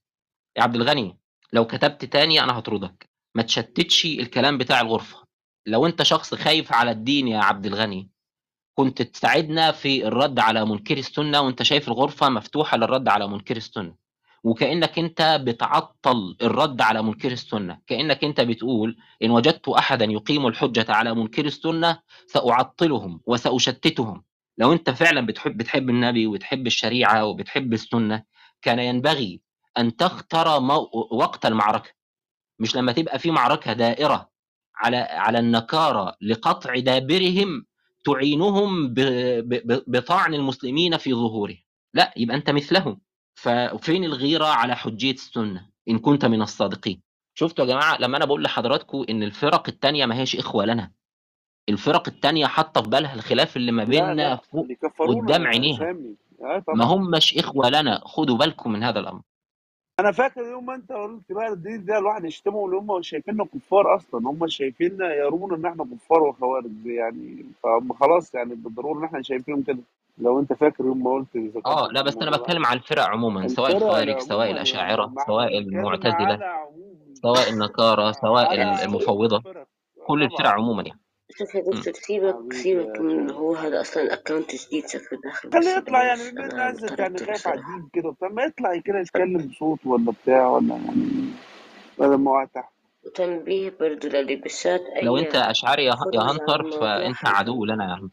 [0.57, 1.17] يا عبد الغني
[1.53, 3.09] لو كتبت تاني أنا هطردك.
[3.35, 5.23] ما تشتتش الكلام بتاع الغرفة.
[5.65, 8.09] لو أنت شخص خايف على الدين يا عبد الغني
[8.77, 14.02] كنت تساعدنا في الرد على منكر السنة وأنت شايف الغرفة مفتوحة للرد على منكر السنة.
[14.43, 20.85] وكأنك أنت بتعطل الرد على منكر السنة كأنك أنت بتقول إن وجدت احدا يقيم الحجة
[20.89, 24.23] على منكر السنة سأعطلهم وسأشتتهم
[24.57, 28.23] لو أنت فعلا بتحب بتحب النبي وبتحب الشريعة وبتحب السنة
[28.61, 29.41] كان ينبغي
[29.77, 30.61] أن تختار.
[31.11, 31.89] وقت المعركة
[32.59, 34.29] مش لما تبقى في معركة دائرة
[34.75, 37.65] على على النكارة لقطع دابرهم
[38.05, 38.93] تعينهم.
[39.87, 41.55] بطعن المسلمين في ظهوره
[41.93, 43.01] لا يبقى أنت مثلهم
[43.35, 47.01] ففين الغيرة على حجية السنة إن كنت من الصادقين؟
[47.35, 50.91] شفتوا يا جماعة لما أنا بقول لحضراتكم إن الفرق التانية ما هيش إخوة لنا.
[51.69, 54.67] الفرق التانية حاطة في بالها الخلاف اللي ما بيننا فوق
[54.99, 55.95] قدام يا عينيها
[56.41, 58.01] آه ما همش إخوة لنا.
[58.05, 59.21] خدوا بالكم من هذا الأمر.
[59.99, 63.95] أنا فاكر يوم ما أنت قلت بقى الدين ده الواحد يشتمهم اللي هم شايفيننا كفار
[63.95, 64.29] أصلا.
[64.29, 69.63] هم شايفيننا يرون إن إحنا كفار وخوارج يعني فهم خلاص يعني بالضرورة إن إحنا شايفينهم
[69.63, 69.79] كده.
[70.17, 73.71] لو انت فاكر يوم ما قلت آه لا بس أنا بتكلم على الفرق عموما سواء
[73.77, 76.39] الخوارج سواء الأشاعرة سواء المعتزلة
[77.13, 78.53] سواء النكاره سواء
[78.85, 79.43] المفوضة.
[80.07, 80.99] كل الفرق عموما يعني.
[81.37, 81.61] شوف يا.
[81.61, 86.21] دكتور سيبك سيبك من هو هذا أصلا اكونت جديد شكله داخل خليه يطلع يعني
[86.53, 88.29] عزت يعني خايف على الدين كده وبتاع.
[88.29, 91.29] ما يطلع كده يتكلم بصوت ولا بتاع ولا يعني
[91.99, 92.73] بدل ما هو تحت.
[93.05, 98.09] وتنبيه برضو للي بالشات لو أنت أشعري يا عن هنتر فأنت عدو لنا يا عم.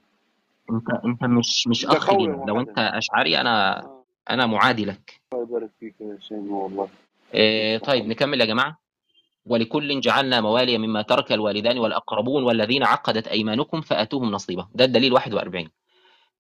[0.70, 2.44] انت انت مش مش أخ لينا.
[2.48, 4.04] لو أنت أشعري أنا آه.
[4.30, 5.20] أنا معادي لك.
[5.32, 6.88] الله يبارك فيك يا شيماء والله.
[7.34, 8.80] إيه طيب نكمل يا جماعة.
[9.46, 15.68] ولكل جعلنا موالي مما ترك الوالدان والأقربون والذين عقدت أيمانكم فأتوهم نصيبهم ده الدليل 41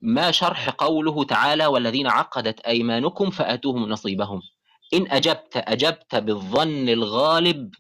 [0.00, 4.42] ما شرح قوله تعالى والذين عقدت أيمانكم فأتوهم نصيبهم؟
[4.94, 7.74] إن أجبت أجبت بالظن الغالب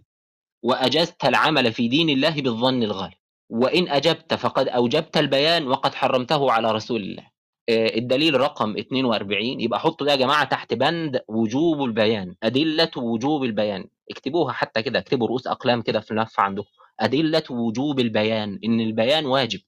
[0.62, 3.19] وأجزت العمل في دين الله بالظن الغالب.
[3.50, 7.26] وإن أجبت فقد أوجبت البيان وقد حرمته على رسول الله.
[7.68, 13.44] آه، الدليل رقم 42 يبقى حطوا ده يا جماعة تحت بند وجوب البيان أدلة وجوب
[13.44, 13.84] البيان.
[14.10, 16.68] اكتبوها حتى كده اكتبوا رؤوس أقلام كده في اللف عندكم.
[17.00, 19.60] أدلة وجوب البيان إن البيان واجب.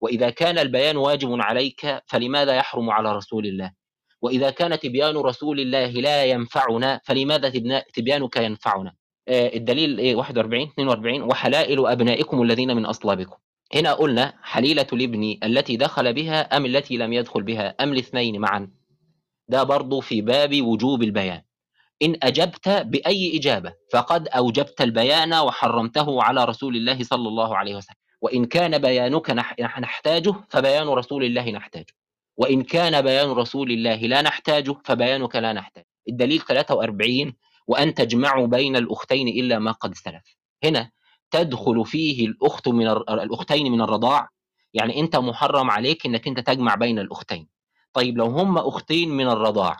[0.00, 3.72] وإذا كان البيان واجب عليك فلماذا يحرم على رسول الله؟
[4.22, 7.48] وإذا كان تبيان رسول الله لا ينفعنا فلماذا
[7.94, 8.94] تبيانك ينفعنا؟
[9.28, 13.36] الدليل إيه؟ 41 42 وحلائل أبنائكم الذين من أصلابكم.
[13.74, 18.70] هنا قلنا حليلة الابن التي دخل بها أم التي لم يدخل بها؟ أم الاثنين معا.
[19.48, 21.42] ده برضو في باب وجوب البيان.
[22.02, 27.96] إن أجبت بأي إجابة فقد أوجبت البيان وحرمته على رسول الله صلى الله عليه وسلم.
[28.20, 31.92] وإن كان بيانك نح- نح- نحتاجه فبيان رسول الله نحتاجه.
[32.36, 37.34] وإن كان بيان رسول الله لا نحتاجه فبيانك لا نحتاج الدليل 43
[37.68, 40.36] وأن تجمعوا بين الأختين إلا ما قد سلف.
[40.64, 40.90] هنا
[41.30, 44.28] تدخل فيه الأخت من الأختين من الرضاع.
[44.74, 47.48] يعني أنت محرم عليك أنك أنت تجمع بين الأختين.
[47.92, 49.76] طيب لو هم أختين من الرضاع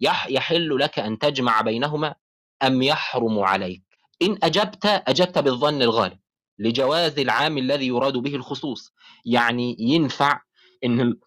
[0.00, 2.14] يح يحل لك أن تجمع بينهما
[2.62, 3.82] أم يحرم عليك؟
[4.22, 6.18] إن أجبت أجبت بالظن الغالب.
[6.58, 8.92] لجواز العام الذي يراد به الخصوص.
[9.24, 10.40] يعني ينفع
[10.84, 11.18] إن ال-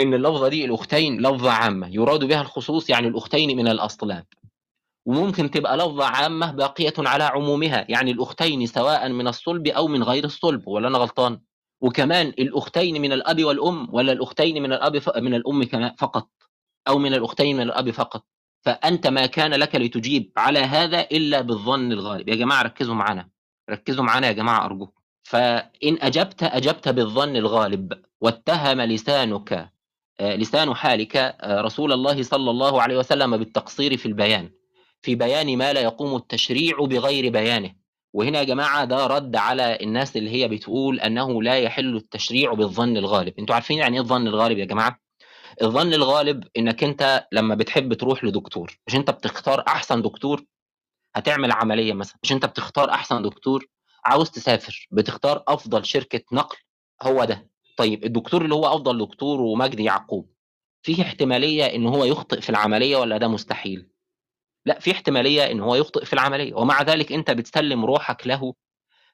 [0.00, 1.88] إن اللفظة دي الأختين لفظة عامة.
[1.94, 4.26] يراد بها الخصوص يعني الأختين من الأصلاب.
[5.10, 10.24] وممكن تبقى لفظة عامة باقية على عمومها يعني الأختين سواء من الصلب أو من غير
[10.24, 11.40] الصلب ولا أنا غلطان؟
[11.80, 15.16] وكمان الأختين من الأب والأم ولا الأختين من الأب ف...
[15.16, 16.28] من الأم كمان فقط
[16.88, 18.24] أو من الأختين من الأب فقط؟
[18.62, 22.28] فأنت ما كان لك لتجيب على هذا إلا بالظن الغالب.
[22.28, 23.28] يا جماعة ركزوا معنا
[23.70, 25.00] ركزوا معنا يا جماعة أرجوكم.
[25.22, 29.70] فإن أجبت أجبت بالظن الغالب واتهم لسانك
[30.20, 34.59] آه، لسان حالك آه، رسول الله صلى الله عليه وسلم بالتقصير في البيان.
[35.02, 37.74] في بيان ما لا يقوم التشريع بغير بيانه.
[38.12, 42.96] وهنا يا جماعة ده رد على الناس اللي هي بتقول أنه لا يحل التشريع بالظن
[42.96, 43.34] الغالب.
[43.38, 45.00] أنتوا عارفين يعني إيه الظن الغالب يا جماعة؟
[45.62, 50.44] الظن الغالب إنك أنت لما بتحب تروح لدكتور مش أنت بتختار أحسن دكتور؟
[51.14, 52.18] هتعمل عملية مثلا.
[52.22, 53.66] مش أنت بتختار أحسن دكتور؟
[54.04, 56.56] عاوز تسافر بتختار أفضل شركة نقل؟
[57.02, 57.50] هو ده.
[57.76, 60.30] طيب الدكتور اللي هو أفضل دكتور ومجدي يعقوب
[60.82, 63.88] فيه احتمالية إن هو يخطئ في العملية ولا ده مستحيل؟
[64.66, 68.54] لا في احتمالية إن هو يخطئ في العملية ومع ذلك أنت بتسلم روحك له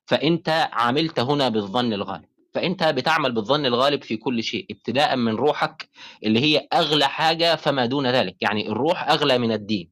[0.06, 2.24] فأنت عملت هنا بالظن الغالب
[2.54, 5.88] فأنت بتعمل بالظن الغالب في كل شيء ابتداء من روحك
[6.24, 9.90] اللي هي أغلى حاجة فما دون ذلك يعني الروح أغلى من الدين.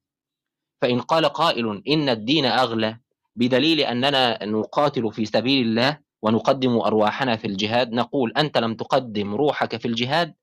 [0.82, 2.98] فإن قال قائل إن الدين أغلى
[3.36, 9.76] بدليل أننا نقاتل في سبيل الله ونقدم أرواحنا في الجهاد نقول أنت لم تقدم روحك
[9.76, 10.34] في الجهاد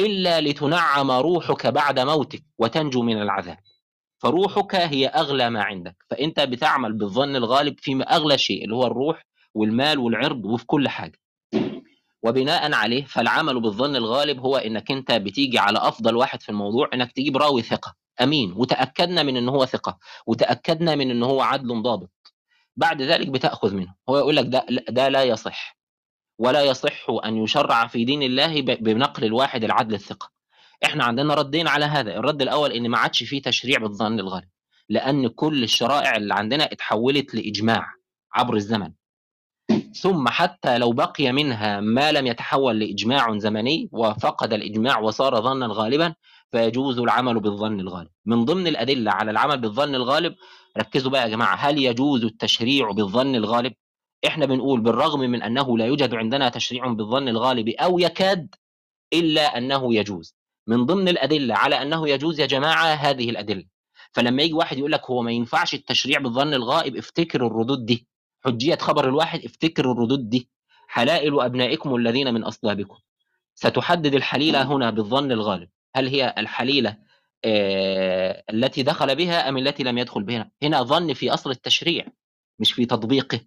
[0.00, 3.58] إلا لتنعم روحك بعد موتك وتنجو من العذاب.
[4.22, 5.96] فروحك هي أغلى ما عندك.
[6.10, 11.18] فأنت بتعمل بالظن الغالب في أغلى شيء اللي هو الروح والمال والعرض وفي كل حاجة.
[12.22, 17.12] وبناء عليه فالعمل بالظن الغالب هو إنك أنت بتيجي على أفضل واحد في الموضوع إنك
[17.12, 17.94] تجيب راوي ثقة.
[18.20, 18.52] أمين.
[18.52, 19.98] وتأكدنا من إن هو ثقة.
[20.26, 22.10] وتأكدنا من إن هو عدل ضابط.
[22.76, 23.94] بعد ذلك بتأخذ منه.
[24.08, 25.78] هو يقول لك ده ده لا يصح.
[26.38, 30.30] ولا يصح أن يشرع في دين الله بنقل الواحد العدل الثقة.
[30.84, 32.16] إحنا عندنا ردين على هذا.
[32.16, 34.48] الرد الأول إن ما عادش فيه تشريع بالظن الغالب
[34.88, 37.86] لأن كل الشرائع اللي عندنا اتحولت لإجماع
[38.34, 38.92] عبر الزمن.
[39.94, 46.14] ثم حتى لو بقي منها ما لم يتحول لإجماع زمني وفقد الإجماع وصار ظنا غالبا
[46.50, 48.08] فيجوز العمل بالظن الغالب.
[48.26, 50.34] من ضمن الأدلة على العمل بالظن الغالب
[50.78, 53.72] ركزوا بقى يا جماعة هل يجوز التشريع بالظن الغالب؟
[54.26, 58.54] إحنا بنقول بالرغم من أنه لا يوجد عندنا تشريع بالظن الغالب أو يكاد
[59.12, 60.34] إلا أنه يجوز.
[60.66, 63.64] من ضمن الأدلة على أنه يجوز يا جماعة هذه الأدلة.
[64.12, 68.08] فلما يجي واحد يقول لك هو ما ينفعش التشريع بالظن الغائب افتكر الردود دي.
[68.44, 70.48] حجية خبر الواحد افتكر الردود دي.
[70.88, 72.96] حلائل أبنائكم الذين من أصلابكم.
[73.54, 75.68] ستحدد الحليلة هنا بالظن الغالب.
[75.96, 76.96] هل هي الحليلة
[77.44, 82.06] آه التي دخل بها أم التي لم يدخل بها؟ هنا ظن في أصل التشريع
[82.58, 83.40] مش في تطبيقه.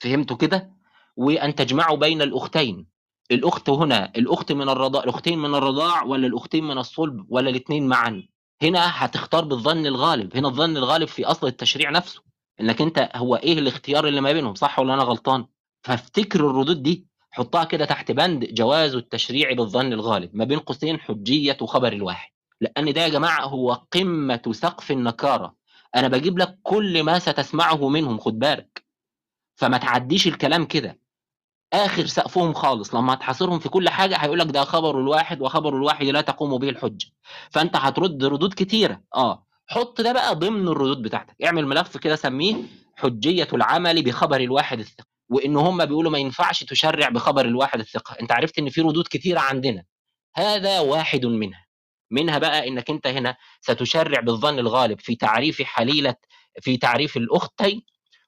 [0.00, 0.72] فهمتوا كده؟
[1.16, 2.86] وأن تجمعوا بين الأختين.
[3.30, 8.22] الأخت هنا الأخت من الرضاع الأختين من الرضاع ولا الأختين من الصلب ولا الاثنين معا؟
[8.62, 12.22] هنا هتختار بالظن الغالب هنا الظن الغالب في أصل التشريع نفسه
[12.60, 15.46] إنك أنت هو إيه الاختيار اللي ما بينهم صح ولا أنا غلطان؟
[15.82, 21.56] فافتكر الردود دي حطها كده تحت بند جواز التشريع بالظن الغالب ما بين قوسين حجية
[21.60, 22.30] خبر الواحد.
[22.60, 25.54] لأن ده يا جماعة هو قمة سقف النكارة.
[25.96, 28.84] أنا بجيب لك كل ما ستسمعه منهم خد بالك.
[29.56, 30.98] فما تعديش الكلام كده.
[31.72, 36.06] آخر سقفهم خالص لما هتحاصرهم في كل حاجة هيقول لك ده خبر الواحد وخبر الواحد
[36.06, 37.06] لا تقوم به الحجة.
[37.50, 39.00] فأنت هترد ردود كتيرة.
[39.14, 39.46] آه.
[39.66, 41.36] حط ده بقى ضمن الردود بتاعتك.
[41.44, 42.56] اعمل ملف كده سميه
[42.96, 45.06] حجية العمل بخبر الواحد الثقة.
[45.30, 48.16] وإن هم بيقولوا ما ينفعش تشرع بخبر الواحد الثقة.
[48.20, 49.84] أنت عرفت إن في ردود كتيرة عندنا.
[50.36, 51.64] هذا واحد منها.
[52.10, 56.14] منها بقى إنك أنت هنا ستشرع بالظن الغالب في تعريف حليلة
[56.62, 57.82] في تعريف الاختين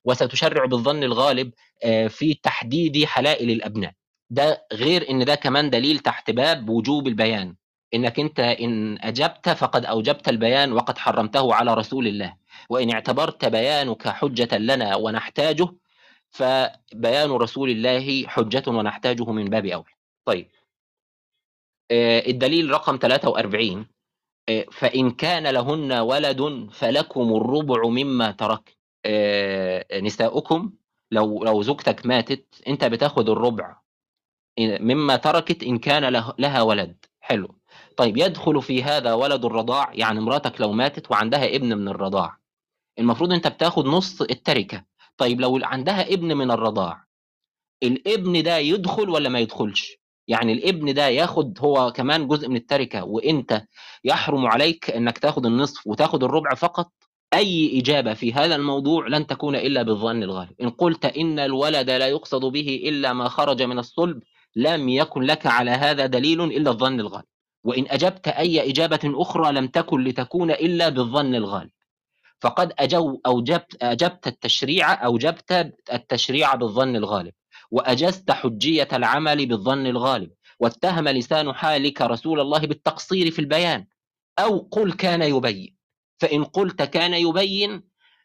[0.04, 1.52] وستشرع بالظن الغالب
[1.84, 3.92] آه، في تحديد حلائل الأبناء.
[4.30, 7.56] ده غير إن ده كمان دليل تحت باب وجوب البيان.
[7.94, 12.36] إنك أنت إن أجبت فقد أوجبت البيان وقد حرمته على رسول الله.
[12.70, 15.68] وإن اعتبرت بيانك حجة لنا ونحتاجه
[16.30, 19.84] فبيان رسول الله حجة ونحتاجه من باب أولى.
[20.24, 20.50] طيب.
[21.90, 23.86] آه، الدليل رقم 43
[24.48, 28.76] آه، فإن كان لهن ولد فلكم الربع مما ترك.
[28.76, 28.79] آه،
[30.02, 30.72] نساؤكم
[31.10, 33.76] لو لو زوجتك ماتت أنت بتاخد الربع.
[34.60, 36.96] مما تركت إن كان له- لها ولد.
[37.20, 37.58] حلو.
[37.96, 42.36] طيب يدخل في هذا ولد الرضاع يعني مراتك لو ماتت وعندها ابن من الرضاع.
[42.98, 44.84] المفروض أنت بتاخد نص التركة.
[45.16, 47.04] طيب لو عندها ابن من الرضاع
[47.82, 49.96] الابن ده يدخل ولا ما يدخلش؟
[50.28, 53.62] يعني الابن ده ياخد هو كمان جزء من التركة وأنت
[54.04, 56.92] يحرم عليك إنك تاخد النصف وتاخد الربع فقط؟
[57.34, 60.52] أي إجابة في هذا الموضوع لن تكون إلا بالظن الغالب.
[60.62, 64.22] إن قلت إن الولد لا يقصد به إلا ما خرج من الصلب
[64.56, 67.24] لم يكن لك على هذا دليل إلا الظن الغالب.
[67.64, 71.70] وإن أجبت أي إجابة أخرى لم تكن لتكون إلا بالظن الغالب.
[72.40, 77.32] فقد أجو أوجبت أجبت التشريع أوجبت التشريع بالظن الغالب.
[77.70, 80.30] وأجزت حجية العمل بالظن الغالب.
[80.60, 83.86] واتهم لسان حالك رسول الله بالتقصير في البيان.
[84.38, 85.79] أو قل كان يبين.
[86.20, 87.82] فإن قلت كان يبين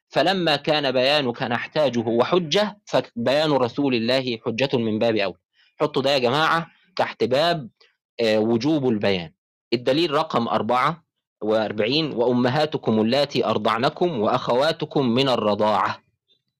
[0.09, 5.37] فلما كان بيانك نحتاجه وحجة فبيان رسول الله حجة من باب أول.
[5.79, 7.69] حطوا ده يا جماعة تحت باب
[8.19, 9.31] آه، وجوب البيان.
[9.73, 11.03] الدليل رقم أربعة
[11.41, 16.01] وأربعين وأمهاتكم اللاتي أرضعنكم وأخواتكم من الرضاعة.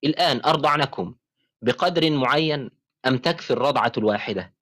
[0.04, 1.16] الآن أرضعنكم
[1.62, 2.70] بقدر معين
[3.08, 4.54] أم تكفي الرضعة الواحدة؟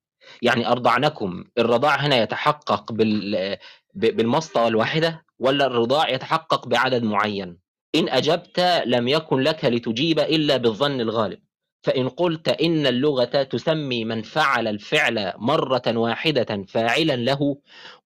[0.41, 3.57] يعني أرضعنكم الرضاع هنا يتحقق بال...
[3.93, 7.57] ب- بالمسطة الواحدة؟ ولا الرضاع يتحقق بعدد معين.
[7.95, 11.39] إن أجبت لم يكن لك لتجيب إلا بالظن الغالب.
[11.83, 17.57] فإن قلت إن اللغة تسمي من فعل الفعل مرة واحدة فاعلا له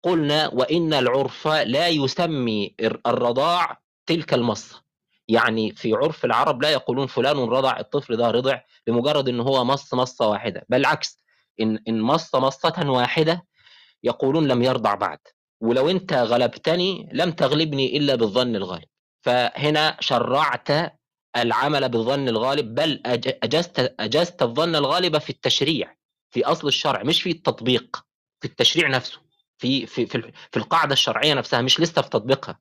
[0.04, 4.82] قلنا وإن العرف لا يسمي الر- الرضاع تلك المصة
[5.28, 9.94] يعني في عرف العرب لا يقولون فلان رضع الطفل ده رضع لمجرد إن هو مص
[9.94, 10.66] مصة واحدة.
[10.70, 11.24] بل العكس
[11.62, 13.46] إن إن مص مصة واحدة
[14.04, 15.20] يقولون لم يرضع بعد.
[15.62, 18.88] ولو أنت غلبتني لم تغلبني إلا بالظن الغالب.
[19.22, 20.68] فهنا شرعت
[21.38, 25.96] العمل بالظن الغالب بل أجزت أجزت الظن الغالب في التشريع
[26.32, 27.98] في أصل الشرع مش في التطبيق
[28.42, 29.20] في التشريع نفسه
[29.58, 32.60] في في في, في القاعدة الشرعية نفسها مش لسه في تطبيقها.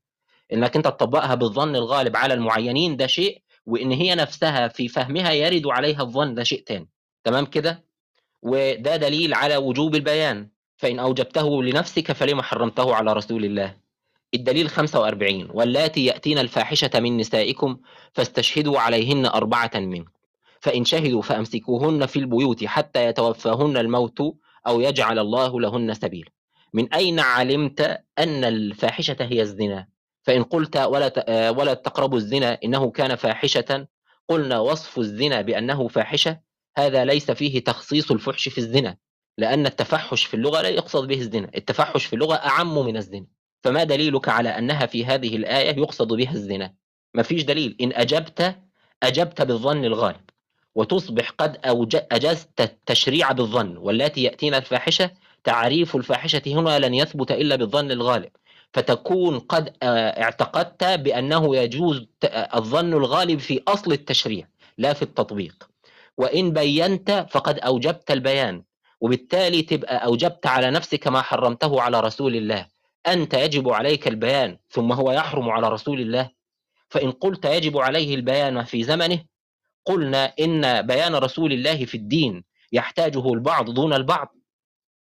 [0.53, 5.67] إنك أنت تطبقها بالظن الغالب على المعينين ده شيء وإن هي نفسها في فهمها يرد
[5.67, 6.89] عليها الظن ده شيء تاني.
[7.25, 7.85] تمام كده؟
[8.43, 10.49] وده دليل على وجوب البيان.
[10.77, 13.75] فإن أوجبته لنفسك فلما حرمته على رسول الله.
[14.35, 17.77] الدليل 45 واللاتي يأتين الفاحشة من نسائكم
[18.13, 20.11] فاستشهدوا عليهن أربعة منكم.
[20.61, 24.21] فإن شهدوا فأمسكوهن في البيوت حتى يتوفاهن الموت
[24.67, 26.31] أو يجعل الله لهن سبيلا
[26.73, 27.81] من أين علمت
[28.19, 29.87] أن الفاحشة هي الزنا؟
[30.23, 33.87] فإن قلت ولا آه، ولا تقربوا الزنا إنه كان فاحشة.
[34.29, 36.41] قلنا وصف الزنا بأنه فاحشة.
[36.77, 38.97] هذا ليس فيه تخصيص الفحش في الزنا.
[39.39, 41.51] لأن التفحش في اللغة لا يقصد به الزنا.
[41.57, 43.27] التفحش في اللغة أعم من الزنا.
[43.65, 46.75] فما دليلك على أنها في هذه الآية يقصد بها الزنا؟
[47.15, 47.77] ما فيش دليل.
[47.81, 48.57] إن أجبت
[49.03, 50.21] أجبت بالظن الغالب.
[50.75, 51.59] وتصبح قد
[52.13, 55.11] أجزت التشريع بالظن والتي يأتين الفاحشة
[55.45, 58.31] تعريف الفاحشة هنا لن يثبت إلا بالظن الغالب.
[58.73, 65.69] فتكون قد آه، اعتقدت بأنه يجوز آه، الظن الغالب في أصل التشريع لا في التطبيق.
[66.17, 68.63] وإن بينت فقد أوجبت البيان.
[69.01, 72.67] وبالتالي تبقى أوجبت على نفسك ما حرمته على رسول الله.
[73.07, 76.31] أنت يجب عليك البيان ثم هو يحرم على رسول الله.
[76.89, 79.25] فإن قلت يجب عليه البيان في زمنه
[79.85, 84.37] قلنا إن بيان رسول الله في الدين يحتاجه البعض دون البعض.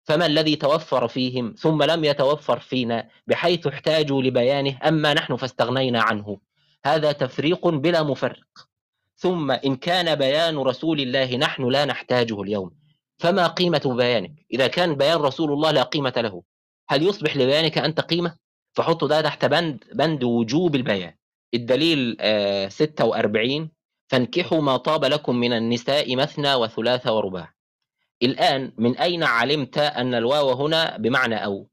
[0.04, 6.40] فما الذي توفر فيهم؟ ثم لم يتوفر فينا بحيث احتاجوا لبيانه أما نحن فاستغنينا عنه.
[6.86, 8.68] هذا تفريق بلا مفرق.
[9.16, 12.83] ثم إن كان بيان رسول الله نحن لا نحتاجه اليوم.
[13.18, 16.44] فما قيمة بيانك؟ إذا كان بيان رسول الله لا قيمة له.
[16.90, 18.38] هل يصبح لبيانك أنت قيمة؟
[18.74, 21.14] فحط ده تحت بند بند وجوب البيان.
[21.54, 23.72] الدليل آه 46
[24.08, 27.54] فانكحوا ما طاب لكم من النساء مثنى وثلاث ورباع.
[28.24, 31.70] الآن من أين علمت أن الواو هنا بمعنى أو؟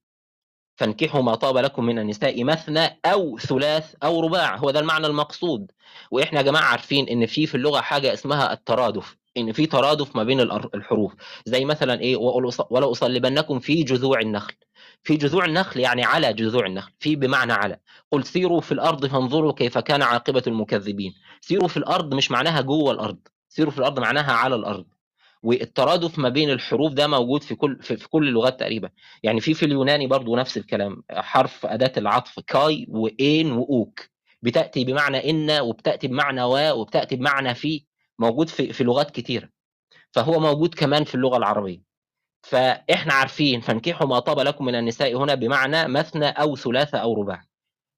[0.76, 4.56] فانكحوا ما طاب لكم من النساء مثنى أو ثلاث أو رباع.
[4.56, 5.70] هو ده المعنى المقصود.
[6.10, 9.16] وإحنا يا جماعة عارفين إن في في اللغة حاجة اسمها الترادف.
[9.40, 11.14] إن في ترادف ما بين الحروف.
[11.44, 14.54] زي مثلا وأص- ولا أصلبنكم في جذوع النخل.
[15.02, 17.76] في جذوع النخل يعني على جذوع النخل في بمعنى على.
[18.12, 21.12] قل سيروا في الأرض فانظروا كيف كان عاقبة المكذبين.
[21.40, 23.18] سيروا في الأرض مش معناها جوه الأرض.
[23.48, 24.84] سيروا في الأرض معناها على الأرض.
[25.42, 28.90] والترادف ما بين الحروف ده موجود في كل في, في كل اللغات تقريبا.
[29.22, 34.00] يعني في في اليوناني برضو نفس الكلام حرف أداة العطف كاي وإين وأوك.
[34.42, 37.89] بتأتي بمعنى إن وبتأتي بمعنى و وبتأتي بمعنى في.
[38.20, 39.48] موجود في في لغات كتيرة
[40.12, 41.82] فهو موجود كمان في اللغة العربية.
[42.42, 47.44] فإحنا عارفين فانكحوا ما طاب لكم من النساء هنا بمعنى مثنى أو ثلاثة أو رباع.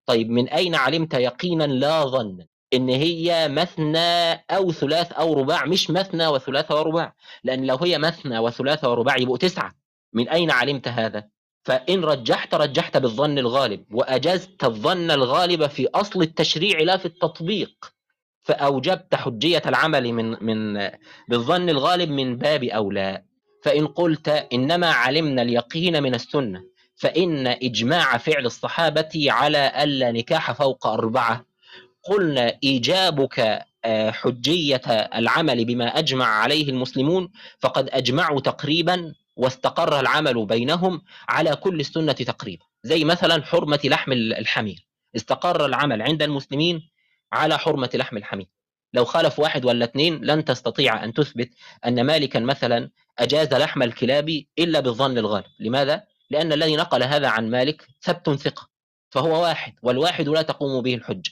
[0.07, 5.91] طيب من أين علمت يقينا لا ظن إن هي مثنى أو ثلاث أو رباع؟ مش
[5.91, 7.15] مثنى وثلاثة ورباع
[7.45, 9.75] لأن لو هي مثنى وثلاثة ورباع يبقوا تسعة.
[10.13, 11.29] من أين علمت هذا؟
[11.65, 17.95] فإن رجحت رجحت بالظن الغالب وأجزت الظن الغالب في أصل التشريع لا في التطبيق.
[18.43, 20.91] فأوجبت حجية العمل من من
[21.29, 23.23] بالظن الغالب من باب أولى.
[23.63, 26.65] فإن قلت إنما علمنا اليقين من السنة
[26.97, 31.45] فإن إجماع فعل الصحابة على ألا نكاح فوق أربعة.
[32.05, 34.83] قلنا إيجابك آه، حجية
[35.15, 37.31] العمل بما أجمع عليه المسلمون
[37.61, 42.65] فقد أجمعوا تقريبا واستقر العمل بينهم على كل السنة تقريبا.
[42.83, 44.87] زي مثلا حرمة لحم الحمير.
[45.17, 46.92] استقر العمل عند المسلمين
[47.33, 48.47] على حرمة لحم الحمير
[48.95, 51.51] لو خالف واحد ولا اثنين لن تستطيع أن تثبت
[51.87, 55.47] أن مالكا مثلا أجاز لحم الكلاب إلا بالظن الغالب.
[55.61, 58.69] لماذا؟ لأن الذي نقل هذا عن مالك ثبت ثقة
[59.11, 61.31] فهو واحد والواحد لا تقوم به الحجة.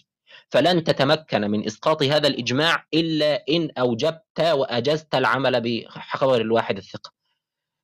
[0.48, 7.12] فلن تتمكن من إسقاط هذا الإجماع إلا إن أوجبت وأجزت العمل بخبر الواحد الثقة.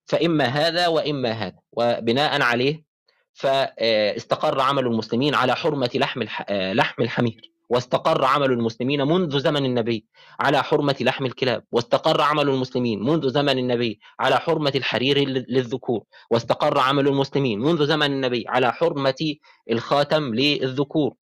[0.07, 1.59] فإما هذا وإما هذا.
[1.73, 2.85] وبناء عليه
[3.33, 7.56] فاستقر عمل المسلمين على حرمة لحم لحم الحمير.
[7.69, 10.07] واستقر عمل المسلمين منذ زمن النبي
[10.41, 11.63] على حرمة لحم الكلاب.
[11.73, 16.03] واستقر عمل المسلمين منذ زمن النبي على حرمة الحرير لل- للذكور.
[16.31, 19.35] واستقر عمل المسلمين منذ زمن النبي على حرمة
[19.71, 21.15] الخاتم للذكور.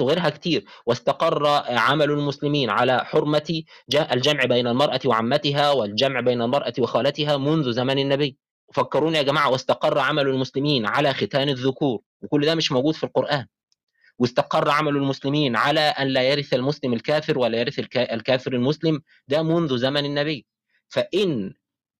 [0.00, 0.64] وغيرها كتير.
[0.86, 3.62] واستقر عمل المسلمين على حرمة
[4.12, 8.36] الجمع بين المرأة وعمتها والجمع بين المرأة وخالتها منذ زمن النبي.
[8.74, 12.00] فكروني يا جماعة واستقر عمل المسلمين على ختان الذكور.
[12.22, 13.46] وكل ده مش موجود في القرآن.
[14.20, 19.42] واستقر عمل المسلمين على أن لا يرث المسلم الكافر ولا يرث الكا- الكافر المسلم ده
[19.42, 20.46] منذ زمن النبي.
[20.88, 21.54] فإن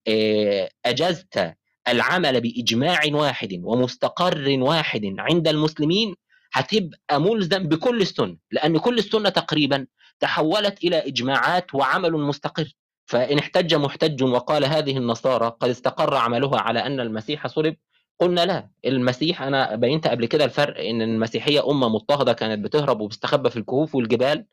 [0.07, 1.53] آه، أجزت
[1.87, 6.15] العمل بإجماع واحد ومستقر واحد عند المسلمين
[6.53, 8.37] هتبقى ملزم بكل السنة.
[8.51, 9.87] لأن كل السنة تقريبا
[10.19, 12.71] تحولت إلى إجماعات وعمل مستقر.
[13.05, 17.75] فإن احتج محتج وقال هذه النصارى قد استقر عملها على أن المسيح صلب
[18.19, 23.49] قلنا لا المسيح أنا بينت قبل كده الفرق إن المسيحية أمة مضطهدة كانت بتهرب وبتستخبى
[23.49, 24.45] في الكهوف والجبال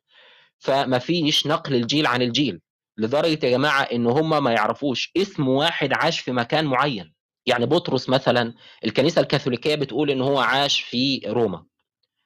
[0.59, 2.61] فما فيش نقل الجيل عن الجيل
[2.99, 7.15] لدرجة يا جماعة إن هم ما يعرفوش اسم واحد عاش في مكان معين.
[7.47, 8.55] يعني بطرس مثلا
[8.85, 11.65] الكنيسة الكاثوليكية بتقول إن هو عاش في روما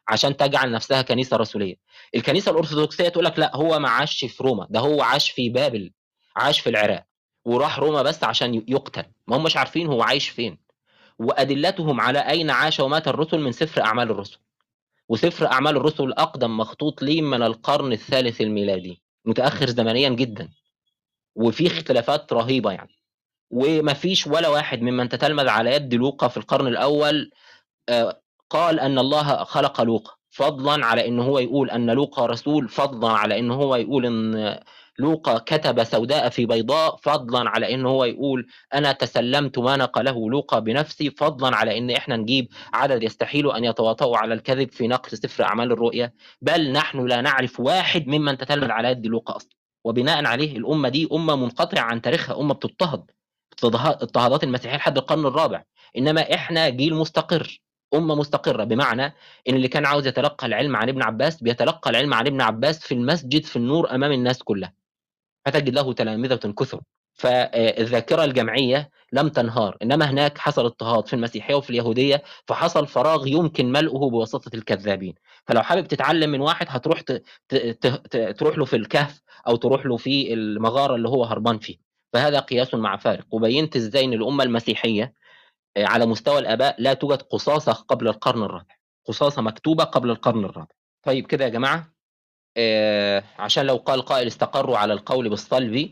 [0.08, 1.74] عشان تجعل نفسها كنيسة رسولية.
[2.14, 5.92] الكنيسة الأرثوذكسية تقول لك لا هو ما عاش في روما ده هو عاش في بابل
[6.36, 7.04] عاش في العراق
[7.44, 9.04] وراح روما بس عشان يقتل.
[9.26, 10.58] ما هم مش عارفين هو عايش فين.
[11.18, 14.38] وأدلتهم على أين عاش ومات الرسل من سفر أعمال الرسل.
[15.08, 20.48] وسفر أعمال الرسل اقدم مخطوط ليه من القرن الثالث الميلادي متأخر زمنيا جدا.
[21.34, 23.02] وفي اختلافات رهيبة يعني.
[23.50, 27.30] ومفيش ولا واحد ممن تتلمذ على يد لوقا في القرن الأول
[27.88, 33.10] آه، قال أن الله خلق لوقا فضلا على إن هو يقول أن لوقا رسول فضلا
[33.10, 34.58] على إن هو يقول إن
[35.02, 40.58] لوقا كتب سوداء في بيضاء فضلا على ان هو يقول أنا تسلمت ما نقله لوقا
[40.58, 45.44] بنفسي فضلا على إن إحنا نجيب عدد يستحيل أن يتواطؤوا على الكذب في نقل سفر
[45.44, 49.50] أعمال الرؤيا بل نحن لا نعرف واحد ممن تتلمذ على يد لوقا أصلا.
[49.84, 53.10] وبناء عليه الأمة دي أمة منقطعة عن تاريخها أمة بتضطهد.
[53.64, 55.62] اضطهاد- اضطهادات المسيحيه لحد القرن الرابع.
[55.98, 57.60] إنما إحنا جيل مستقر
[57.94, 58.64] أمة مستقرة.
[58.64, 59.04] بمعنى
[59.48, 62.94] إن اللي كان عاوز يتلقى العلم عن ابن عباس بيتلقى العلم عن ابن عباس في
[62.94, 64.72] المسجد في النور أمام الناس كلها.
[65.44, 66.80] فتجد له تلامذة كثر.
[67.14, 73.72] فالذاكرة الجمعية لم تنهار إنما هناك حصل اضطهاد في المسيحية وفي اليهودية فحصل فراغ يمكن
[73.72, 75.14] ملئه بواسطة الكذابين.
[75.46, 77.12] فلو حابب تتعلم من واحد هتروح ت...
[77.48, 77.56] ت...
[77.86, 78.16] ت...
[78.16, 81.76] تروح له في الكهف أو تروح له في المغارة اللي هو هربان فيه.
[82.12, 83.26] فهذا قياس مع فارق.
[83.30, 85.14] وبينت إزاي إن الأمة المسيحية
[85.76, 88.74] آه، على مستوى الآباء لا توجد قصاصة قبل القرن الرابع.
[89.04, 90.74] قصاصة مكتوبة قبل القرن الرابع.
[91.02, 91.91] طيب كده يا جماعة آه،
[93.38, 95.90] عشان لو قال قائل استقروا على القول بالصلب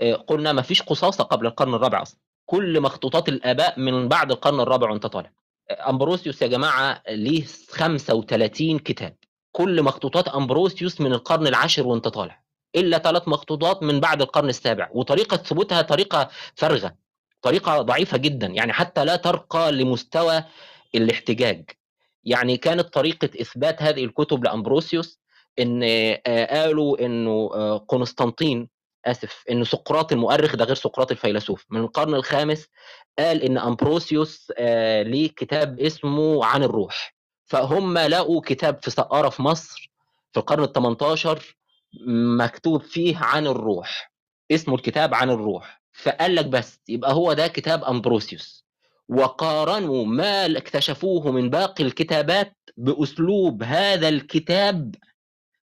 [0.00, 2.20] آه، قلنا ما فيش قصاصة قبل القرن الرابع أصلا.
[2.46, 5.32] كل مخطوطات الآباء من بعد القرن الرابع وانت طالع.
[5.70, 9.16] آه، أمبروسيوس يا جماعة ليه 35 كتاب؟
[9.52, 12.42] كل مخطوطات أمبروسيوس من القرن العاشر وانت طالع.
[12.76, 14.88] إلا ثلاث مخطوطات من بعد القرن السابع.
[14.92, 16.94] وطريقة ثبوتها طريقة فارغة
[17.42, 18.46] طريقة ضعيفة جدا.
[18.46, 20.44] يعني حتى لا ترقى لمستوى
[20.94, 21.70] الاحتجاج.
[22.24, 25.21] يعني كانت طريقة إثبات هذه الكتب لأمبروسيوس
[25.58, 25.84] إن
[26.50, 28.68] قالوا إنه قسطنطين
[29.06, 31.66] آسف إن سقراط المؤرخ ده غير سقراط الفيلسوف.
[31.70, 32.66] من القرن الخامس
[33.18, 34.52] قال إن أمبروسيوس
[35.02, 37.14] ليه كتاب اسمه عن الروح.
[37.46, 39.90] فهم لقوا كتاب في سقارة في مصر
[40.32, 41.56] في القرن ال 18
[42.38, 44.12] مكتوب فيه عن الروح
[44.50, 45.82] اسمه الكتاب عن الروح.
[45.92, 48.64] فقال لك بس يبقى هو ده كتاب أمبروسيوس.
[49.08, 54.94] وقارنوا ما اكتشفوه من باقي الكتابات بأسلوب هذا الكتاب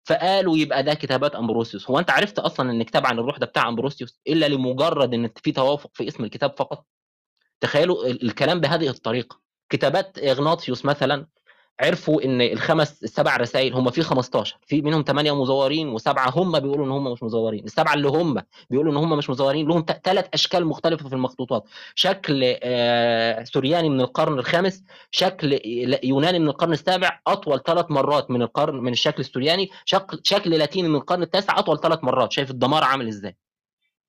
[0.10, 1.90] فقالوا يبقى ده كتابات أمبروسيوس.
[1.90, 5.52] هو أنت عرفت أصلا إن كتاب عن الروح ده بتاع أمبروسيوس إلا لمجرد إن في
[5.52, 6.86] توافق في اسم الكتاب فقط؟
[7.62, 9.42] تخيلوا ال- الكلام بهذه الطريقة.
[9.70, 11.28] كتابات إغناطيوس مثلا
[11.80, 16.86] عرفوا إن الخمس السبع رسائل هم في 15 في منهم ثمانيه مزورين وسبعة هم بيقولوا
[16.86, 20.66] إن هم مش مزورين السبعة اللي هم بيقولوا إن هم مش مزورين لهم ثلاث أشكال
[20.66, 21.64] مختلفة في المخطوطات
[21.96, 25.60] شكل آه، سورياني من القرن الخامس شكل
[26.04, 30.88] يوناني من القرن السابع أطول ثلاث مرات من القرن من الشكل السورياني شكل شكل لاتيني
[30.88, 33.38] من القرن التاسع أطول ثلاث مرات شايف الدمار عامل إزاي؟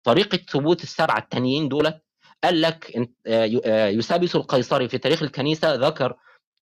[0.05, 2.03] طريقة ثبوت السبعة التانيين دولت
[2.45, 6.15] قال لك آه، يو- آه، يوسابيوس القيصري في تاريخ الكنيسة ذكر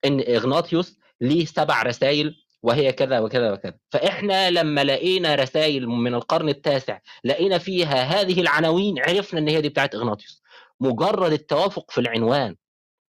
[0.05, 3.75] إن إغناطيوس ليه سبع رسائل وهي كذا وكذا وكذا.
[3.91, 9.69] فإحنا لما لقينا رسائل من القرن التاسع لقينا فيها هذه العناوين عرفنا إن هي دي
[9.69, 10.43] بتاعت إغناطيوس.
[10.81, 12.57] مجرد التوافق في العنوان.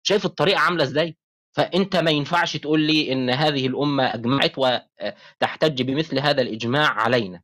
[0.02, 1.16] شايف الطريقة عاملة إزاي؟
[1.52, 7.40] فأنت ما ينفعش تقول لي إن هذه الأمة أجمعت وتحتج بمثل هذا الإجماع علينا.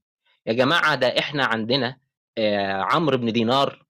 [0.47, 1.97] يا جماعة ده إحنا عندنا
[2.39, 3.84] آه، عمرو بن دينار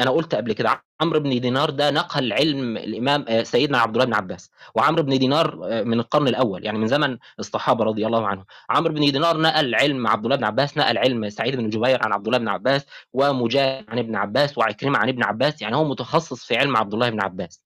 [0.00, 4.04] أنا قلت قبل كده عمرو بن دينار ده نقل علم الإمام آه، سيدنا عبد الله
[4.06, 4.50] بن عباس.
[4.74, 8.44] وعمرو بن دينار آه، من القرن الأول يعني من زمن الصحابة رضي الله عنهم.
[8.70, 12.12] عمرو بن دينار نقل علم عبد الله بن عباس نقل علم سعيد بن جبير عن
[12.12, 16.44] عبد الله بن عباس ومجاهد عن ابن عباس وعكرمة عن ابن عباس يعني هو متخصص
[16.44, 17.62] في علم عبد الله بن عباس.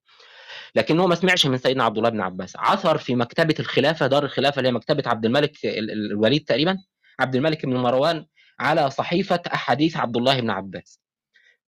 [0.75, 2.57] لكن هو ما سمعش من سيدنا عبد الله بن عباس.
[2.57, 6.79] عثر في مكتبة الخلافة دار الخلافة اللي هي مكتبة عبد الملك ال- ال- الوليد تقريبا
[7.21, 8.27] عبد الملك بن مروان
[8.61, 11.01] على صحيفة أحاديث عبد الله بن عباس.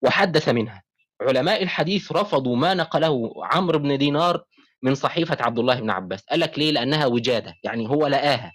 [0.02, 0.82] وحدث منها.
[1.20, 4.44] علماء الحديث رفضوا ما نقله عمرو بن دينار
[4.82, 6.24] من صحيفة عبد الله بن عباس.
[6.30, 8.52] قال لك ليه؟ لأنها وجادة يعني هو لقاها.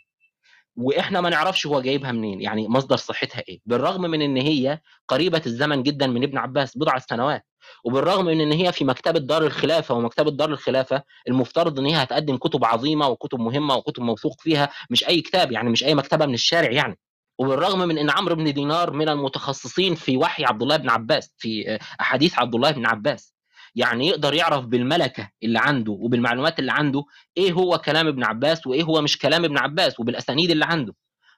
[0.75, 3.59] وإحنا ما نعرفش هو جايبها منين يعني مصدر صحتها إيه.
[3.65, 7.45] بالرغم من إن هي قريبة الزمن جدا من ابن عباس بضع سنوات.
[7.83, 12.37] وبالرغم من إن هي في مكتبة دار الخلافة ومكتبة دار الخلافة المفترض إن هي هتقدم
[12.37, 16.33] كتب عظيمة وكتب مهمة وكتب موثوق فيها مش أي كتاب يعني مش أي مكتبة من
[16.33, 16.99] الشارع يعني.
[17.39, 21.79] وبالرغم من إن عمرو بن دينار من المتخصصين في وحي عبد الله بن عباس في
[22.01, 23.34] أحاديث عبد الله بن عباس
[23.75, 27.05] يعني يقدر يعرف بالملكة اللي عنده وبالمعلومات اللي عنده
[27.38, 30.93] إيه هو كلام ابن عباس وإيه هو مش كلام ابن عباس وبالأسانيد اللي عنده.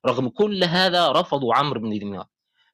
[0.05, 2.25] رغم كل هذا رفضوا عمرو بن دينار.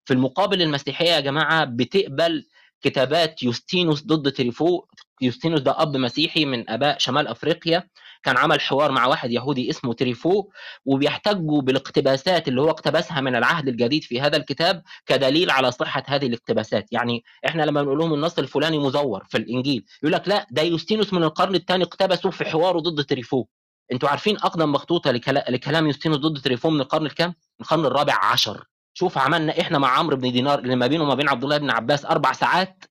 [0.05, 2.45] في المقابل المسيحية يا جماعة بتقبل
[2.81, 4.85] كتابات يوستينوس ضد تريفو
[5.21, 7.87] يوستينوس ده أب مسيحي من أباء شمال أفريقيا
[8.23, 10.49] كان عمل حوار مع واحد يهودي اسمه تريفو
[10.85, 16.25] وبيحتجوا بالاقتباسات اللي هو اقتبسها من العهد الجديد في هذا الكتاب كدليل على صحة هذه
[16.27, 16.93] الاقتباسات.
[16.93, 21.13] يعني إحنا لما بنقول لهم النص الفلاني مزور في الإنجيل يقول لك لا ده يوستينوس
[21.13, 23.45] من القرن الثاني اقتبسه في حواره ضد تريفو.
[23.91, 28.25] أنتوا عارفين أقدم مخطوطة لكلا- لكلام يوستينوس ضد تريفو من القرن الكام؟ من القرن الرابع
[28.25, 28.65] عشر.
[28.93, 31.69] شوف عملنا إحنا مع عمرو بن دينار اللي ما بينه وما بين عبد الله بن
[31.69, 32.83] عباس أربع ساعات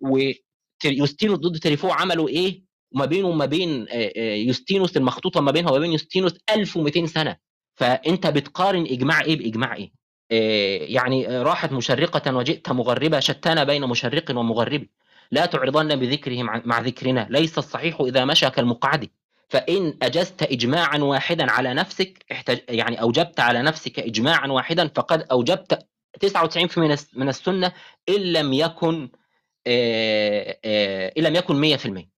[0.00, 2.62] ويوستينوس ضد تريفو عملوا إيه؟
[2.94, 7.36] وما بينه وما بين آه، آه، يوستينوس المخطوطة ما بينها وما بين يوستينوس 1200 سنة.
[7.74, 9.92] فأنت بتقارن إجماع إيه بإجماع إيه.
[10.32, 14.86] آه، يعني راحت مشرقة وجئت مغربة شتان بين مشرق ومغرب.
[15.30, 17.26] لا تعرضن بذكره مع- ذكرنا.
[17.30, 19.08] ليس الصحيح إذا مشى كالمقعد.
[19.48, 22.24] فإن أجزت إجماعا واحدا على نفسك.
[22.68, 25.86] يعني أوجبت على نفسك إجماعا واحدا فقد أوجبت
[26.20, 27.72] 99% من الس- من السنة
[28.08, 29.08] إن لم يكن
[29.66, 32.13] إن لم يكن 100%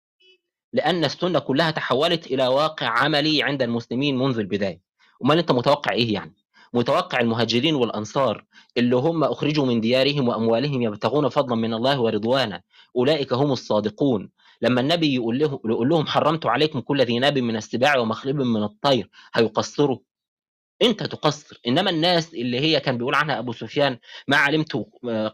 [0.76, 4.82] لأن السنة كلها تحولت إلى واقع عملي عند المسلمين منذ البداية.
[5.26, 6.34] أمال أنت متوقع إيه يعني؟
[6.74, 8.46] متوقع المهاجرين والأنصار
[8.78, 12.62] اللي هم أخرجوا من ديارهم وأموالهم يبتغون فضلا من الله ورضوانا.
[12.96, 14.30] أولئك هم الصادقون.
[14.62, 18.64] لما النبي يقول لهم يقول لهم حرمت عليكم كل ذي ناب من السباع ومخلب من
[18.64, 20.00] الطير هيقصروا؟
[20.82, 21.60] أنت تقصر.
[21.68, 23.98] إنما الناس اللي هي كان بيقول عنها أبو سفيان
[24.28, 24.86] ما علمت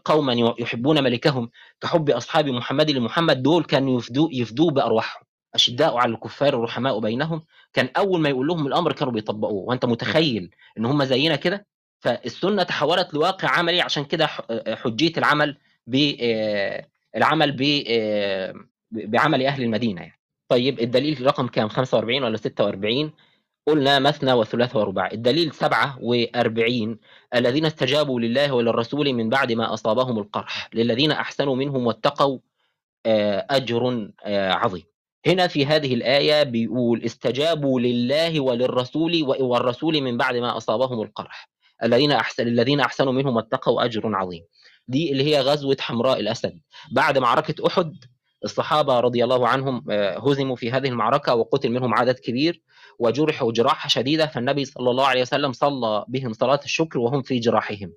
[0.04, 2.90] قوما يحبون ملكهم كحب أصحاب محمد.
[2.90, 5.22] لمحمد دول كانوا يفدوا يفدوا بأرواحهم.
[5.54, 7.42] أشداء على الكفار رحماء بينهم
[7.72, 9.62] كان أول ما يقول لهم الأمر كانوا بيطبقوه.
[9.62, 11.66] وأنت متخيل إن هم زينا كده؟
[12.00, 14.26] فالسنة تحولت لواقع عملي عشان كده
[14.76, 16.86] حجيه العمل ب آه،
[17.16, 18.54] العمل ب آه،
[18.90, 20.20] بعمل أهل المدينة يعني.
[20.48, 23.12] طيب الدليل رقم كام؟ 45 ولا 46
[23.66, 25.10] قلنا مثنى وثلاث ورباع.
[25.12, 26.98] الدليل سبعة وأربعين.
[27.34, 30.70] الذين استجابوا لله وللرسول من بعد ما أصابهم القرح.
[30.74, 32.38] للذين أحسنوا منهم واتقوا
[33.06, 34.91] آه، أجر عظيم.
[35.26, 41.50] هنا في هذه الآية بيقول استجابوا لله وللرسول والرسول من بعد ما أصابهم القرح.
[41.82, 44.42] الذين أحسن الذين أحسنوا منهم واتقوا أجر عظيم.
[44.88, 46.60] دي اللي هي غزوة حمراء الأسد.
[46.92, 48.04] بعد معركة أحد
[48.44, 52.62] الصحابة رضي الله عنهم آه، هزموا في هذه المعركة وقتل منهم عدد كبير
[52.98, 57.92] وجرحوا جراحة شديدة فالنبي صلى الله عليه وسلم صلى بهم صلاة الشكر وهم في جراحهم.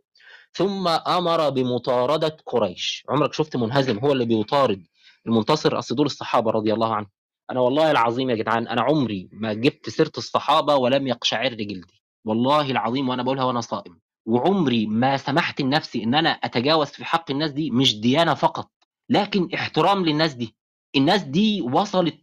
[0.53, 3.03] ثم أمر بمطاردة قريش.
[3.09, 4.83] عمرك شفت منهزم هو اللي بيطارد
[5.27, 7.09] المنتصر أصل دول الصحابة رضي الله عنهم.
[7.51, 12.01] أنا والله العظيم يا جدعان أنا عمري ما جبت سيرة الصحابة ولم يقشعر جلدي.
[12.25, 13.99] والله العظيم وأنا بقولها وأنا صائم.
[14.25, 18.71] وعمري ما سمحت لنفسي إن أنا أتجاوز في حق الناس دي مش ديانة فقط
[19.09, 20.55] لكن احترام للناس دي.
[20.95, 22.17] الناس دي وصلت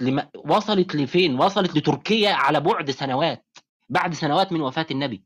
[0.00, 0.28] لم...
[0.48, 3.46] وصلت لفين؟ وصلت لتركيا على بعد سنوات
[3.88, 5.22] بعد سنوات من وفاة النبي.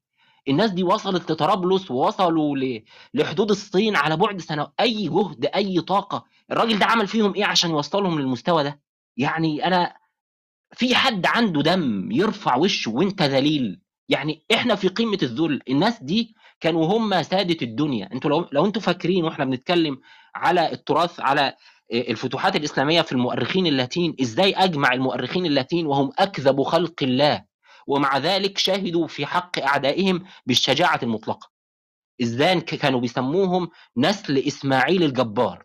[0.48, 2.84] الناس دي وصلت لطرابلس ووصلوا ل...
[3.14, 6.24] لحدود الصين على بعد سنوات أي جهد أي طاقة.
[6.52, 8.80] الراجل ده عمل فيهم إيه عشان يوصلهم للمستوى ده؟
[9.16, 9.96] يعني أنا
[10.74, 13.80] في حد عنده دم يرفع وشه وأنت ذليل.
[14.08, 15.60] يعني إحنا في قمة الذل.
[15.68, 18.08] الناس دي كانوا هم سادة الدنيا.
[18.12, 20.00] أنتوا لو لو أنتوا فاكرين وإحنا بنتكلم
[20.34, 21.56] على التراث على
[21.92, 27.44] الفتوحات الإسلامية في المؤرخين اللاتين إزاي أجمع المؤرخين اللاتين وهم أكذب خلق الله؟
[27.86, 31.50] ومع ذلك شهدوا في حق أعدائهم بالشجاعة المطلقة.
[32.22, 35.64] إزاي كانوا بيسموهم نسل إسماعيل الجبار؟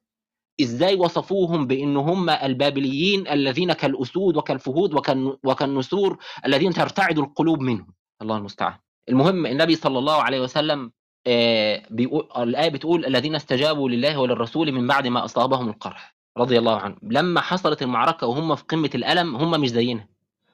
[0.61, 7.87] إزاي وصفوهم بأن هم البابليين الذين كالأسود وكالفهود وكالن- وكالنسور الذين ترتعد القلوب منهم؟
[8.21, 8.73] الله المستعان.
[9.09, 10.91] المهم النبي صلى الله عليه وسلم
[11.29, 16.77] آه، بيقول الآية بتقول الذين استجابوا لله وللرسول من بعد ما أصابهم القرح رضي الله
[16.77, 16.99] عنهم.
[17.03, 20.07] لما حصلت المعركة وهم في قمة الألم هم مش زينا.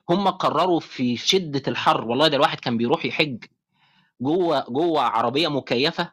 [0.09, 3.43] هم قرروا في شدة الحر والله ده الواحد كان بيروح يحج
[4.21, 6.11] جوه جوه عربية مكيفة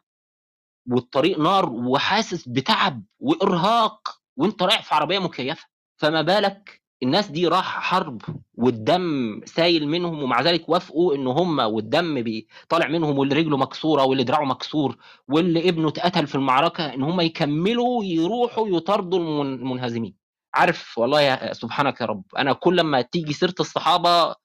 [0.89, 3.99] والطريق نار وحاسس بتعب وإرهاق
[4.37, 5.65] وانت رايح في عربية مكيفة.
[5.97, 8.21] فما بالك الناس دي راح حرب
[8.53, 12.23] والدم سايل منهم ومع ذلك وافقوا إن هم والدم
[12.69, 14.97] طالع منهم واللي رجله مكسورة واللي دراعه مكسور
[15.27, 20.15] واللي ابنه اتقتل في المعركة إن هم يكملوا يروحوا يطاردوا المن- المنهزمين.
[20.53, 24.35] عارف والله يا سبحانك يا رب أنا كل ما تيجي سيرة الصحابة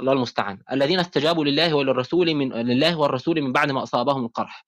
[0.00, 0.58] الله المستعان.
[0.72, 4.66] الذين استجابوا لله وللرسول من لله والرسول من بعد ما أصابهم القرح.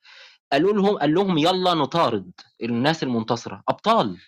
[0.52, 2.30] قالوا لهم قال لهم يلا نطارد
[2.62, 3.62] الناس المنتصرة.
[3.68, 4.18] أبطال.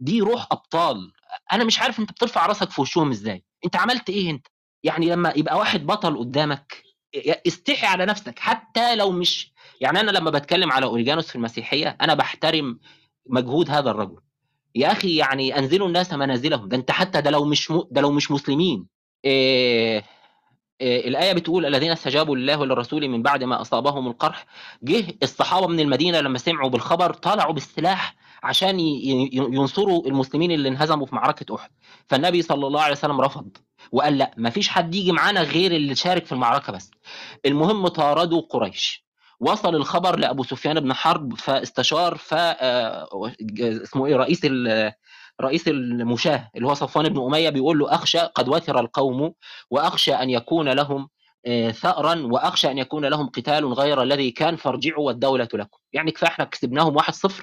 [0.00, 1.12] دي روح أبطال.
[1.52, 3.44] أنا مش عارف أنت بترفع راسك في وشهم إزاي.
[3.64, 4.46] أنت عملت إيه أنت؟
[4.82, 6.82] يعني لما يبقى واحد بطل قدامك
[7.46, 8.38] استحي على نفسك.
[8.38, 12.78] حتى لو مش يعني أنا لما بتكلم على أوريجانوس في المسيحية أنا بحترم
[13.26, 14.20] مجهود هذا الرجل.
[14.74, 16.68] يا أخي يعني أنزلوا الناس منازلهم.
[16.68, 17.82] ده أنت حتى ده لو مش م...
[17.90, 18.86] ده لو مش مسلمين.
[19.24, 20.04] إيه...
[20.80, 21.08] إيه...
[21.08, 24.46] الآية بتقول الذين استجابوا لله وللرسول من بعد ما أصابهم القرح.
[24.82, 28.80] جه الصحابة من المدينة لما سمعوا بالخبر طلعوا بالسلاح عشان
[29.32, 31.70] ينصروا المسلمين اللي انهزموا في معركة أحد.
[32.08, 33.56] فالنبي صلى الله عليه وسلم رفض
[33.92, 36.90] وقال لا ما فيش حد يجي معانا غير اللي شارك في المعركة بس.
[37.46, 39.06] المهم طاردوا قريش.
[39.40, 44.40] وصل الخبر لأبو سفيان بن حرب فاستشار ف آه، اسمه إيه رئيس
[45.40, 49.32] رئيس المشاه اللي هو صفوان بن أمية بيقول له أخشى قد وثر القوم
[49.70, 51.08] وأخشى أن يكون لهم
[51.46, 55.78] آه، ثأرا وأخشى أن يكون لهم قتال غير الذي كان فارجعوا والدولة لكم.
[55.92, 57.42] يعني كفاية إحنا كسبناهم 1-0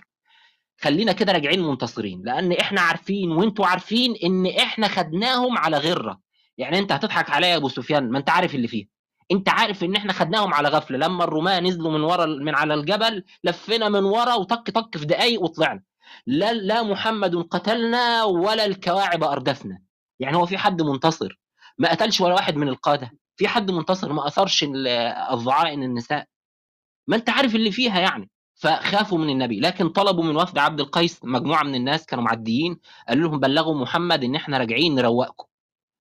[0.81, 6.19] خلينا كده راجعين منتصرين لأن إحنا عارفين وإنتوا عارفين إن إحنا خدناهم على غرة.
[6.57, 8.87] يعني أنت هتضحك عليا يا أبو سفيان ما أنت عارف اللي فيه.
[9.31, 10.97] أنت عارف إن إحنا خدناهم على غفلة.
[10.97, 15.41] لما الرومان نزلوا من ورا من على الجبل لفينا من ورا وطق طق في دقايق
[15.41, 15.83] وطلعنا.
[16.27, 19.81] لا لا محمد قتلنا ولا الكواعب أردفنا.
[20.19, 21.39] يعني هو في حد منتصر؟
[21.77, 23.11] ما قتلش ولا واحد من القادة.
[23.35, 24.87] في حد منتصر؟ ما أثرش ال-
[25.31, 26.25] الضعائن النساء.
[27.07, 28.29] ما أنت عارف اللي فيها يعني.
[28.55, 29.59] فخافوا من النبي.
[29.59, 34.23] لكن طلبوا من وفد عبد القيس مجموعة من الناس كانوا معديين قالوا لهم بلغوا محمد
[34.23, 35.45] إن إحنا راجعين نروقكم.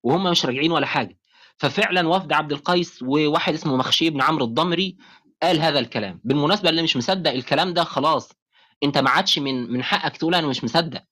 [0.03, 1.19] وهم مش راجعين ولا حاجة.
[1.57, 4.97] ففعلا وفد عبد القيس وواحد اسمه مخشي بن عمرو الضمري
[5.43, 6.21] قال هذا الكلام.
[6.25, 8.33] بالمناسبة اللي مش مصدق الكلام ده خلاص
[8.85, 11.03] انت ما عادش من من حقك تقول أنا مش مصدق.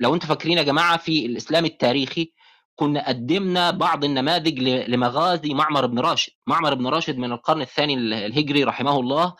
[0.00, 2.32] لو أنتوا فاكرين يا جماعة في الإسلام التاريخي
[2.76, 6.32] كنا قدمنا بعض النماذج لمغازي معمر بن راشد.
[6.46, 9.34] معمر بن راشد من القرن الثاني ال- الهجري رحمه الله.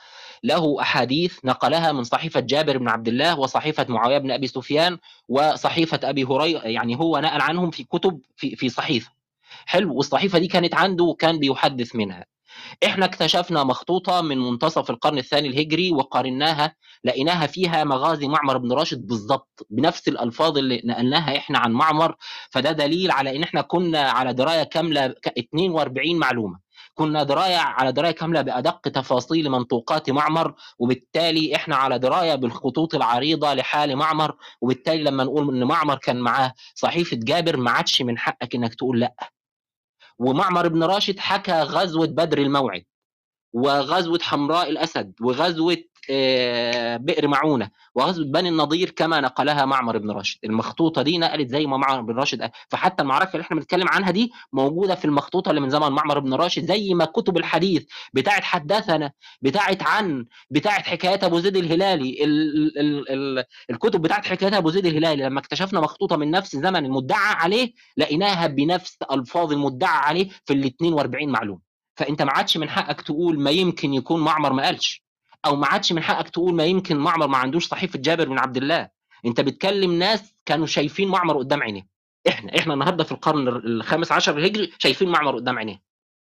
[0.45, 6.01] له أحاديث نقلها من صحيفة جابر بن عبد الله وصحيفة معاوية بن أبي سفيان وصحيفة
[6.05, 9.11] أبي هريرة يعني هو نقل عنهم في كتب في في صحيفة.
[9.67, 9.95] حلو.
[9.97, 12.27] والصحيفة دي كانت عنده وكان بيحدث منها.
[12.87, 16.75] إحنا اكتشفنا مخطوطة من منتصف القرن الثاني الهجري وقارناها
[17.05, 22.15] لقيناها فيها مغازي معمر بن راشد بالضبط بنفس الألفاظ اللي نقلناها إحنا عن معمر
[22.51, 26.71] فده دليل على إن إحنا كنا على دراية كاملة ك- 42 معلومة.
[26.95, 33.55] كنا دراية على دراية كاملة بأدق تفاصيل منطوقات معمر وبالتالي إحنا على دراية بالخطوط العريضة
[33.55, 38.55] لحال معمر وبالتالي لما نقول إن معمر كان معاه صحيفة جابر ما عادش من حقك
[38.55, 39.15] إنك تقول لأ.
[40.21, 42.85] ومعمر بن راشد حكى غزوة بدر الموعد
[43.55, 45.90] وغزوة حمراء الأسد وغزوة آه،
[46.99, 47.71] بئر معونة.
[47.95, 50.39] وغزوة بني النضير كما نقلها معمر بن راشد.
[50.45, 52.51] المخطوطة دي نقلت زي ما معمر بن راشد قال.
[52.69, 56.35] فحتى المعركة اللي إحنا بنتكلم عنها دي موجودة في المخطوطة اللي من زمن معمر بن
[56.35, 57.85] راشد زي ما كتب الحديث
[58.15, 59.13] بتاعت حدثنا
[59.43, 62.25] بتاعت عن بتاعت حكايات أبو زيد الهلالي.
[62.25, 65.23] ال ال ال الكتب بتاعت حكايات أبو زيد الهلالي.
[65.25, 70.65] لما اكتشفنا مخطوطة من نفس زمن المدعى عليه لقيناها بنفس ألفاظ المدعى عليه في ال
[70.65, 71.61] 42 معلومة.
[71.97, 75.10] فأنت ما عادش من حقك تقول ما يمكن يكون معمر ما قالش.
[75.47, 78.57] أو ما عادش من حقك تقول ما يمكن معمر ما عندوش صحيفه جابر بن عبد
[78.57, 78.89] الله.
[79.27, 81.87] أنت بتكلم ناس كانوا شايفين معمر قدام عينيه.
[82.29, 85.83] إحنا إحنا النهارده في القرن الخامس عشر الهجري شايفين معمر قدام عينيه.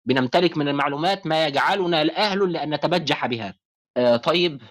[0.06, 3.54] بنمتلك من المعلومات ما يجعلنا الأهل لأن نتبجح بهذا
[3.98, 4.62] آه طيب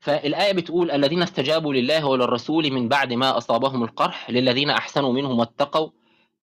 [0.00, 5.90] فالآية بتقول الذين استجابوا لله وللرسول من بعد ما أصابهم القرح للذين أحسنوا منهم واتقوا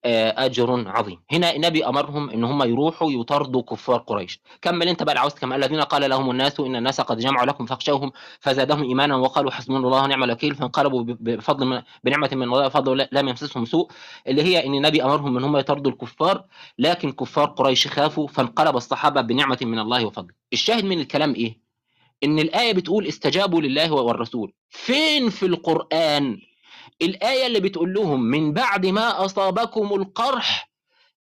[0.06, 1.20] آه، أجر عظيم.
[1.32, 4.40] هنا النبي أمرهم إن هم يروحوا يطاردوا كفار قريش.
[4.62, 8.12] كمل أنت بقى عاوز كم الذين قال لهم الناس إن الناس قد جمعوا لكم فاخشوهم
[8.40, 13.10] فزادهم إيمانا وقالوا حسبنا الله ونعم الوكيل فانقلبوا بفضل من- بنعمة من الله وفضل لا-
[13.12, 13.92] لم يمسسهم سوء.
[14.28, 16.44] اللي هي إن النبي أمرهم إن هم يطاردوا الكفار
[16.80, 20.32] لكن كفار قريش خافوا فانقلب الصحابة بنعمة من الله وفضل.
[20.54, 21.60] الشاهد من الكلام إيه؟
[22.24, 24.54] إن الآية بتقول استجابوا لله والرسول.
[24.70, 26.38] فين في القرآن
[27.02, 30.70] الآية اللي بتقول لهم من بعد ما أصابكم القرح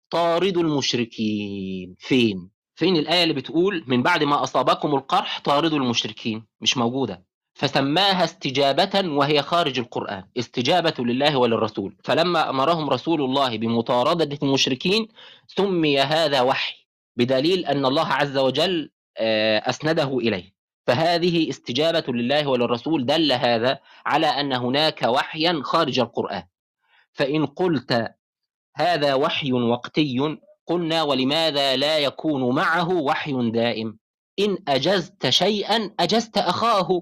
[0.09, 1.95] طاردوا المشركين.
[1.99, 7.25] فين؟ فين الآية اللي بتقول من بعد ما أصابكم القرح طاردوا المشركين مش موجودة.
[7.55, 11.97] فسماها استجابة وهي خارج القرآن استجابة لله وللرسول.
[12.03, 15.07] فلما أمرهم رسول الله بمطاردة المشركين
[15.47, 20.52] سمي هذا وحي بدليل أن الله عز وجل آه، أسنده إليه.
[20.87, 26.43] فهذه استجابة لله وللرسول دل هذا على أن هناك وحيا خارج القرآن.
[27.13, 28.07] فإن قلت
[28.75, 30.37] هذا وحي وقتي
[30.67, 33.97] قلنا ولماذا لا يكون معه وحي دائم؟
[34.39, 37.01] إن أجزت شيئا أجزت أخاه.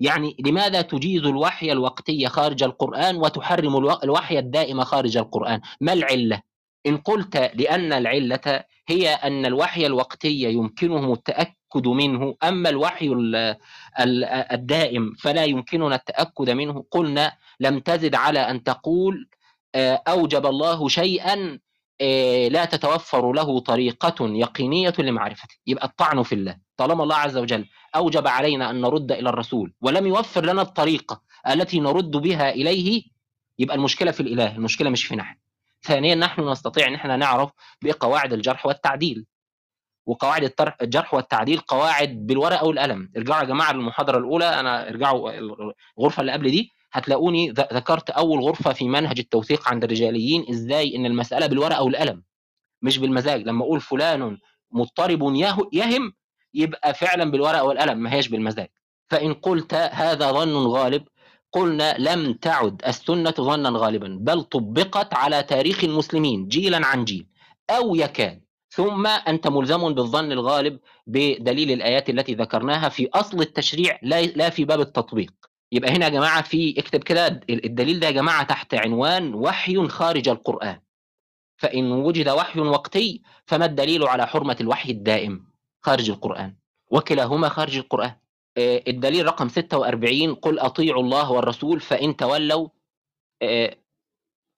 [0.00, 6.42] يعني لماذا تجيز الوحي الوقتي خارج القرآن وتحرم الو- الوحي الدائم خارج القرآن؟ ما العلة؟
[6.86, 11.54] إن قلت لأن العلة هي أن الوحي الوقتي يمكنهم التأكد
[11.86, 13.56] منه أما الوحي ال-
[14.00, 16.84] ال- الدائم فلا يمكننا التأكد منه.
[16.90, 19.28] قلنا لم تزد على أن تقول
[19.74, 21.58] آه، أوجب الله شيئا
[22.00, 25.54] آه، لا تتوفر له طريقة يقينية لمعرفته.
[25.66, 26.56] يبقى الطعن في الله.
[26.76, 27.66] طالما الله عز وجل
[27.96, 33.02] أوجب علينا أن نرد إلى الرسول ولم يوفر لنا الطريقة التي نرد بها إليه
[33.58, 35.36] يبقى المشكلة في الإله المشكلة مش في نحن.
[35.82, 37.50] ثانيا نحن نستطيع أن إحنا نعرف
[37.82, 39.26] بقواعد الجرح والتعديل.
[40.06, 40.52] وقواعد
[40.82, 43.10] الجرح والتعديل قواعد بالورقة والقلم.
[43.16, 44.44] ارجعوا يا جماعة للمحاضرة الأولى.
[44.60, 45.30] أنا ارجعوا
[45.98, 51.06] الغرفة اللي قبل دي هتلاقوني ذكرت أول غرفة في منهج التوثيق عند الرجاليين إزاي إن
[51.06, 52.22] المسألة بالورقة والقلم
[52.82, 53.42] مش بالمزاج.
[53.42, 54.38] لما أقول فلان
[54.72, 56.12] مضطرب يه- يهم
[56.54, 58.68] يبقى فعلا بالورقة والقلم ما هيش بالمزاج.
[59.10, 61.04] فإن قلت هذا ظن غالب
[61.52, 67.26] قلنا لم تعد السنة ظنا غالبا بل طبقت على تاريخ المسلمين جيلا عن جيل
[67.70, 68.41] أو يكاد.
[68.74, 74.80] ثم أنت ملزم بالظن الغالب بدليل الآيات التي ذكرناها في أصل التشريع لا في باب
[74.80, 75.32] التطبيق.
[75.72, 80.28] يبقى هنا يا جماعة في اكتب كده الدليل ده يا جماعة تحت عنوان وحي خارج
[80.28, 80.80] القرآن.
[81.56, 85.46] فإن وجد وحي وقتي فما الدليل على حرمة الوحي الدائم؟
[85.80, 86.56] خارج القرآن.
[86.90, 88.14] وكلاهما خارج القرآن.
[88.56, 92.68] آه، الدليل رقم 46 قل أطيعوا الله والرسول فإن تولوا
[93.42, 93.76] آه،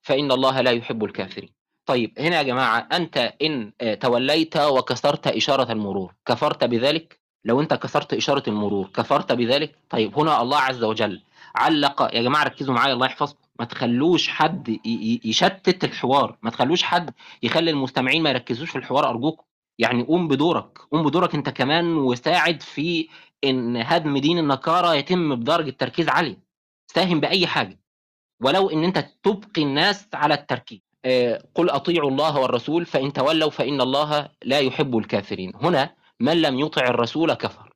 [0.01, 1.54] فإن الله لا يحب الكافرين.
[1.85, 7.73] طيب هنا يا جماعة أنت إن آه، توليت وكسرت إشارة المرور كفرت بذلك؟ لو أنت
[7.73, 11.21] كسرت إشارة المرور كفرت بذلك؟ طيب هنا الله عز وجل
[11.55, 14.79] علق يا جماعة ركزوا معايا الله يحفظكم ما تخلوش حد
[15.25, 17.13] يشتت الحوار ما تخلوش حد
[17.43, 19.43] يخلي المستمعين ما يركزوش في الحوار أرجوكم.
[19.79, 23.07] يعني قوم بدورك قوم بدورك أنت كمان وساعد في
[23.43, 26.37] إن هدم دين النكارة يتم بدرجة تركيز عالية.
[26.87, 27.79] ساهم بأي حاجة
[28.41, 30.79] ولو إن أنت تبقي الناس على التركيز.
[31.55, 35.51] قل اطيعوا الله والرسول فان تولوا فان الله لا يحب الكافرين.
[35.55, 37.73] هنا من لم يطع الرسول كفر.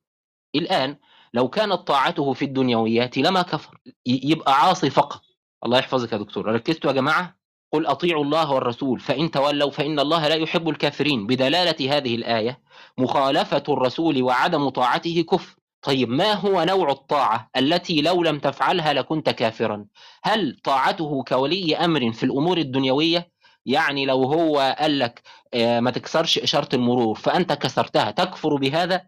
[0.55, 0.97] الآن
[1.33, 5.21] لو كانت طاعته في الدنيويات لما كفر يبقى عاصي فقط.
[5.65, 6.45] الله يحفظك يا دكتور.
[6.45, 7.39] ركزتوا يا جماعة؟
[7.73, 11.27] قل اطيعوا الله والرسول فان تولوا فان الله لا يحب الكافرين.
[11.27, 12.59] بدلالة هذه الآية
[12.97, 15.58] مخالفة الرسول وعدم طاعته كفر.
[15.81, 19.85] طيب ما هو نوع الطاعة التي لو لم تفعلها لكنت كافرا؟
[20.23, 23.31] هل طاعته كولي أمر في الأمور الدنيوية؟
[23.65, 25.21] يعني لو هو قال لك
[25.53, 29.07] آه، ما تكسرش إشارة المرور فأنت كسرتها تكفر بهذا؟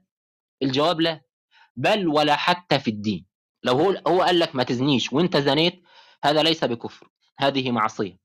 [0.61, 1.21] الجواب لا.
[1.75, 3.25] بل ولا حتى في الدين.
[3.63, 5.83] لو هو هو قال لك ما تزنيش وأنت زنيت
[6.23, 7.07] هذا ليس بكفر
[7.39, 8.17] هذه معصية.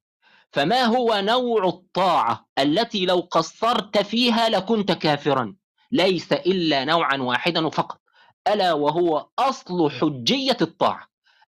[0.52, 5.56] فما هو نوع الطاعة التي لو قصرت فيها لكنت كافرا؟
[5.93, 8.01] ليس إلا نوعا واحدا فقط.
[8.48, 11.09] ألا وهو أصل حجية الطاعة.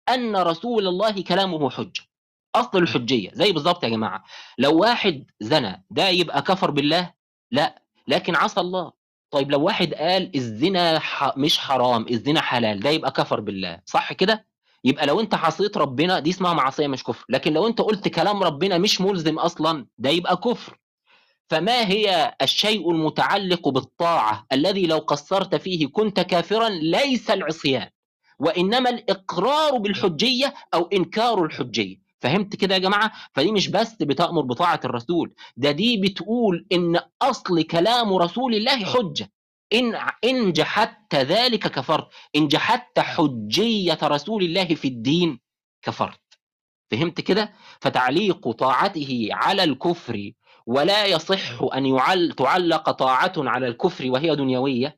[0.08, 2.02] أن رسول الله كلامه حجة.
[2.54, 3.30] أصل الحجية.
[3.34, 4.24] زي بالظبط يا جماعة.
[4.58, 7.12] لو واحد زنى ده يبقى كفر بالله؟
[7.50, 7.82] لا.
[8.08, 8.92] لكن عصى الله.
[9.30, 11.36] طيب لو واحد قال الزنا ح...
[11.36, 13.80] مش حرام الزنا حلال ده يبقى كفر بالله.
[13.86, 14.46] صح كده؟
[14.84, 17.24] يبقى لو انت عصيت ربنا دي اسمها معصية مش كفر.
[17.28, 20.78] لكن لو انت قلت كلام ربنا مش ملزم أصلا ده يبقى كفر.
[21.50, 27.88] فما هي الشيء المتعلق بالطاعة الذي لو قصرت فيه كنت كافرا؟ ليس العصيان
[28.38, 31.96] وإنما الإقرار بالحجية أو إنكار الحجية.
[32.20, 37.62] فهمت كده يا جماعة؟ فدي مش بس بتأمر بطاعة الرسول ده دي بتقول إن أصل
[37.62, 39.32] كلام رسول الله حجة.
[39.72, 45.40] إن إن جحدت ذلك كفرت إن جحدت حجية رسول الله في الدين
[45.82, 46.20] كفرت.
[46.90, 50.30] فهمت كده؟ فتعليق طاعته على الكفر
[50.66, 54.96] ولا يصح أن يعل تعلق طاعة على الكفر وهي دنيوية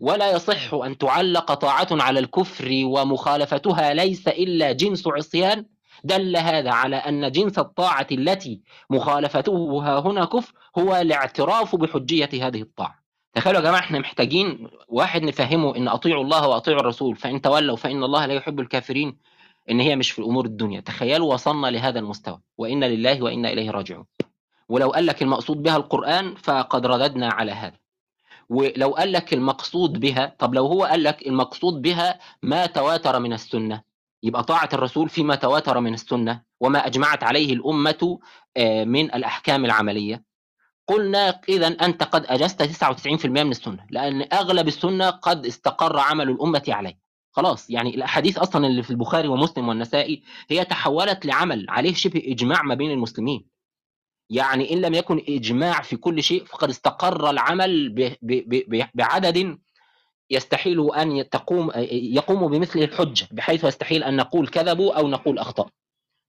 [0.00, 5.66] ولا يصح أن تعلق طاعة على الكفر ومخالفتها ليس إلا جنس عصيان.
[6.04, 12.62] دل هذا على أن جنس الطاعة التي مخالفته ها هنا كفر هو الاعتراف بحجية هذه
[12.62, 12.98] الطاعة.
[13.34, 18.04] تخيلوا يا جماعة إحنا محتاجين واحد نفهمه إن أطيعوا الله وأطيعوا الرسول فإن تولوا فإن
[18.04, 19.18] الله لا يحب الكافرين
[19.70, 20.80] إن هي مش في الأمور الدنيا.
[20.80, 24.04] تخيلوا وصلنا لهذا المستوى وإنا لله وإنا إليه راجعون.
[24.68, 27.76] ولو قال لك المقصود بها القرآن فقد رددنا على هذا.
[28.48, 33.32] ولو قال لك المقصود بها طب لو هو قال لك المقصود بها ما تواتر من
[33.32, 33.82] السنة
[34.22, 38.18] يبقى طاعة الرسول فيما تواتر من السنة وما أجمعت عليه الأمة
[38.56, 40.24] آه، من الأحكام العملية.
[40.86, 46.62] قلنا اذا أنت قد أجزت 99% من السنة لأن أغلب السنة قد استقر عمل الأمة
[46.68, 46.98] عليه.
[47.32, 52.62] خلاص يعني الأحاديث أصلا اللي في البخاري ومسلم والنسائي هي تحولت لعمل عليه شبه إجماع
[52.62, 53.46] ما بين المسلمين.
[54.30, 57.94] يعني إن لم يكن إجماع في كل شيء فقد استقر العمل
[58.94, 59.58] بعدد
[60.30, 65.68] يستحيل أن تقوم يقوم بمثله الحجة بحيث يستحيل أن نقول كذبوا أو نقول اخطاوا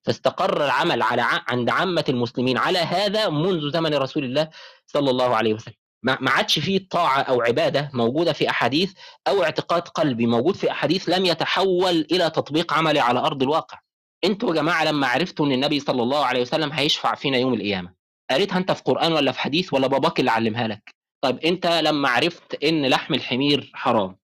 [0.02, 4.48] فاستقر العمل على عند عامة المسلمين على هذا منذ زمن رسول الله
[4.86, 5.74] صلى الله عليه وسلم.
[6.02, 8.92] ما عادش فيه طاعة أو عبادة موجودة في أحاديث
[9.28, 13.78] أو اعتقاد قلبي موجود في أحاديث لم يتحول إلى تطبيق عملي على أرض الواقع.
[14.24, 17.92] أنتوا يا جماعة لما عرفتوا إن النبي صلى الله عليه وسلم هيشفع فينا يوم القيامة
[18.30, 20.94] قريتها أنت في قرآن ولا في حديث ولا باباك اللي علمها لك؟
[21.24, 24.16] طيب أنت لما عرفت إن لحم الحمير حرام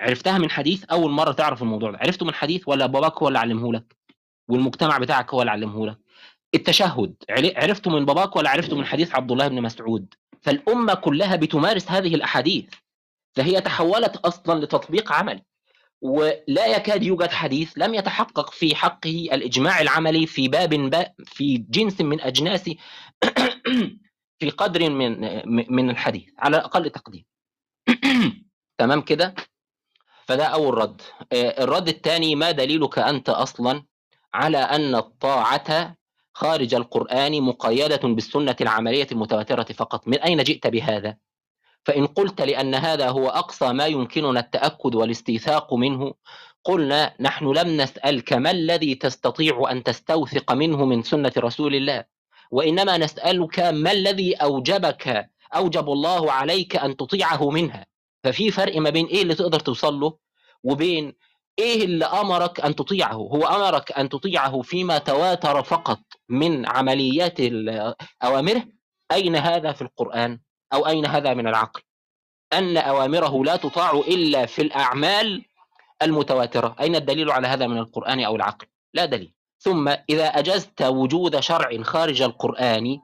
[0.00, 3.38] عرفتها من حديث أول مرة تعرف الموضوع ده عرفته من حديث ولا باباك هو اللي
[3.38, 3.96] علمه لك؟
[4.50, 5.98] والمجتمع بتاعك هو اللي علمه لك؟
[6.54, 11.90] التشهد عرفته من باباك ولا عرفته من حديث عبد الله بن مسعود؟ فالأمة كلها بتمارس
[11.90, 12.64] هذه الأحاديث
[13.36, 15.42] فهي تحولت أصلا لتطبيق عملي.
[16.02, 22.00] ولا يكاد يوجد حديث لم يتحقق في حقه الإجماع العملي في باب با في جنس
[22.00, 22.64] من أجناس
[24.40, 27.26] في قدر من من الحديث على أقل تقدير.
[28.78, 29.34] تمام كده؟
[30.26, 31.00] فده أول رد.
[31.32, 33.84] آه، الرد الثاني ما دليلك أنت أصلا
[34.34, 35.96] على أن الطاعة
[36.34, 41.16] خارج القرآن مقيدة بالسنة العملية المتواترة فقط؟ من أين جئت بهذا؟
[41.84, 46.14] فإن قلت لأن هذا هو أقصى ما يمكننا التأكد والاستيثاق منه
[46.64, 52.04] قلنا نحن لم نسألك ما الذي تستطيع أن تستوثق منه من سنة رسول الله
[52.50, 57.86] وإنما نسألك ما الذي أوجبك أوجب الله عليك أن تطيعه منها.
[58.24, 60.16] ففي فرق ما بين إيه اللي تقدر توصل له
[60.64, 61.12] وبين
[61.58, 63.14] إيه اللي أمرك أن تطيعه.
[63.14, 67.36] هو أمرك أن تطيعه فيما تواتر فقط من عمليات
[68.22, 68.64] أوامره.
[69.12, 70.40] أين هذا في القرآن؟
[70.72, 71.82] أو أين هذا من العقل؟
[72.52, 75.44] أن أوامره لا تطاع إلا في الأعمال
[76.02, 76.76] المتواترة.
[76.80, 79.34] أين الدليل على هذا من القرآن أو العقل؟ لا دليل.
[79.58, 82.98] ثم إذا أجزت وجود شرع خارج القرآن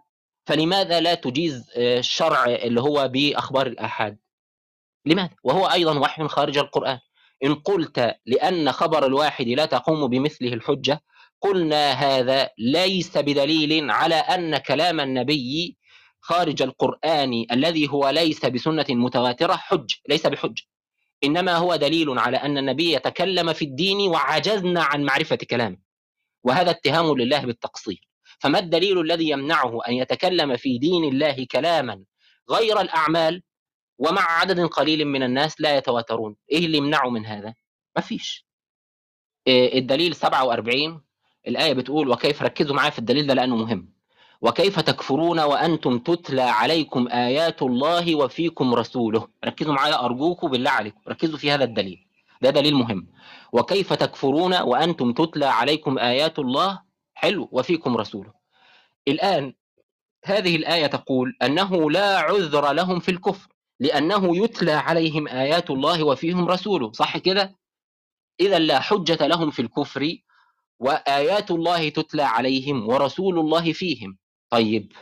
[0.47, 4.19] فلماذا لا تجيز الشرع اللي هو بأخبار الآحاد؟
[5.07, 6.99] لماذا؟ وهو أيضا وحي خارج القرآن.
[7.45, 11.03] إن قلت لأن خبر الواحد لا تقوم بمثله الحجة
[11.41, 15.78] قلنا هذا ليس بدليل على أن كلام النبي
[16.29, 20.59] خارج القرآن الذي هو ليس بسنة متواترة حج ليس بحج.
[21.25, 25.77] إنما هو دليل على أن النبي يتكلم في الدين وعجزنا عن معرفة كلامه.
[26.45, 28.09] وهذا اتهام لله بالتقصير.
[28.39, 32.05] فما الدليل الذي يمنعه أن يتكلم في دين الله كلاما
[32.51, 33.43] غير الأعمال
[33.99, 37.55] ومع عدد قليل من الناس لا يتواترون؟ إيه اللي يمنعه من هذا؟
[37.97, 38.47] ما فيش.
[39.47, 41.05] إيه الدليل 47
[41.49, 43.98] الآية بتقول وكيف ركزوا معايا في الدليل ده؟ لأنه مهم.
[44.41, 49.29] وكيف تكفرون وأنتم تتلى عليكم آيات الله وفيكم رسوله.
[49.45, 52.07] ركزوا معايا أرجوكم بالله عليكم ركزوا في هذا الدليل.
[52.43, 53.07] ده دليل مهم.
[53.53, 56.83] وكيف تكفرون وأنتم تتلى عليكم آيات الله؟
[57.15, 58.33] حلو وفيكم رسوله.
[59.09, 59.55] الآن
[60.25, 63.49] هذه الآية تقول أنه لا عذر لهم في الكفر
[63.81, 66.93] لأنه يتلى عليهم آيات الله وفيهم رسوله.
[66.93, 67.55] صح كده؟
[68.41, 70.17] إذا لا حجة لهم في الكفر
[70.81, 74.19] وآيات الله تتلى عليهم ورسول الله فيهم.
[74.51, 74.93] طيب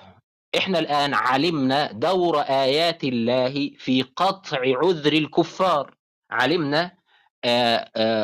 [0.57, 5.95] إحنا الآن علمنا دور آيات الله في قطع عذر الكفار.
[6.31, 6.93] علمنا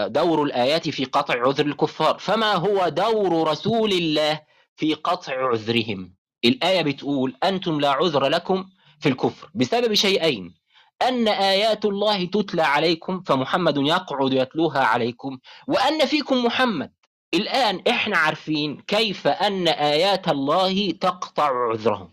[0.07, 2.19] دور الآيات في قطع عذر الكفار.
[2.19, 4.41] فما هو دور رسول الله
[4.77, 8.65] في قطع عذرهم؟ الآية بتقول أنتم لا عذر لكم
[9.01, 9.51] في الكفر.
[9.55, 10.55] بسبب شيئين.
[11.03, 15.39] أن آيات الله تتلى عليكم فمحمد يقعد يتلوها عليكم.
[15.69, 16.93] وأن فيكم محمد.
[17.35, 22.13] الآن إحنا عارفين كيف أن آيات الله تقطع عذرهم.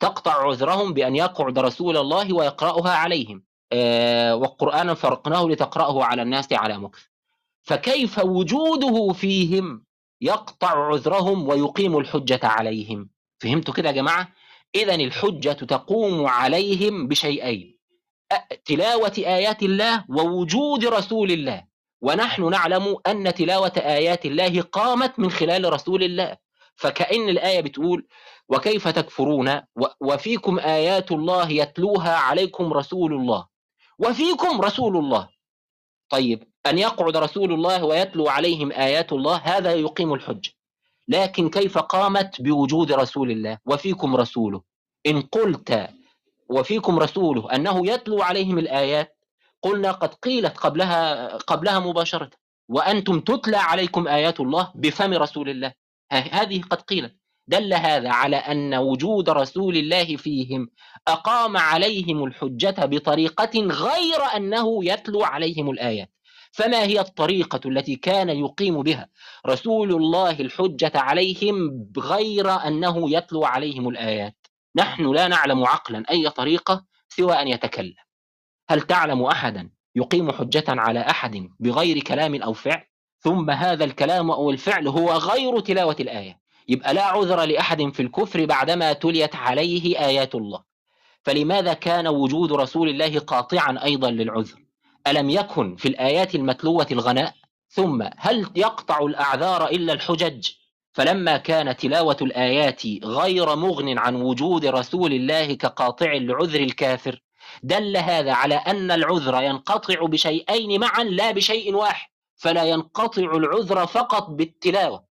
[0.00, 3.42] تقطع عذرهم بأن يقعد رسول الله ويقرأها عليهم.
[3.72, 7.02] آه وقرآنا فرقناه لتقرأه على الناس على مكث.
[7.62, 9.84] فكيف وجوده فيهم
[10.20, 13.10] يقطع عذرهم ويقيم الحجة عليهم؟
[13.40, 14.28] فهمتوا كده يا جماعة؟
[14.74, 17.78] إذا الحجة تقوم عليهم بشيئين.
[18.64, 21.67] تلاوة آيات الله ووجود رسول الله.
[22.00, 26.36] ونحن نعلم أن تلاوة آيات الله قامت من خلال رسول الله.
[26.76, 28.06] فكأن الآية بتقول
[28.48, 29.60] وكيف تكفرون؟
[30.00, 33.46] وفيكم آيات الله يتلوها عليكم رسول الله.
[33.98, 35.28] وفيكم رسول الله.
[36.08, 40.50] طيب أن يقعد رسول الله ويتلو عليهم آيات الله هذا يقيم الحجة.
[41.08, 44.62] لكن كيف قامت بوجود رسول الله؟ وفيكم رسوله.
[45.06, 45.88] إن قلت
[46.50, 49.17] وفيكم رسوله أنه يتلو عليهم الآيات
[49.62, 52.30] قلنا قد قيلت قبلها قبلها مباشرة.
[52.68, 55.72] وأنتم تتلى عليكم آيات الله بفم رسول الله.
[56.12, 57.16] هذه قد قيلت.
[57.46, 60.70] دل هذا على أن وجود رسول الله فيهم
[61.08, 66.10] أقام عليهم الحجة بطريقة غير أنه يتلو عليهم الآيات.
[66.52, 69.08] فما هي الطريقة التي كان يقيم بها
[69.46, 74.36] رسول الله الحجة عليهم غير أنه يتلو عليهم الآيات؟
[74.76, 78.07] نحن لا نعلم عقلا أي طريقة سوى أن يتكلم.
[78.70, 82.84] هل تعلم أحدا يقيم حجة على أحد بغير كلام أو فعل؟
[83.20, 86.40] ثم هذا الكلام أو الفعل هو غير تلاوة الآية.
[86.68, 90.62] يبقى لا عذر لأحد في الكفر بعدما تليت عليه آيات الله.
[91.22, 94.58] فلماذا كان وجود رسول الله قاطعا أيضا للعذر؟
[95.06, 97.34] ألم يكن في الآيات المتلوة الغناء؟
[97.68, 100.50] ثم هل يقطع الأعذار إلا الحجج؟
[100.92, 107.22] فلما كان تلاوة الآيات غير مغن عن وجود رسول الله كقاطع لعذر الكافر
[107.62, 112.08] دل هذا على أن العذر ينقطع بشيئين معا لا بشيء واحد.
[112.36, 115.04] فلا ينقطع العذر فقط بالتلاوة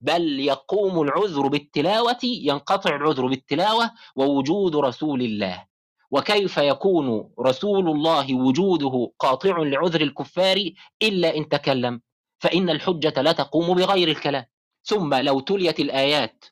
[0.00, 5.64] بل يقوم العذر بالتلاوة ينقطع العذر بالتلاوة ووجود رسول الله.
[6.10, 10.70] وكيف يكون رسول الله وجوده قاطع لعذر الكفار
[11.02, 12.00] إلا إن تكلم؟
[12.38, 14.44] فإن الحجة لا تقوم بغير الكلام.
[14.84, 16.44] ثم لو تليت الآيات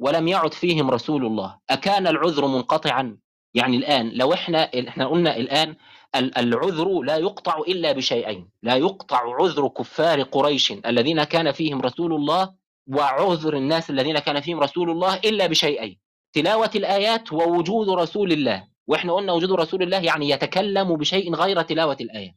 [0.00, 3.18] ولم يعد فيهم رسول الله أكان العذر منقطعا.
[3.54, 5.76] يعني الآن لو إحنا إحنا قلنا الآن
[6.16, 12.12] ال- العذر لا يقطع إلا بشيئين لا يقطع عذر كفار قريش الذين كان فيهم رسول
[12.12, 12.54] الله
[12.88, 15.98] وعذر الناس الذين كان فيهم رسول الله إلا بشيئين.
[16.32, 21.96] تلاوة الآيات ووجود رسول الله وإحنا قلنا وجود رسول الله يعني يتكلم بشيء غير تلاوة
[22.00, 22.34] الآيات.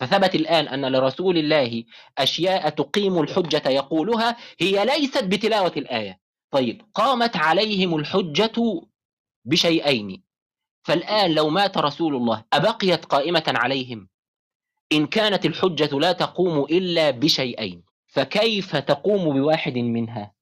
[0.00, 1.84] فثبت الآن أن لرسول الله
[2.18, 6.18] أشياء تقيم الحجة يقولها هي ليست بتلاوة الآية.
[6.50, 8.52] طيب قامت عليهم الحجة
[9.44, 10.22] بشيئين.
[10.84, 14.08] فالآن لو مات رسول الله أبقيت قائمة عليهم؟
[14.92, 20.34] إن كانت الحجة لا تقوم إلا بشيئين فكيف تقوم بواحد منها؟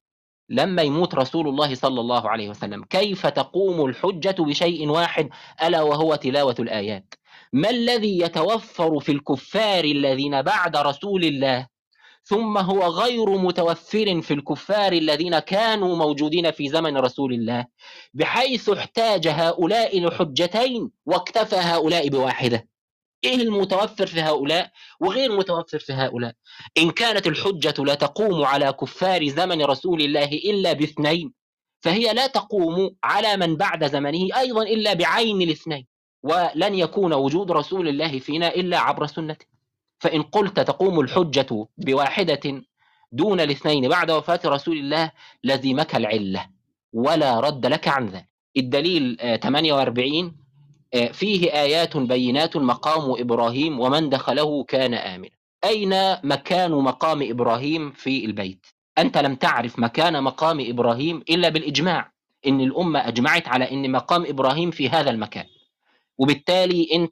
[0.49, 5.31] لما يموت رسول الله صلى الله عليه وسلم كيف تقوم الحجة بشيء واحد
[5.63, 7.15] ألا وهو تلاوة الآيات؟
[7.53, 11.72] ما الذي يتوفر في الكفار الذين بعد رسول الله؟
[12.25, 17.67] ثم هو غير متوفر في الكفار الذين كانوا موجودين في زمن رسول الله
[18.15, 22.69] بحيث احتاج هؤلاء لحجتين واكتفى هؤلاء بواحدة.
[23.25, 24.71] إيه المتوفر في هؤلاء
[25.01, 26.35] وغير متوفر في هؤلاء؟
[26.79, 31.33] إن كانت الحجة لا تقوم على كفار زمن رسول الله إلا باثنين
[31.81, 35.87] فهي لا تقوم على من بعد زمنه أيضا إلا بعين الاثنين
[36.23, 39.47] ولن يكون وجود رسول الله فينا إلا عبر سنته.
[40.03, 42.63] فإن قلت تقوم الحجة بواحدة
[43.13, 45.11] دون الاثنين بعد وفاة رسول الله
[45.45, 46.47] لزمك العلة
[46.93, 48.27] ولا رد لك عن ذلك.
[48.57, 50.37] الدليل آه، 48
[50.95, 55.31] آه، فيه آيات بينات مقام إبراهيم ومن دخله كان آمنا.
[55.65, 58.67] أين مكان مقام إبراهيم في البيت؟
[58.99, 62.13] أنت لم تعرف مكان مقام إبراهيم إلا بالإجماع.
[62.47, 65.47] إن الأمة أجمعت على إن مقام إبراهيم في هذا المكان.
[66.23, 67.09] وبالتالي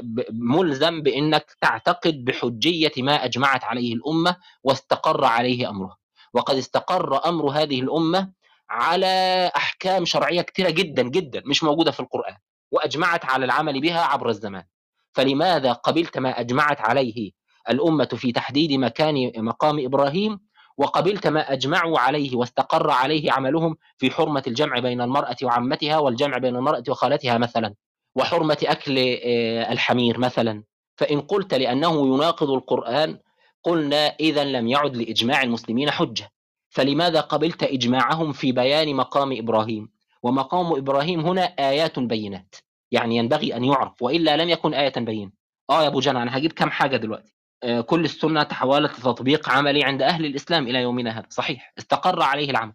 [0.00, 5.96] ب- ملزم بأنك تعتقد بحجية ما أجمعت عليه الأمة واستقر عليه أمرها.
[6.34, 8.32] وقد استقر أمر هذه الأمة
[8.70, 12.36] على أحكام شرعية كثيرة جدا جدا مش موجودة في القرآن
[12.72, 14.64] واجمعت على العمل بها عبر الزمان.
[15.12, 17.30] فلماذا قبلت ما اجمعت عليه
[17.70, 20.40] الامة في تحديد مكان مقام إبراهيم
[20.76, 26.56] وقبلت ما اجمعوا عليه واستقر عليه عملهم في حرمة الجمع بين المرأة وعمتها والجمع بين
[26.56, 27.74] المرأة وخالتها مثلا؟
[28.18, 30.64] وحرمة أكل آه، الحمير مثلا.
[30.96, 33.18] فإن قلت لأنه يناقض القرآن
[33.64, 36.30] قلنا اذا لم يعد لإجماع المسلمين حجة.
[36.70, 39.88] فلماذا قبلت إجماعهم في بيان مقام إبراهيم؟
[40.22, 42.54] ومقام إبراهيم هنا آيات بينات.
[42.90, 45.30] يعني ينبغي أن يعرف وإلا لم يكن آية بينة.
[45.70, 47.34] آه يا أبو جنى أنا هجيب كم حاجة دلوقتي.
[47.62, 51.26] آه، كل السنة تحولت لتطبيق عملي عند أهل الإسلام إلى يومنا هذا.
[51.30, 52.72] صحيح استقر عليه العمل.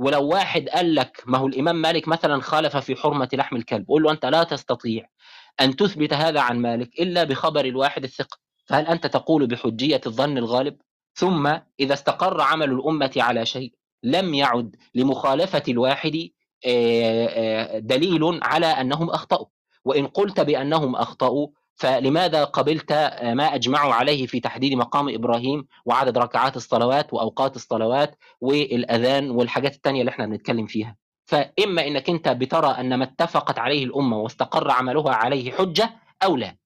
[0.00, 4.02] ولو واحد قال لك ما هو الإمام مالك مثلا خالف في حرمة لحم الكلب قول
[4.02, 5.08] له أنت لا تستطيع
[5.60, 8.38] أن تثبت هذا عن مالك إلا بخبر الواحد الثقة.
[8.66, 10.76] فهل أنت تقول بحجية الظن الغالب؟
[11.14, 11.46] ثم
[11.80, 13.72] إذا استقر عمل الأمة على شيء
[14.02, 16.28] لم يعد لمخالفة الواحد
[16.66, 19.46] آه، آه، دليل على أنهم أخطأوا.
[19.84, 21.48] وإن قلت بأنهم أخطأوا
[21.80, 22.92] فلماذا قبلت
[23.22, 30.00] ما اجمعوا عليه في تحديد مقام إبراهيم وعدد ركعات الصلوات وأوقات الصلوات والأذان والحاجات التانية
[30.00, 30.96] اللي إحنا بنتكلم فيها؟
[31.26, 35.90] فإما إنك أنت بترى أن ما اتفقت عليه الأمة واستقر عملها عليه حجة
[36.22, 36.56] أو لا.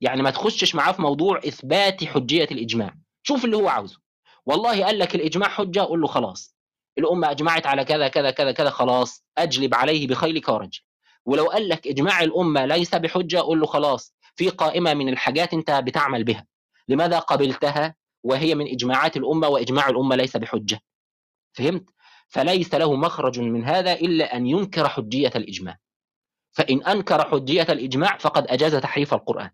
[0.00, 2.94] يعني ما تخشش معاه في موضوع إثبات حجية الإجماع.
[3.22, 3.98] شوف اللي هو عاوزه.
[4.46, 6.56] والله قال لك الإجماع حجة قول له خلاص.
[6.98, 9.24] الأمة أجمعت على كذا كذا كذا كذا خلاص.
[9.38, 10.80] أجلب عليه بخيلك ورجل.
[11.24, 14.14] ولو قال لك إجماع الأمة ليس بحجة قول له خلاص.
[14.38, 16.46] في قائمة من الحاجات انت بتعمل بها.
[16.88, 17.94] لماذا قبلتها
[18.24, 20.80] وهي من إجماعات الأمة وإجماع الأمة ليس بحجة؟
[21.52, 21.90] فهمت؟
[22.28, 25.78] فليس له مخرج من هذا إلا أن ينكر حجية الإجماع.
[26.52, 29.50] فإن أنكر حجية الإجماع فقد أجاز تحريف القرآن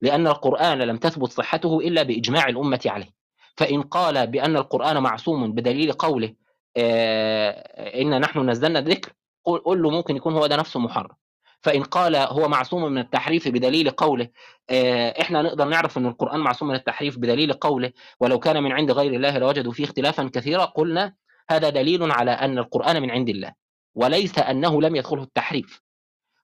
[0.00, 3.10] لأن القرآن لم تثبت صحته إلا بإجماع الأمة عليه.
[3.56, 6.34] فإن قال بأن القرآن معصوم بدليل قوله
[6.76, 9.12] آه، إن نحن نزلنا الذكر
[9.44, 11.16] قل قل له ممكن يكون هو ده نفسه محرم.
[11.64, 14.28] فإن قال هو معصوم من التحريف بدليل قوله
[14.70, 18.90] آه، إحنا نقدر نعرف أن القرآن معصوم من التحريف بدليل قوله ولو كان من عند
[18.90, 21.14] غير الله لوجدوا فيه اختلافا كثيرا قلنا
[21.50, 23.52] هذا دليل على أن القرآن من عند الله
[23.94, 25.82] وليس أنه لم يدخله التحريف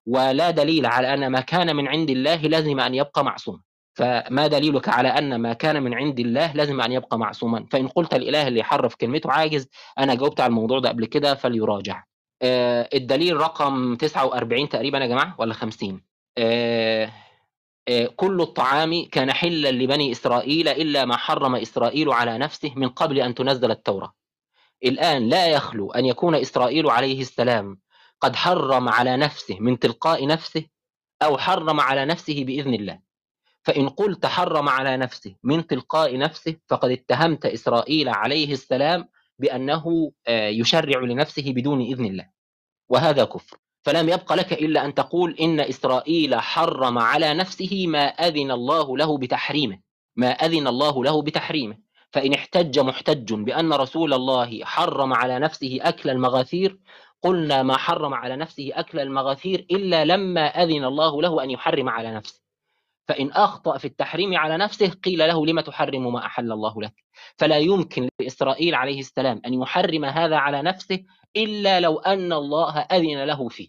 [0.06, 3.60] ولا دليل على أن ما كان من عند الله لازم أن يبقى معصوما
[3.94, 8.14] فما دليلك على أن ما كان من عند الله لازم أن يبقى معصوما؟ فإن قلت
[8.14, 9.68] الإله اللي يحرف كلمته عاجز
[9.98, 12.04] أنا جاوبت على الموضوع ده قبل كده فليراجع.
[12.42, 16.02] الدليل رقم 49 تقريبا يا جماعة ولا 50
[16.38, 17.12] آه،
[17.88, 23.18] آه، كل الطعام كان حلا لبني إسرائيل إلا ما حرم إسرائيل على نفسه من قبل
[23.18, 24.14] أن تنزل التوراة.
[24.84, 27.78] الآن لا يخلو أن يكون إسرائيل عليه السلام
[28.20, 30.64] قد حرم على نفسه من تلقاء نفسه
[31.22, 33.00] أو حرم على نفسه بإذن الله.
[33.64, 39.08] فإن قلت حرم على نفسه من تلقاء نفسه فقد اتهمت إسرائيل عليه السلام
[39.40, 42.30] بأنه آه، يشرع لنفسه بدون إذن الله
[42.88, 43.56] وهذا كفر.
[43.82, 49.18] فلم يبق لك إلا أن تقول إن إسرائيل حرم على نفسه ما أذن الله له
[49.18, 49.78] بتحريمه
[50.16, 51.76] ما أذن الله له بتحريمه.
[52.12, 56.78] فإن احتج محتج بأن رسول الله حرم على نفسه أكل المغاثير
[57.22, 62.14] قلنا ما حرم على نفسه أكل المغاثير إلا لما أذن الله له أن يحرم على
[62.14, 62.40] نفسه.
[63.08, 66.94] فإن أخطأ في التحريم على نفسه قيل له لم تحرم ما أحل الله لك؟
[67.38, 71.04] فلا يمكن لإسرائيل عليه السلام أن يحرم هذا على نفسه
[71.36, 73.68] إلا لو أن الله أذن له فيه.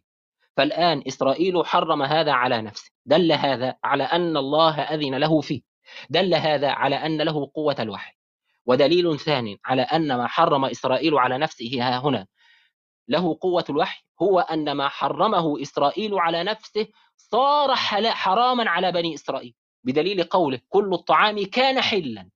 [0.58, 2.92] فالآن إسرائيل حرم هذا على نفسه.
[3.06, 5.62] دل هذا على أن الله أذن له فيه.
[6.10, 8.14] دل هذا على أن له قوة الوحي.
[8.66, 12.28] ودليل ثاني على أن ما حرم إسرائيل على نفسه ها هنا
[13.12, 19.54] له قوة الوحي هو أن ما حرمه إسرائيل على نفسه صار حراما على بني إسرائيل.
[19.84, 22.30] بدليل قوله كل الطعام كان حلا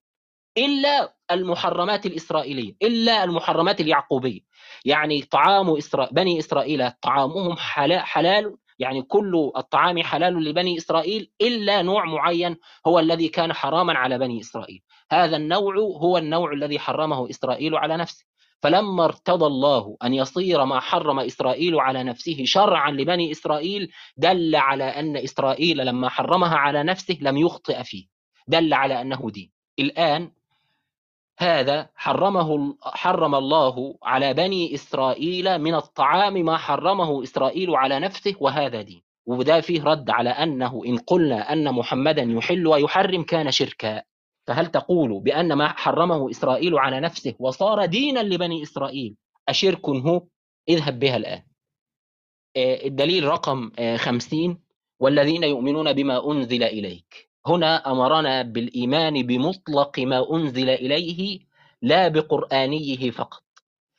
[0.58, 4.40] إلا المحرمات الإسرائيلية إلا المحرمات اليعقوبية.
[4.86, 6.10] يعني طعام إسرا...
[6.12, 12.58] بني إسرائيل طعامهم حلا- حلال يعني كل الطعام حلال لبني إسرائيل إلا نوع معين
[12.88, 14.82] هو الذي كان حراما على بني إسرائيل.
[15.12, 18.26] هذا النوع هو النوع الذي حرمه إسرائيل على نفسه.
[18.66, 24.84] فلما ارتضى الله أن يصير ما حرم إسرائيل على نفسه شرعا لبني إسرائيل دل على
[24.84, 28.06] أن إسرائيل لما حرمها على نفسه لم يخطئ فيه.
[28.48, 29.52] دل على أنه دين.
[29.80, 30.32] الآن
[31.40, 38.82] هذا حرمه حرم الله على بني إسرائيل من الطعام ما حرمه إسرائيل على نفسه وهذا
[38.82, 39.02] دين.
[39.26, 44.04] وده فيه رد على أنه إن قلنا أن محمدا يحل ويحرم كان شركا.
[44.48, 49.16] فهل تقول بأن ما حرمه إسرائيل على نفسه وصار دينا لبني إسرائيل
[49.50, 50.24] أشرك هو؟
[50.70, 51.44] اذهب بها الآن.
[52.58, 54.66] آه، الدليل رقم آه، خمسين.
[55.00, 57.30] والذين يؤمنون بما أنزل إليك.
[57.48, 61.40] هنا أمرنا بالإيمان بمطلق ما أنزل إليه
[61.82, 63.44] لا بقرآنيه فقط.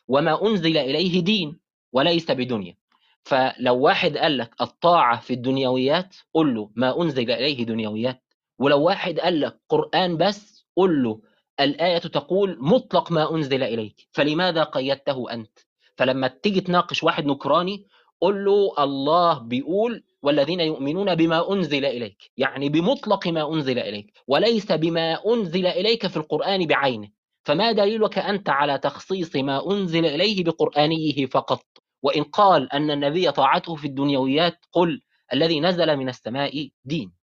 [0.09, 1.59] وما أنزل إليه دين
[1.93, 2.77] وليس بدنيا.
[3.23, 8.23] فلو واحد قال لك الطاعة في الدنيويات قل له ما أنزل إليه دنيويات.
[8.59, 11.20] ولو واحد قال لك قرآن بس قل له
[11.61, 15.59] الآية تقول مطلق ما أنزل إليك فلماذا قيدته أنت؟
[15.97, 17.87] فلما تيجي تناقش واحد نكراني
[18.20, 24.73] قل له الله بيقول والذين يؤمنون بما أنزل إليك يعني بمطلق ما أنزل إليك وليس
[24.73, 27.09] بما أنزل إليك في القرآن بعينه.
[27.45, 31.65] فما دليلك أنت على تخصيص ما أنزل إليه بقرآنيه فقط؟
[32.03, 35.01] وإن قال أن النبي طاعته في الدنيويات قل
[35.33, 37.16] الذي نزل من السماء دين.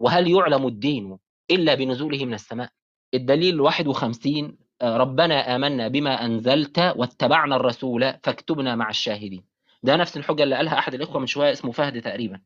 [0.00, 1.18] وهل يعلم الدين
[1.50, 2.70] إلا بنزوله من السماء؟
[3.14, 9.44] الدليل 51 آه، ربنا آمنا بما أنزلت واتبعنا الرسول فاكتبنا مع الشاهدين.
[9.82, 12.40] ده نفس الحجة اللي قالها أحد الإخوة من شوية اسمه فهد تقريبا.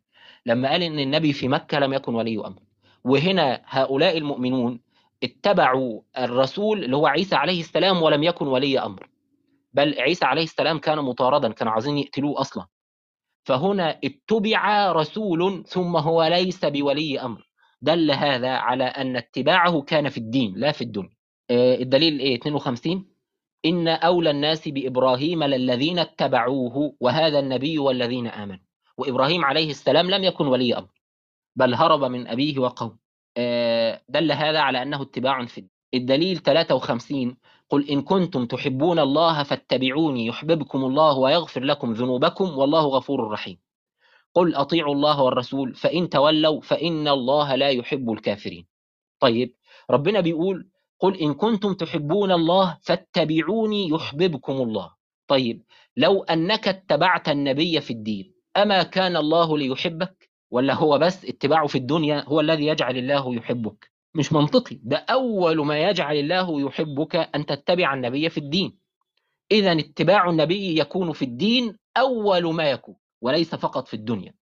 [0.47, 2.63] لما قال إن النبي في مكة لم يكن ولي أمر.
[3.05, 4.81] وهنا هؤلاء المؤمنون
[5.23, 9.09] اتبعوا الرسول اللي هو عيسى عليه السلام ولم يكن ولي أمر.
[9.73, 12.67] بل عيسى عليه السلام كان مطاردا كانوا عايزين يقتلوه أصلا.
[13.45, 17.49] فهنا اتبع رسول ثم هو ليس بولي أمر.
[17.83, 21.17] دل هذا على أن اتباعه كان في الدين لا في الدنيا.
[21.51, 23.07] آه، الدليل إيه؟ 52
[23.65, 28.65] إن أولى الناس بإبراهيم للذين اتبعوه وهذا النبي والذين آمنوا.
[28.99, 30.89] وإبراهيم عليه السلام لم يكن ولي أمر
[31.57, 32.99] بل هرب من أبيه وقومه.
[33.37, 35.79] آه، دل هذا على أنه اتباع في الدين.
[35.95, 37.37] الدليل 53
[37.71, 43.59] قل إن كنتم تحبون الله فاتبعوني يحببكم الله ويغفر لكم ذنوبكم والله غفور رحيم.
[44.35, 48.67] قل أطيعوا الله والرسول فإن تولوا فإن الله لا يحب الكافرين.
[49.21, 49.55] طيب
[49.91, 50.69] ربنا بيقول
[51.01, 54.95] قل إن كنتم تحبون الله فاتبعوني يحببكم الله.
[55.29, 55.63] طيب
[55.97, 61.79] لو أنك اتبعت النبي في الدين أما كان الله ليحبك؟ ولا هو بس اتباعه في
[61.79, 64.79] الدنيا هو الذي يجعل الله يحبك؟ مش منطقي.
[64.83, 68.79] ده أول ما يجعل الله يحبك أن تتبع النبي في الدين.
[69.53, 74.35] إذا اتباع النبي يكون في الدين أول ما يكون وليس فقط في الدنيا.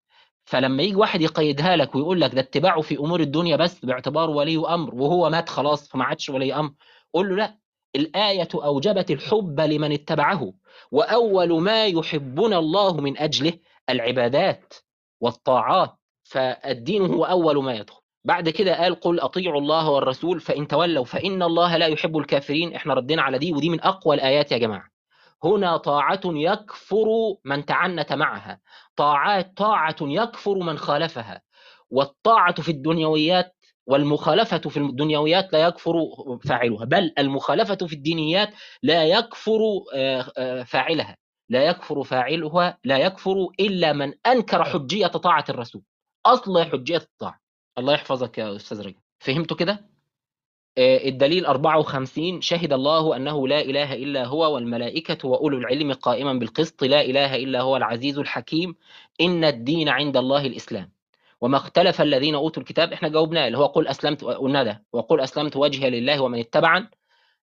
[0.45, 4.57] فلما يجي واحد يقيدها لك ويقول لك ده اتباعه في أمور الدنيا بس باعتباره ولي
[4.69, 6.73] أمر وهو مات خلاص فما عادش ولي أمر
[7.15, 7.59] قول له لا
[7.97, 10.53] الآية أوجبت الحب لمن اتبعه
[10.93, 13.53] وأول ما يحبنا الله من أجله
[13.91, 14.75] العبادات
[15.21, 15.95] والطاعات
[16.25, 18.03] فالدين هو أول ما يدخل.
[18.27, 22.75] بعد كده قال قل أطيعوا الله والرسول فإن تولوا فإن الله لا يحب الكافرين.
[22.75, 24.91] إحنا ردينا على دي ودي من أقوى الآيات يا جماعة.
[25.45, 27.07] هنا طاعة يكفر
[27.45, 28.61] من تعنت معها.
[28.97, 31.43] طاعات طاعة يكفر من خالفها.
[31.91, 35.95] والطاعة في الدنيويات والمخالفة في الدنيويات لا يكفر
[36.45, 36.85] فاعلها.
[36.85, 38.51] بل المخالفة في الدينيات
[38.83, 39.61] لا يكفر
[39.95, 41.17] آه، آه، فاعلها.
[41.49, 45.83] لا يكفر فاعلها لا يكفر إلا من أنكر حجية طاعة الرسول.
[46.27, 47.46] أصل حجية الطاعة.
[47.79, 48.95] الله يحفظك يا أستاذ رجب.
[49.19, 49.87] فهمتوا كده؟
[50.79, 56.85] آه، الدليل 54 شهد الله أنه لا إله إلا هو والملائكة وأولو العلم قائما بالقسط
[56.85, 58.75] لا إله إلا هو العزيز الحكيم
[59.21, 60.93] إن الدين عند الله الإسلام.
[61.41, 65.57] وما اختلف الذين أوتوا الكتاب إحنا جاوبناه اللي هو قل أسلمت قلنا ده وقل أسلمت
[65.57, 66.89] وجهي لله ومن اتبعن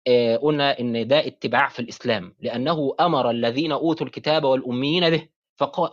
[0.08, 5.28] آه، قلنا إن ده اتباع في الإسلام لأنه أمر الذين أوتوا الكتاب والأميين به.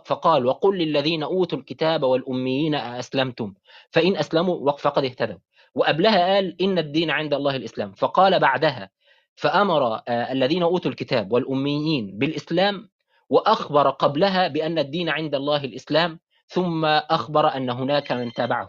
[0.04, 3.54] فقال وقل للذين أوتوا الكتاب والأميين أأسلمتم؟
[3.90, 5.38] فإن أسلموا فقد اهتدوا.
[5.74, 7.92] وقبلها قال إن الدين عند الله الإسلام.
[7.92, 8.90] فقال بعدها
[9.36, 12.90] فأمر آه، الذين أوتوا الكتاب والأميين بالإسلام
[13.28, 18.68] وأخبر قبلها بأن الدين عند الله الإسلام ثم أخبر أن هناك من تابعه.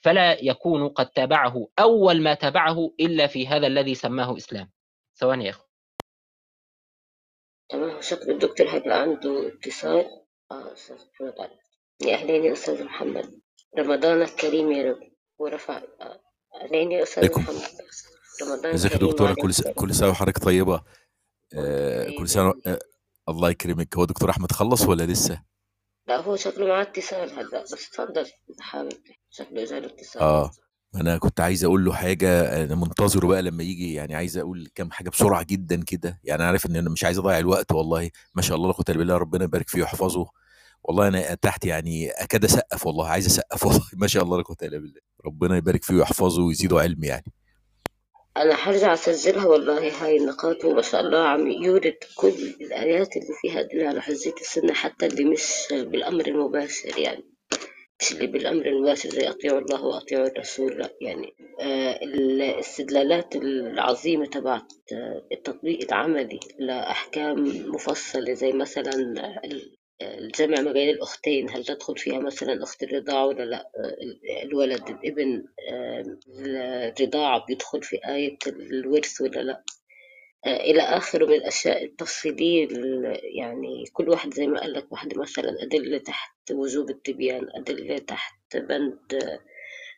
[0.00, 4.70] فلا يكون قد تابعه أول ما تابعه إلا في هذا الذي سماه إسلام.
[5.14, 5.62] ثواني يا أخو
[7.68, 10.04] تمام شكل الدكتور هيبقى عنده اتصال؟
[10.52, 13.40] آه أستاذ محمد علي يا أستاذ محمد.
[13.78, 15.12] رمضان الكريم يا رب.
[15.38, 16.20] ورفع آه،
[16.62, 17.42] أهلين يا أستاذ عليكم.
[17.42, 17.62] محمد.
[18.42, 19.28] رمضان ازيك يا كريم دكتورة.
[19.28, 19.62] وعليك كل س...
[19.62, 20.72] كل سنة وحضرتك طيبة.
[20.72, 20.84] وانت
[21.54, 22.60] آه كل رب.
[22.66, 22.78] آه
[23.28, 23.96] الله يكرمك.
[23.96, 25.42] هو دكتور أحمد خلص ولا لسه؟
[26.08, 30.22] لا هو شكله معاه اتصال هلا بس اتفضل اذا حابب شكله جاله اتصال.
[30.22, 30.50] آه.
[30.94, 34.90] أنا كنت عايز أقول له حاجة أنا منتظره بقى لما يجي يعني عايز أقول كام
[34.90, 36.20] حاجة بسرعة جدا كده.
[36.24, 38.10] يعني عارف إن أنا مش عايز أضيع الوقت والله.
[38.34, 40.26] ما شاء الله لا قوة إلا بالله ربنا يبارك فيه ويحفظه.
[40.84, 43.82] والله أنا تحت يعني أكاد أسقف والله عايز أسقف والله.
[43.92, 45.00] ما شاء الله لا قوة إلا بالله.
[45.26, 47.32] ربنا يبارك فيه ويحفظه ويزيده علم يعني.
[48.36, 53.62] أنا حرجع أسجلها والله هاي النقاط وما شاء الله عم يورد كل الآيات اللي فيها
[53.62, 57.24] دليل على حجية السنة حتى اللي مش بالأمر المباشر يعني.
[58.12, 60.78] اللي بالأمر المباشر زي أطيعوا الله وأطيعوا الرسول.
[60.78, 67.44] لا يعني آه، الاستدلالات العظيمة تبعت آه، التطبيق العملي لأحكام
[67.74, 68.90] مفصلة زي مثلا
[69.44, 74.20] ال- الجمع ما بين الأختين هل تدخل فيها مثلا أخت الرضاعة ولا لا؟ آه، ال-
[74.42, 76.04] الولد الابن آه،
[76.98, 79.79] الرضاعة بيدخل في آية الورث ولا لا؟ آه،
[80.46, 85.62] إلى آخره من الأشياء التفصيلية ال- يعني كل واحد زي ما قال لك واحد مثلا
[85.62, 89.40] أدلة تحت وجوب التبيان أدلة تحت بند آه،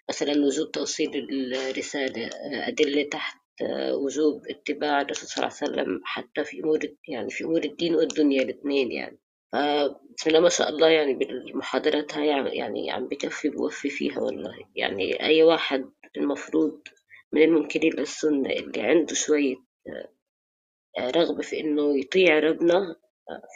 [0.09, 1.10] مثلا وجوب توصيل
[1.44, 6.78] الرسالة آه، أدلة تحت آه، وجوب اتباع الرسول صلى الله عليه وسلم حتى في أمور
[7.09, 9.19] يعني في أمور الدين والدنيا الاثنين يعني.
[9.52, 14.55] فبسم الله ما شاء الله يعني بالمحاضرات هاي يعني عم بكفي بوفي فيها والله.
[14.77, 16.81] يعني أي واحد المفروض
[17.32, 19.56] من المنكرين للسنة اللي عنده شوية
[21.01, 22.97] رغبة في إنه يطيع ربنا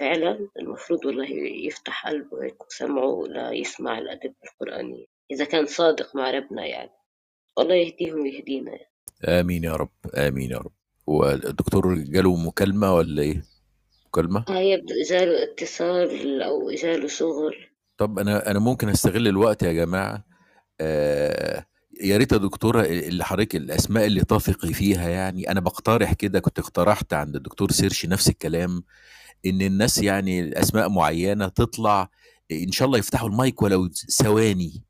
[0.01, 1.31] فعلا المفروض والله
[1.67, 6.91] يفتح قلبه هيك وسمعه ليسمع الأدب القرآني إذا كان صادق مع ربنا يعني
[7.57, 8.91] والله يهديهم ويهدينا يعني.
[9.41, 10.73] آمين يا رب آمين يا رب
[11.07, 13.43] والدكتور جاله مكالمة ولا إيه؟
[14.07, 17.57] مكالمة؟ آه يبدو إجاله اتصال أو إجاله شغل
[17.99, 20.25] طب أنا أنا ممكن أستغل الوقت يا جماعة
[20.81, 21.67] آه
[22.01, 25.51] يا ريت يا دكتوره اللي حضرتك الأسماء اللي تثقي فيها يعني.
[25.51, 28.83] أنا بقترح كده كنت اقترحت عند الدكتور سيرش نفس الكلام
[29.47, 32.09] إن الناس يعني أسماء معينة تطلع
[32.53, 34.83] إن شاء الله يفتحوا المايك ولو ثواني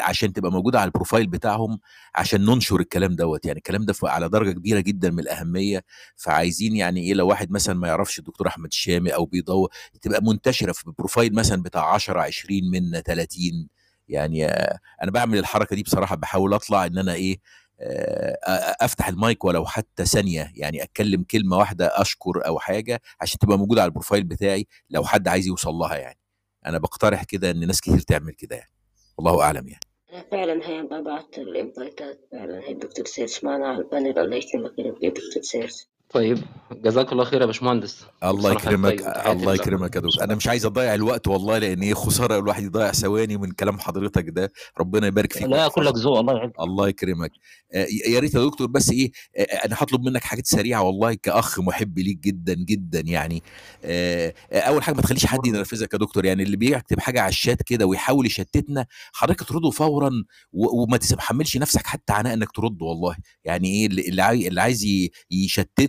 [0.00, 1.78] عشان تبقى موجودة على ال profile بتاعهم
[2.14, 3.46] عشان ننشر الكلام دوت.
[3.46, 5.84] يعني الكلام ده على درجة كبيرة جدا من الأهمية.
[6.16, 9.68] فعايزين يعني إيه لو واحد مثلا ما يعرفش الدكتور أحمد الشامي أو بيدور
[10.02, 13.68] تبقى منتشرة في ال profile مثلا بتاع 10 20 من 30
[14.08, 17.38] يعني آه، أنا بعمل الحركة دي بصراحة بحاول أطلع إن أنا إيه
[17.80, 23.38] آه، آه، أفتح المايك ولو حتى ثانية يعني أتكلم كلمة واحدة أشكر أو حاجة عشان
[23.38, 26.18] تبقى موجودة على ال profile بتاعي لو حد عايز يوصل لها يعني.
[26.66, 28.70] أنا بقترح كده إن ناس كتير تعمل كده يعني.
[29.18, 29.84] الله أعلم يعني.
[30.30, 35.08] فعلا هي بعت الإنفايتات فعلا هي الدكتور سيرش معنا على ال panel الله يكرمك يا
[35.10, 35.86] دكتور سيرش.
[36.10, 36.38] طيب
[36.72, 38.04] جزاك الله خير يا باشمهندس.
[38.24, 40.24] الله يكرمك طيب الله يكرمك يا دكتور.
[40.24, 44.24] أنا مش عايز أضيع الوقت والله لأن إيه خسارة الواحد يضيع ثواني من كلام حضرتك
[44.28, 44.52] ده.
[44.80, 45.42] ربنا يبارك فيك.
[45.42, 47.30] لا كلك ذوق الله يعزك الله يكرمك.
[47.74, 51.60] آه، يا ريت يا دكتور بس إيه آه، أنا هطلب منك حاجات سريعة والله كأخ
[51.60, 53.42] محب ليك جدا جدا يعني.
[53.84, 56.24] آه، آه، أول حاجة ما تخليش حد ينرفزك يا دكتور.
[56.24, 60.10] يعني اللي بيكتب حاجة على الشات كده ويحاول يشتتنا حضرتك ترده فورا
[60.52, 63.16] وما تحملش نفسك حتى عناء إنك ترد والله.
[63.44, 65.10] يعني إيه اللي اللي عاي- اللي عايز ي-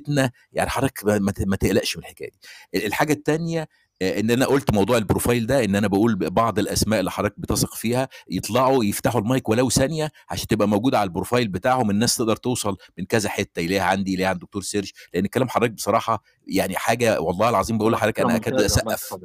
[0.06, 1.04] يشتتنا يعني حضرتك
[1.48, 2.30] ما تقلقش من الحكاية
[2.74, 2.86] دي.
[2.88, 3.68] الحاجة الثانية
[4.02, 7.76] إن أنا قلت موضوع ال profile ده إن أنا بقول بعض الأسماء اللي حضرتك بتثق
[7.76, 12.36] فيها يطلعوا يفتحوا المايك ولو ثانية عشان تبقى موجودة على ال profile بتاعهم الناس تقدر
[12.36, 16.76] توصل من كذا حتة يلاقيها عندي يلاقيها عند دكتور سيرش لأن كلام حضرتك بصراحة يعني
[16.76, 19.16] حاجة والله العظيم بقول لحضرتك أنا أكاد أسقف.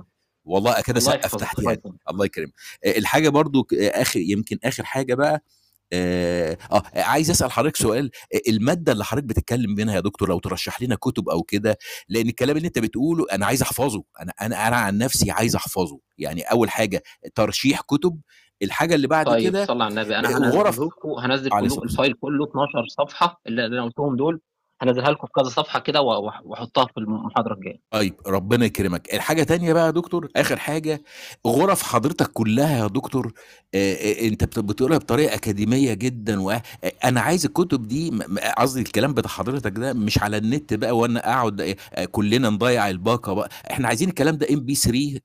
[0.44, 2.24] والله أكاد أسقف تحت الله يعني.
[2.24, 2.52] يكرمك.
[2.84, 5.42] آه، الحاجة برضو آه، آخر يمكن آخر حاجة بقى
[5.92, 8.10] آه, آه عايز أسأل حضرتك سؤال.
[8.34, 12.28] آه، المادة اللي حضرتك بتتكلم منها يا دكتور لو ترشح لنا كتب أو كده لأن
[12.28, 14.04] الكلام اللي أنت بتقوله أنا عايز أحفظه.
[14.22, 16.00] أنا أنا أنا عن نفسي عايز أحفظه.
[16.18, 17.02] يعني أول حاجة
[17.34, 18.20] ترشيح كتب
[18.62, 20.16] الحاجة اللي بعد طيب كده صلى على النبي.
[20.18, 24.40] أنا آه، هنزل هنزل كله الفايل كله 12 صفحة اللي أنا قلتهم دول.
[24.82, 27.80] هنزلها لكم في كذا صفحة كده وأحطها في المحاضرة الجاية.
[27.90, 29.14] طيب ربنا يكرمك.
[29.14, 31.02] الحاجة تانية بقى يا دكتور آخر حاجة
[31.46, 33.32] غرف حضرتك كلها يا دكتور
[33.74, 38.10] آه، آه، أنت بت- بتقولها بطريقة أكاديمية جدا وأنا عايز الكتب دي
[38.58, 43.48] قصدي الكلام بتاع حضرتك ده مش على النت بقى آه، آه، كلنا نضيع الباقة بقى.
[43.70, 45.20] إحنا عايزين الكلام ده MP3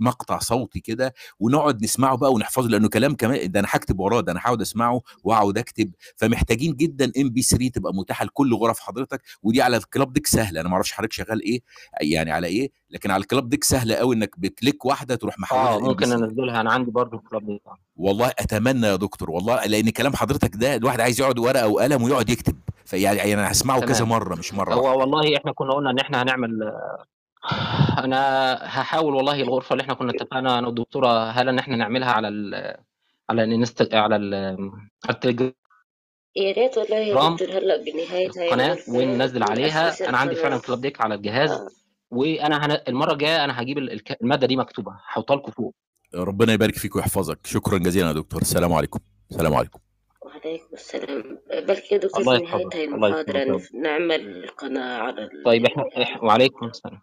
[0.00, 4.32] مقطع صوتي كده ونقعد نسمعه بقى ونحفظه لأنه كلام كمان ده أنا هكتب وراه ده
[4.32, 5.90] أنا هقعد أسمعه وأقعد أكتب.
[6.16, 8.93] فمحتاجين جدا MP3 تبقى متاحة لكل غرف حضرتك.
[9.42, 11.60] ودي على ال Clubdeck سهلة أنا ما أعرفش حضرتك شغال إيه
[12.00, 15.78] يعني على إيه لكن على الكلاب ديك سهلة قوي إنك بكليك واحدة تروح محولها آه
[15.78, 17.62] ممكن 3 أنزلها أنا عندي برضو الكلاب دي
[17.96, 22.30] والله أتمنى يا دكتور والله لأن كلام حضرتك ده الواحد عايز يقعد ورقة وقلم ويقعد
[22.30, 25.98] يكتب فيعني يعني أنا هسمعه كذا مرة مش مرة هو والله إحنا كنا قلنا إن
[25.98, 26.72] إحنا هنعمل
[27.98, 32.28] أنا هحاول والله الغرفة اللي إحنا كنا اتفقنا أنا والدكتورة هلا إن إحنا نعملها على
[32.28, 32.74] ال
[33.30, 34.34] على الإنست على ال
[35.04, 35.52] على التليجرام.
[36.36, 40.58] يا ريت والله يا دكتور هلا بنهاية هاي القناة وننزل عليها؟ نأسس أنا عندي فعلا
[40.58, 41.68] كلاب deck على الجهاز آه.
[42.10, 42.78] وأنا هن...
[42.88, 45.74] المرة الجاية أنا هجيب ال- الك- المادة دي مكتوبة هحطها لكم فوق.
[46.14, 47.38] ربنا يبارك فيك ويحفظك.
[47.46, 48.40] شكرا جزيلا يا دكتور.
[48.40, 49.00] السلام عليكم.
[49.30, 49.78] السلام عليكم.
[50.22, 51.38] وعليكم السلام.
[51.50, 52.76] بلكي يا دكتور في نهاية يحفظك
[53.36, 55.42] هاي نف- نعمل قناة على ال...
[55.44, 55.84] طيب إحنا.
[56.22, 57.02] وعليكم السلام.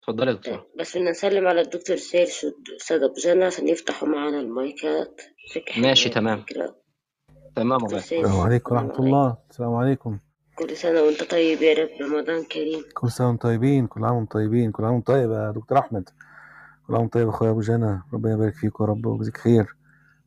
[0.00, 0.66] اتفضلي يا دكتور.
[0.78, 5.20] بس بدنا نسلم على الدكتور سيرش والأستاذ أبو جنى عشان يفتحوا معنا المايكات.
[5.76, 6.44] ماشي تمام.
[7.56, 9.36] تمام السلام عليكم السلام ورحمة عليكم الله.
[9.50, 10.18] السلام عليكم.
[10.58, 11.88] كل سنة وأنت طيب يا رب.
[12.02, 12.84] رمضان كريم.
[12.94, 13.86] كل سنة وأنتم طيبين.
[13.86, 14.72] كل عام وأنتم طيبين.
[14.72, 16.08] كل عام وأنتم طيب يا دكتور أحمد.
[16.86, 18.02] كل عام وأنت طيب أخويا أبو جنى.
[18.12, 19.76] ربنا يبارك فيك يا رب ويجزيك خير.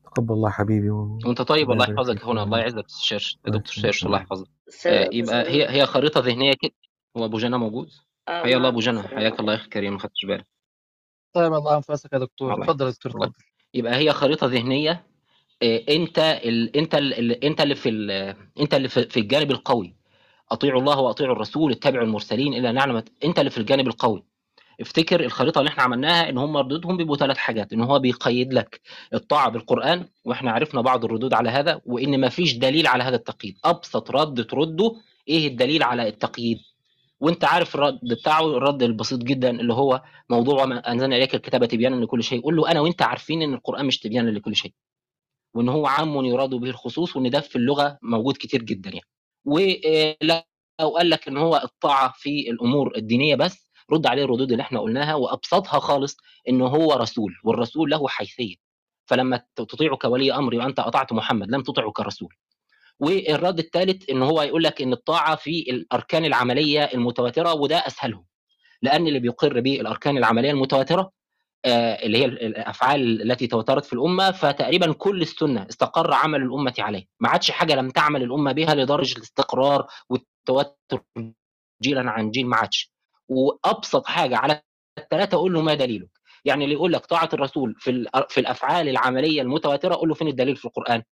[0.06, 2.44] تقبل الله حبيبي و- وأنت طيب الله يحفظك هنا.
[2.44, 4.48] الله يعزك يا سيرش يا الله دكتور يا الله يحفظك.
[4.88, 6.72] آه، أبو يبقى هي هي خريطة ذهنية كده.
[7.18, 7.90] هو أبو جنى موجود؟
[8.28, 9.02] آه حيا الله معك أبو جنى.
[9.02, 10.44] حياك الله يا عليكم أخي كريم ما خدتش بالي
[11.34, 12.54] طيب الله أنفاسك يا دكتور.
[12.64, 13.32] اتفضل يا دكتور
[13.74, 15.04] يبقى هي خريطة ذهنية آه،
[15.64, 16.78] انت ال...
[16.78, 17.44] انت ال...
[17.44, 17.90] انت اللي في.
[18.60, 19.18] انت اللي في...
[19.18, 19.96] الجانب القوي.
[20.52, 24.24] أطيعوا الله وأطيعوا الرسول اتبعوا المرسلين الا نعلم انت اللي في الجانب القوي.
[24.82, 28.82] افتكر الخريطة اللي إحنا عملناها إن هم ردودهم بيبقوا ثلاث حاجات إن هو بيقيد لك
[29.14, 33.58] الطاعة بالقرآن وإحنا عرفنا بعض الردود على هذا وإن ما فيش دليل على هذا التقييد.
[33.66, 34.96] أبسط رد ترده
[35.28, 36.60] إيه الدليل على التقييد؟
[37.20, 41.96] وأنت عارف الرد بتاعه الرد البسيط جدا اللي هو موضوع ما أنزلنا إليك الكتابه تبيانا
[42.06, 42.42] لكل شيء.
[42.42, 44.74] قول له أنا وأنت عارفين إن القرآن مش تبيانا لكل شيء.
[45.54, 49.06] وإن هو عام يراد به الخصوص وإن ده في اللغة موجود كتير جدا يعني.
[49.46, 54.80] ولو قال لك إن هو الطاعة في الأمور الدينية بس رد عليه الردود اللي إحنا
[54.80, 56.18] قلناها وأبسطها خالص
[56.50, 58.56] إن هو رسول والرسول له حيثية.
[59.06, 62.36] فلما تطيعه كولي أمر وانت أطعت محمد لم تطعه كرسول.
[63.00, 68.26] والرد الثالث إن هو يقول لك إن الطاعة في الأركان العملية المتواترة وده أسهلهم.
[68.82, 71.12] لأن اللي بيقر به الأركان العملية المتواترة آه،
[71.66, 77.06] اللي هي الأفعال التي تواترت في الأمة فتقريبا كل السنة استقر عمل الأمة عليه.
[77.20, 81.04] ما عادش حاجة لم تعمل الأمة بها لدرجة الاستقرار والتواتر
[81.82, 82.92] جيلا عن جيل ما عادش.
[83.28, 84.62] وأبسط حاجة على
[84.98, 86.10] الثلاثه قول له ما دليلك.
[86.46, 90.56] يعني اللي يقول لك طاعة الرسول في في الأفعال العملية المتواترة قول له فين الدليل
[90.56, 91.04] في القرآن؟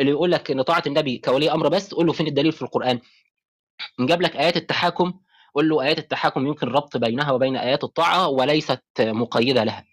[0.00, 3.00] اللي يقول لك إن طاعة النبي كولي أمر بس قول له فين الدليل في القرآن؟
[4.00, 5.20] ان جاب لك آيات التحاكم
[5.56, 9.84] قول له آيات التحاكم يمكن الربط بينها وبين آيات الطاعة وليست مقيدة لها.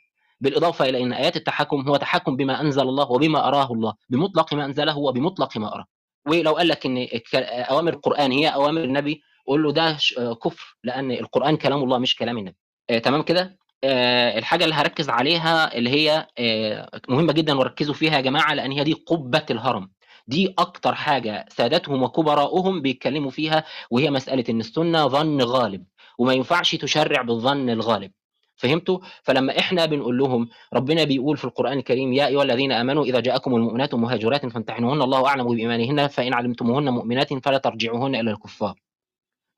[0.41, 4.65] بالإضافة إلى إن آيات التحكم هو تحكم بما أنزل الله وبما أراه الله بمطلق ما
[4.65, 5.85] أنزله وبمطلق ما أراه.
[6.27, 7.07] ولو قال لك إن
[7.43, 9.97] أوامر القرآن هي أوامر النبي قول له ده
[10.43, 12.57] كفر لأن القرآن كلام الله مش كلام النبي.
[12.89, 18.15] آه، تمام كده؟ آه، الحاجة اللي هركز عليها اللي هي آه، مهمة جدا وركزوا فيها
[18.15, 19.91] يا جماعة لأن هي دي قبة الهرم.
[20.27, 25.85] دي أكتر حاجة سادتهم وكبراؤهم بيتكلموا فيها وهي مسألة إن السنة ظن غالب
[26.19, 28.11] وما ينفعش تشرع بالظن الغالب.
[28.55, 33.19] فهمتوا؟ فلما إحنا بنقول لهم ربنا بيقول في القرآن الكريم يا أيها الذين آمنوا إذا
[33.19, 38.79] جاءكم المؤمنات مهاجرات فامتحنوهن الله أعلم بإيمانهن فإن علمتموهن مؤمنات فلا ترجعوهن إلى الكفار.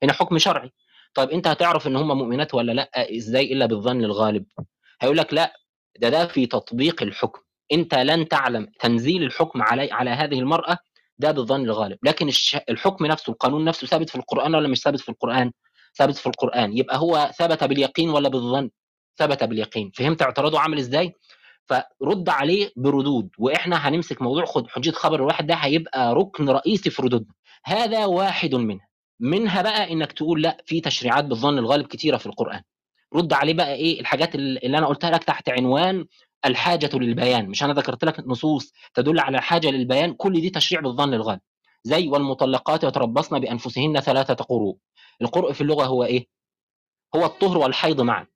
[0.02, 0.72] هنا حكم شرعي.
[1.14, 4.44] طيب أنت هتعرف إن هم مؤمنات ولا لأ؟ إزاي إلا بالظن الغالب؟
[5.00, 5.52] هيقول لك لأ
[6.00, 7.40] ده ده في تطبيق الحكم.
[7.72, 10.78] أنت لن تعلم تنزيل الحكم علي على هذه المرأة
[11.18, 11.98] ده بالظن الغالب.
[12.02, 12.30] لكن
[12.70, 15.52] الحكم نفسه القانون نفسه ثابت في القرآن ولا مش ثابت في القرآن؟
[15.98, 16.76] ثابت في القرآن.
[16.78, 18.70] يبقى هو ثبت باليقين ولا بالظن؟
[19.18, 19.90] ثبت باليقين.
[19.94, 21.12] فهمت اعتراضه عامل إزاي؟
[21.66, 23.28] فرد عليه بردود.
[23.38, 27.32] وإحنا هنمسك موضوع خد حجية خبر الواحد ده هيبقى ركن رئيسي في ردودنا.
[27.64, 28.86] هذا واحد منها.
[29.20, 32.60] منها بقى إنك تقول لأ في تشريعات بالظن الغالب كتيرة في القرآن.
[33.14, 36.06] رد عليه بقى إيه؟ الحاجات اللي أنا قلتها لك تحت عنوان
[36.46, 41.14] الحاجة للبيان مش أنا ذكرت لك نصوص تدل على الحاجة للبيان كل دي تشريع بالظن
[41.14, 41.40] الغالب
[41.84, 44.76] زي والمطلقات يتربصن بأنفسهن ثلاثة قروء
[45.22, 46.26] القرء في اللغة هو إيه؟
[47.16, 48.26] هو الطهر والحيض معا.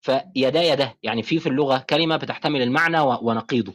[0.00, 3.72] فيدا يدا يعني في في اللغة كلمة بتحتمل المعنى ونقيضه.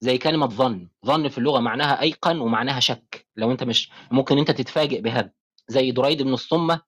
[0.00, 0.88] زي كلمة ظن.
[1.06, 3.26] ظن في اللغة معناها أيقن ومعناها شك.
[3.36, 5.30] لو أنت مش ممكن أنت تتفاجئ بهذا.
[5.68, 6.80] زي دريد بن الصمة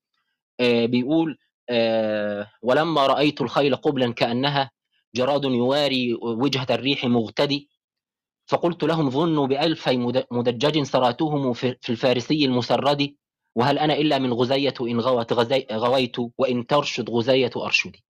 [0.61, 1.39] آه، بيقول
[1.71, 4.71] آه، ولما رأيت الخيل قبلا كأنها
[5.17, 7.61] جراد يواري وجهة الريح مغتدي.
[8.51, 13.15] فقلت لهم ظنوا بألفي مد- مدجج سراتهم في الفارسي المسرد.
[13.57, 18.05] وهل أنا إلا من غزية إن غوت غزي غويت وإن ترشد غزية أرشدي.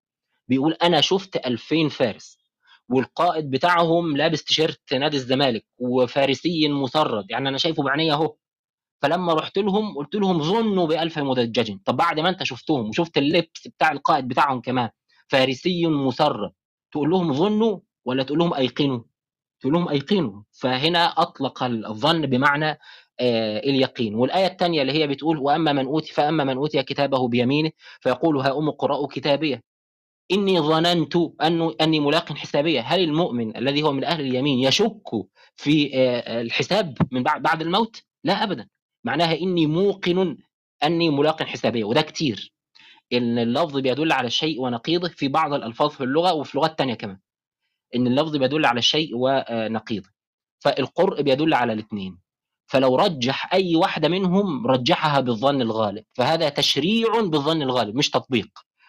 [0.49, 2.39] بيقول أنا شفت ألفين فارس.
[2.89, 7.27] والقائد بتاعهم لابس تيشيرت نادي الزمالك وفارسي مسرد.
[7.31, 8.37] يعني أنا شايفه بعيني أهو.
[9.03, 11.79] فلما رحت لهم قلت لهم ظنوا بألف مدجج.
[11.85, 14.91] طب بعد ما أنت شفتهم وشفت اللبس بتاع القائد بتاعهم كمان
[15.29, 16.53] فارسي مسرب
[16.93, 19.01] تقول لهم ظنوا ولا تقول لهم أيقنوا
[19.61, 22.79] تقول لهم أيقنوا فهنا أطلق الظن بمعنى
[23.21, 24.15] آه اليقين.
[24.15, 28.69] والآية الثانية اللي هي بتقول وأما من أوتي فأما من أوتي كتابه بيمينه فيقول هاؤم
[28.69, 29.63] اقرأوا كتابية
[30.33, 32.81] إني ظننت أنه أني ملاق حسابية.
[32.81, 35.03] هل المؤمن الذي هو من أهل اليمين يشك
[35.57, 38.69] في آه، الحساب من بعد بعد الموت؟ لا ابدا.
[39.05, 40.37] معناها إني موقن
[40.85, 42.53] أني ملاق حسابية وده كتير.
[43.13, 47.19] إن اللفظ بيدل على الشيء ونقيضه في بعض الألفاظ في اللغة وفي لغات تانية كمان.
[47.95, 50.09] إن اللفظ بيدل على الشيء ونقيضه.
[50.65, 52.19] فالقرء بيدل على الاثنين.
[52.67, 56.05] فلو رجح أي واحدة منهم رجحها بالظن الغالب.
[56.15, 58.49] فهذا تشريع بالظن الغالب مش تطبيق.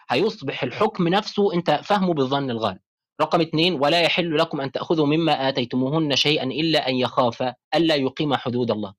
[0.09, 2.79] هيصبح الحكم نفسه أنت فهمه بالظن الغالب.
[3.21, 8.35] رقم اثنين ولا يحل لكم أن تأخذوا مما آتيتموهن شيئا إلا أن يخافا ألا يقيم
[8.35, 8.93] حدود الله.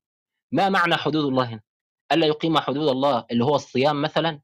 [0.52, 1.60] ما معنى حدود الله هنا؟
[2.12, 4.40] ألا يقيم حدود الله اللي هو الصيام مثلا؟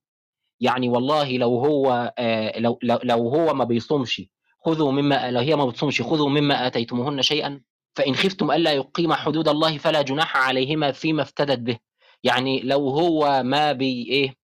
[0.60, 4.22] يعني والله لو هو آه، لو لو, هو ما بيصومش
[4.64, 7.60] خذوا مما لو هي ما بتصومش خذوا مما آتيتموهن شيئا
[7.94, 11.78] فإن خفتم ألا يقيم حدود الله فلا جناح عليهما فيما افتدت به.
[12.22, 14.34] يعني لو هو ما بي إيه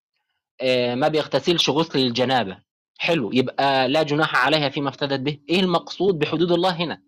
[0.61, 2.59] آه، ما بيغتسلش غسل الجنابة
[2.99, 5.39] حلو يبقى لا جناح عليها فيما افتدت به.
[5.49, 7.03] إيه المقصود بحدود الله هنا؟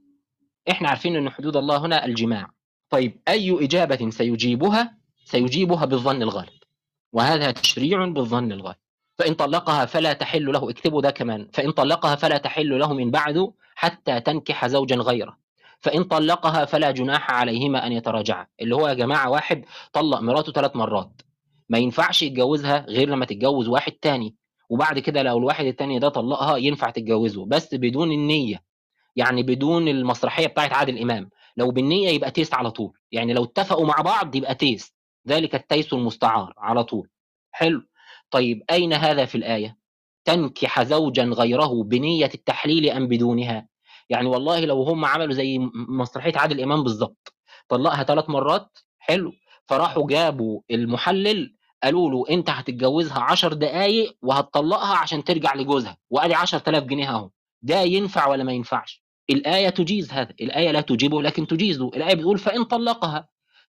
[0.70, 2.50] إحنا عارفين إن حدود الله هنا الجماع.
[2.90, 6.62] طيب أي إجابة سيجيبها؟ سيجيبها بالظن الغالب
[7.12, 8.81] وهذا تشريع بالظن الغالب.
[9.22, 11.48] فإن طلقها فلا تحل له اكتبوا ده كمان.
[11.52, 15.36] فإن طلقها فلا تحل له من بعد حتى تنكح زوجا غيره.
[15.80, 18.46] فإن طلقها فلا جناح عليهما أن يتراجعا.
[18.60, 21.22] اللي هو يا جماعة واحد طلق مراته ثلاث مرات.
[21.68, 24.34] ما ينفعش يتجوزها غير لما تتجوز واحد تاني.
[24.70, 27.44] وبعد كده لو الواحد التاني ده طلقها ينفع تتجوزه.
[27.46, 28.62] بس بدون النية.
[29.16, 31.30] يعني بدون المسرحية بتاعت عادل إمام.
[31.56, 32.92] لو بالنية يبقى تيس على طول.
[33.12, 34.94] يعني لو اتفقوا مع بعض يبقى تيس
[35.28, 37.08] ذلك التيس المستعار على طول.
[37.52, 37.82] حلو.
[38.32, 39.78] طيب أين هذا في الآية؟
[40.24, 43.68] تنكح زوجا غيره بنية التحليل أم بدونها؟
[44.10, 47.34] يعني والله لو هم عملوا زي مسرحية عادل إمام بالظبط
[47.68, 49.32] طلقها ثلاث مرات حلو
[49.66, 56.84] فراحوا جابوا المحلل قالوا له أنت هتتجوزها عشر دقايق وهتطلقها عشان ترجع لجوزها وأدي 10000
[56.84, 57.30] جنيه أهو
[57.62, 62.38] ده ينفع ولا ما ينفعش؟ الآية تجيز هذا الآية لا تجيبه لكن تجيزه الآية بتقول
[62.38, 63.28] فإن طلقها.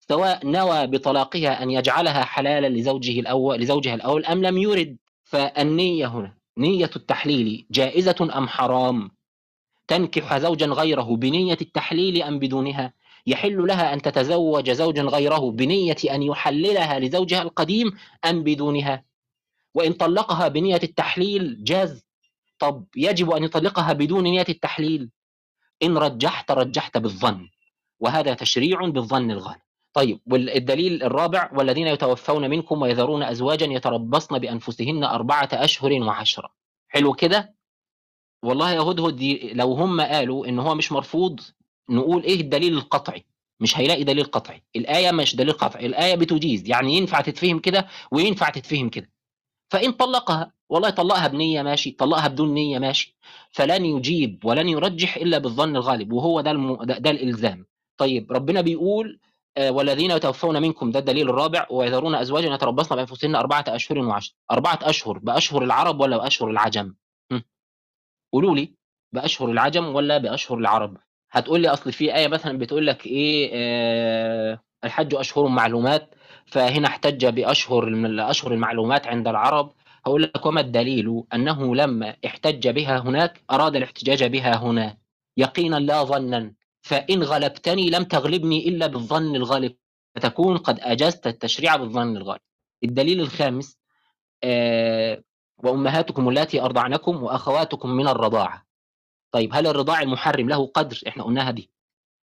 [0.09, 6.37] سواء نوى بطلاقها أن يجعلها حلالا لزوجه الأول لزوجها الأول أم لم يرد فالنية هنا
[6.57, 9.11] نية التحليل جائزة أم حرام؟
[9.87, 12.93] تنكح زوجا غيره بنية التحليل أم بدونها؟
[13.27, 17.91] يحل لها أن تتزوج زوجا غيره بنية أن يحللها لزوجها القديم
[18.25, 19.03] أم بدونها؟
[19.73, 22.05] وإن طلقها بنية التحليل جاز.
[22.59, 25.09] طب يجب أن يطلقها بدون نية التحليل.
[25.83, 27.49] إن رجحت رجحت بالظن.
[27.99, 29.62] وهذا تشريع بالظن الغالب.
[29.93, 36.49] طيب والدليل الرابع والذين يتوفون منكم ويذرون أزواجا يتربصن بأنفسهن أربعة أشهر وعشرة.
[36.87, 37.55] حلو كده؟
[38.43, 39.21] والله يا هدهد
[39.53, 41.39] لو هم قالوا إن هو مش مرفوض
[41.89, 43.25] نقول إيه الدليل القطعي؟
[43.59, 44.63] مش هيلاقي دليل قطعي.
[44.75, 46.69] الآية مش دليل قطعي الآية بتجيز.
[46.69, 49.09] يعني ينفع تتفهم كده وينفع تتفهم كده.
[49.69, 53.17] فإن طلقها والله طلقها بنية ماشي طلقها بدون نية ماشي.
[53.51, 56.83] فلن يجيب ولن يرجح إلا بالظن الغالب وهو ده, الم...
[56.83, 57.65] ده, ده الإلزام.
[57.97, 59.19] طيب ربنا بيقول
[59.59, 65.17] والذين يتوفون منكم ده الدليل الرابع ويذرون أزواجا يتربصن بأنفسهن أربعة أشهر وعشر أربعة أشهر
[65.17, 66.93] بأشهر العرب ولا بأشهر العجم.
[68.33, 68.73] قولوا لي
[69.11, 70.97] بأشهر العجم ولا بأشهر العرب؟
[71.31, 76.15] هتقول لي أصل في آية مثلا بتقول لك إيه آه الحج أشهر معلومات
[76.45, 79.73] فهنا احتج بأشهر من الأشهر المعلومات عند العرب.
[80.05, 84.97] هقول لك وما الدليل؟ أنه لما احتج بها هناك أراد الاحتجاج بها هنا.
[85.37, 86.53] يقينا لا ظنا.
[86.83, 89.75] فإن غلبتني لم تغلبني إلا بالظن الغالب.
[90.15, 92.41] فتكون قد أجزت التشريع بالظن الغالب.
[92.83, 93.77] الدليل الخامس
[94.43, 95.23] آه
[95.57, 98.65] وأمهاتكم اللاتي أرضعنكم وأخواتكم من الرضاعة.
[99.31, 101.69] طيب هل الرضاع المحرم له قدر؟ إحنا قلناها دي.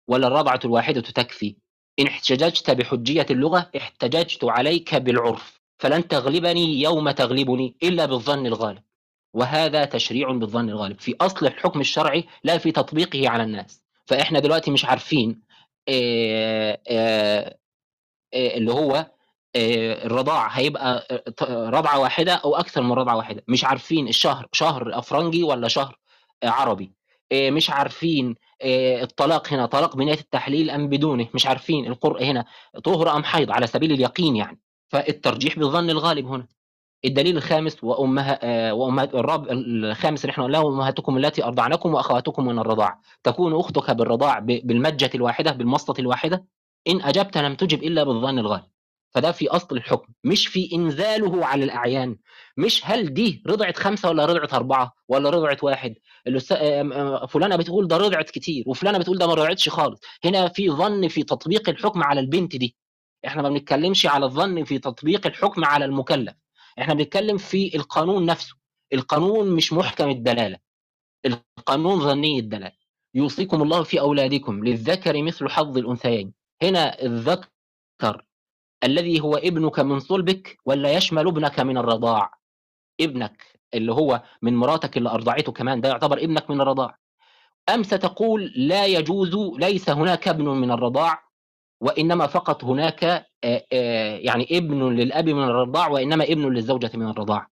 [0.07, 1.55] ولا الرضعة الواحدة تكفي؟
[1.99, 5.61] إن احتججت بحجية اللغة احتججت عليك بالعرف.
[5.79, 8.83] فلن تغلبني يوم تغلبني إلا بالظن الغالب.
[9.33, 10.99] وهذا تشريع بالظن الغالب.
[10.99, 13.83] في أصل الحكم الشرعي لا في تطبيقه على الناس.
[14.05, 15.41] فإحنا دلوقتي مش عارفين
[18.33, 19.11] اللي هو
[19.55, 21.07] الرضاع هيبقى
[21.51, 23.43] رضعة واحدة أو أكثر من رضعة واحدة.
[23.47, 25.97] مش عارفين الشهر شهر أفرنجي ولا شهر
[26.43, 26.91] عربي.
[27.33, 31.27] مش عارفين الطلاق هنا طلاق بنية التحليل أم بدونه.
[31.33, 32.45] مش عارفين القرء هنا
[32.83, 34.59] طهر أم حيض على سبيل اليقين يعني.
[34.89, 36.47] فالترجيح بالظن الغالب هنا.
[37.05, 42.59] الدليل الخامس وأمها آه، وأمهات الرابع الخامس اللي إحنا قلناه أمهاتكم التي أرضعنكم وأخواتكم من
[42.59, 46.45] الرضاعه تكون أختك بالرضاع بالمجة الواحدة بالمصه الواحدة؟
[46.87, 48.63] إن أجبت لم تجب إلا بالظن الغالب.
[49.13, 52.17] فده في أصل الحكم مش في إنزاله على الأعيان.
[52.57, 55.93] مش هل دي رضعت خمسة ولا رضعت أربعة ولا رضعت واحد؟
[56.51, 59.99] آم، آم، فلانة بتقول ده رضعت كتير وفلانة بتقول ده ما رضعتش خالص.
[60.25, 62.75] هنا في ظن في تطبيق الحكم على البنت دي.
[63.27, 66.33] إحنا ما بنتكلمش على الظن في تطبيق الحكم على المكلف.
[66.79, 68.55] إحنا بنتكلم في القانون نفسه.
[68.93, 70.57] القانون مش محكم الدلالة.
[71.25, 72.71] القانون ظني الدلالة.
[73.13, 76.33] يوصيكم الله في أولادكم للذكر مثل حظ الأنثيين.
[76.63, 78.25] هنا الذكر
[78.83, 82.33] الذي هو ابنك من صلبك ولا يشمل ابنك من الرضاع؟
[83.01, 83.43] ابنك
[83.73, 86.97] اللي هو من مراتك اللي أرضعته كمان ده يعتبر ابنك من الرضاع.
[87.69, 91.23] أم ستقول لا يجوز ليس هناك ابن من الرضاع
[91.81, 93.30] وإنما فقط هناك
[94.21, 97.47] يعني ابن للأب من الرضاع وإنما ابن للزوجة من الرضاع.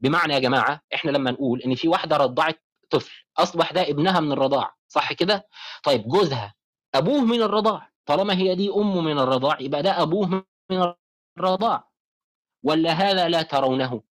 [0.00, 4.32] بمعنى يا جماعة إحنا لما نقول إن في واحدة رضعت طفل أصبح ده ابنها من
[4.32, 5.48] الرضاع صح كده؟
[5.84, 6.54] طيب جوزها
[6.94, 10.94] أبوه من الرضاع طالما هي دي امه من الرضاع يبقى ده أبوه من
[11.38, 11.88] الرضاع.
[12.62, 14.02] ولا هذا لا ترونه؟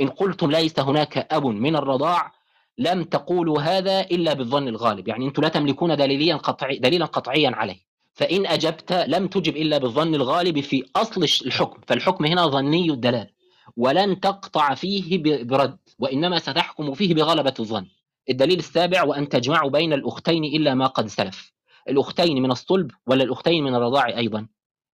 [0.00, 2.32] إن قلتم ليس هناك أب من الرضاع
[2.78, 5.08] لم تقولوا هذا إلا بالظن الغالب.
[5.08, 7.85] يعني أنتم لا تملكون دليليا قطعي دليلا قطعيا عليه.
[8.16, 11.80] فإن أجبت لم تجب إلا بالظن الغالب في أصل الحكم.
[11.86, 13.30] فالحكم هنا ظني الدلاله
[13.76, 17.86] ولن تقطع فيه برد وإنما ستحكم فيه بغلبة الظن.
[18.30, 21.52] الدليل السابع وأن تجمعوا بين الأختين إلا ما قد سلف.
[21.88, 24.46] الأختين من الصلب ولا الأختين من الرضاع أيضا.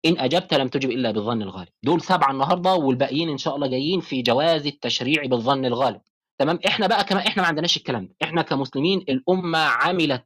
[0.04, 1.68] إن أجبت لم تجب إلا بالظن الغالب.
[1.82, 6.00] دول سبعة النهارده والباقيين إن شاء الله جايين في جواز التشريع بالظن الغالب.
[6.38, 8.14] تمام؟ إحنا بقى كمان إحنا ما عندناش الكلام ده.
[8.22, 10.24] إحنا كمسلمين الأمة عملت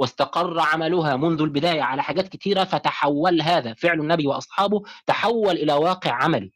[0.00, 6.12] واستقر عملها منذ البداية على حاجات كتيرة فتحول هذا فعل النبي وأصحابه تحول إلى واقع
[6.12, 6.50] عملي.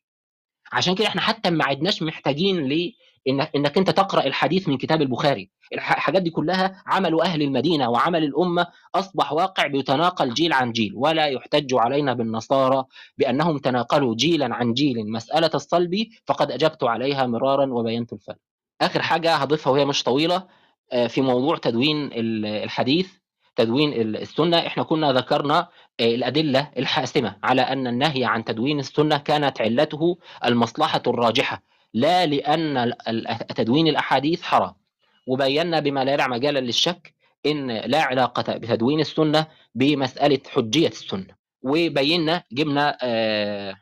[0.72, 2.92] عشان كده إحنا حتى ما عدناش محتاجين ل
[3.28, 5.50] إن إنك أنت تقرأ الحديث من كتاب البخاري.
[5.72, 10.92] الح- الحاجات دي كلها عمل أهل المدينة وعمل الأمة أصبح واقع بيتناقل جيل عن جيل
[10.96, 12.84] ولا يحتج علينا بالنصارى
[13.18, 15.10] بأنهم تناقلوا جيلا عن جيل.
[15.10, 18.36] مسألة الصلب فقد أجبت عليها مرارا وبينت الفرق
[18.80, 20.46] آخر حاجة هضيفها وهي مش طويلة
[20.92, 23.12] آه، في موضوع تدوين ال- الحديث.
[23.56, 24.58] تدوين ال- السنة.
[24.58, 25.58] إحنا كنا ذكرنا
[26.00, 31.62] آه، الأدلة الحاسمة على أن النهي عن تدوين السنة كانت علته المصلحة الراجحة
[31.94, 32.92] لا لأن
[33.56, 34.74] تدوين الأحاديث حرام.
[35.26, 37.14] وبينا بما لا يدع مجالا للشك
[37.46, 41.34] إن لا علاقة بتدوين السنة بمسألة حجية السنة.
[41.62, 43.76] وبينا جبنا آه،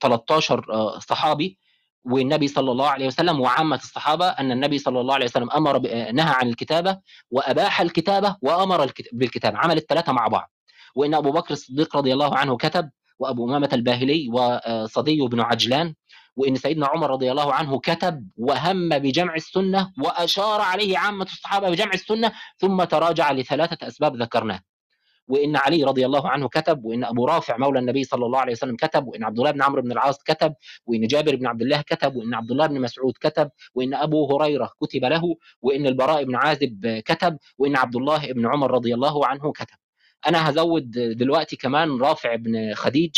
[0.00, 1.58] 13 آه، صحابي
[2.06, 5.78] والنبي صلى الله عليه وسلم وعامة الصحابة أن النبي صلى الله عليه وسلم أمر
[6.12, 6.98] نهى عن الكتابة
[7.30, 10.50] وأباح الكتابة وأمر الكت- بالكتابة عمل الثلاثة مع بعض.
[10.94, 15.94] وإن أبو بكر الصديق رضي الله عنه كتب وأبو أمامة الباهلي وصدي بن عجلان
[16.36, 21.90] وإن سيدنا عمر رضي الله عنه كتب وهم بجمع السنة وأشار عليه عامة الصحابة بجمع
[21.94, 24.62] السنة ثم تراجع لثلاثة أسباب ذكرناها
[25.28, 28.76] وإن علي رضي الله عنه كتب وإن أبو رافع مولى النبي صلى الله عليه وسلم
[28.76, 30.54] كتب وإن عبد الله بن عمرو بن العاص كتب
[30.86, 34.70] وإن جابر بن عبد الله كتب وإن عبد الله بن مسعود كتب وإن أبو هريرة
[34.80, 35.22] كتب له
[35.62, 39.76] وإن البراء بن عازب كتب وإن عبد الله بن عمر رضي الله عنه كتب.
[40.26, 43.14] أنا هزود دلوقتي كمان رافع بن خديج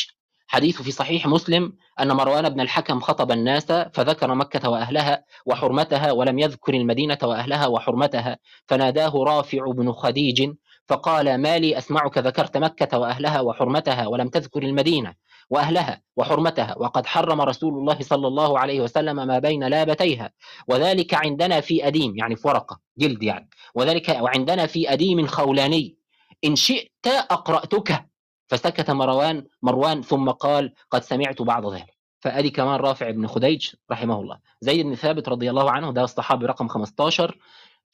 [0.50, 6.38] حديث في صحيح مسلم أن مروان بن الحكم خطب الناس فذكر مكة وأهلها وحرمتها ولم
[6.38, 10.50] يذكر المدينة وأهلها وحرمتها فناداه رافع بن خديج
[10.88, 15.14] فقال ما لي أسمعك ذكرت مكة وأهلها وحرمتها ولم تذكر المدينة
[15.50, 20.30] وأهلها وحرمتها وقد حرم رسول الله صلى الله عليه وسلم ما بين لابتيها
[20.68, 22.16] وذلك عندنا في أديم.
[22.16, 23.48] يعني في ورقة جلد يعني.
[23.74, 25.96] وذلك وعندنا في أديم خولاني
[26.44, 28.04] إن شئت أقرأتك.
[28.48, 31.98] فسكت مروان مروان ثم قال قد سمعت بعض ذلك.
[32.20, 34.38] فأدي كمان رافع بن خديج رحمه الله.
[34.60, 37.38] زيد بن ثابت رضي الله عنه ده الصحابي رقم 15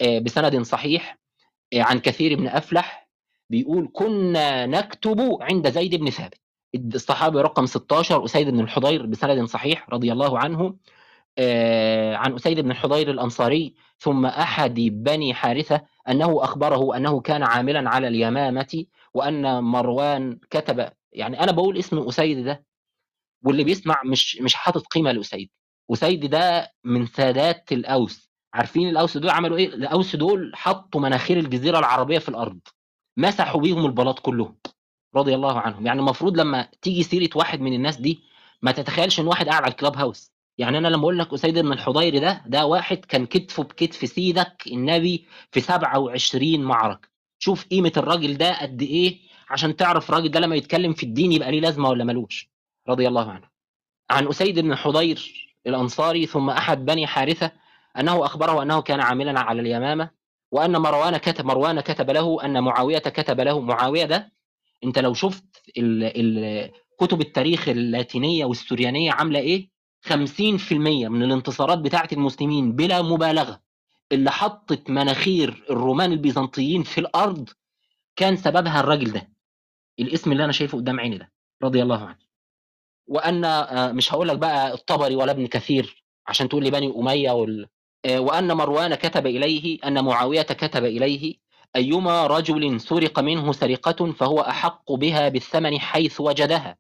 [0.01, 1.19] آه، بسند صحيح
[1.83, 3.09] عن كثير بن أفلح
[3.51, 6.41] بيقول كنا نكتب عند زيد بن ثابت.
[6.75, 10.77] الصحابي رقم 16 أسيد بن الحضير بسند صحيح رضي الله عنه
[11.39, 17.91] آه، عن أسيد بن الحضير الأنصاري ثم أحد بني حارثة أنه أخبره أنه كان عاملا
[17.91, 18.85] على اليمامة
[19.15, 22.65] وأن مروان كتب يعني أنا بقول اسم أسيد ده
[23.45, 25.51] واللي بيسمع مش مش حاطط قيمة لأسيد.
[25.93, 28.31] أسيد ده من سادات الأوس.
[28.55, 32.59] عارفين الأوس دول عملوا إيه؟ الأوس دول حطوا مناخير الجزيرة العربية في الأرض
[33.16, 34.56] مسحوا بيهم البلاط كلهم
[35.16, 35.86] رضي الله عنهم.
[35.86, 38.20] يعني المفروض لما تيجي سيرة واحد من الناس دي
[38.62, 40.31] ما تتخيلش إن واحد قاعد على الكلاب هاوس.
[40.59, 44.62] يعني أنا لما أقول لك أسيد بن الحضير ده ده واحد كان كتفه بكتف سيدك
[44.66, 47.09] النبي في 27 معركة.
[47.39, 49.18] شوف قيمة الراجل ده قد إيه
[49.51, 52.48] عشان تعرف الراجل ده لما يتكلم في الدين يبقى ليه لازمة ولا ملوش.
[52.89, 53.48] رضي الله عنه.
[54.10, 57.51] عن أسيد بن حضير الأنصاري ثم أحد بني حارثة
[57.99, 60.11] أنه أخبره أنه كان عاملا على اليمامة
[60.53, 63.61] وأن مروان كتب مروان كتب له أن معاوية كتب له.
[63.61, 64.33] معاوية ده
[64.85, 65.45] أنت لو شفت
[65.79, 69.71] ال ال كتب التاريخ اللاتينية والسريانيه عاملة إيه؟
[70.09, 70.73] 50%
[71.09, 73.61] من الانتصارات بتاعة المسلمين بلا مبالغة.
[74.12, 77.49] اللي حطت مناخير الرومان البيزنطيين في الأرض
[78.16, 79.31] كان سببها الراجل ده.
[80.01, 82.19] الاسم اللي أنا شايفه قدام عيني ده رضي الله عنه.
[83.07, 87.31] وأن آه، مش هقول لك بقى الطبري ولا ابن كثير عشان تقول لي بني أمية
[87.31, 87.69] وال...
[88.06, 91.35] آه، وأن مروان كتب إليه أن معاوية كتب إليه
[91.76, 96.76] أيما رجل سرق منه سرقة فهو أحق بها بالثمن حيث وجدها.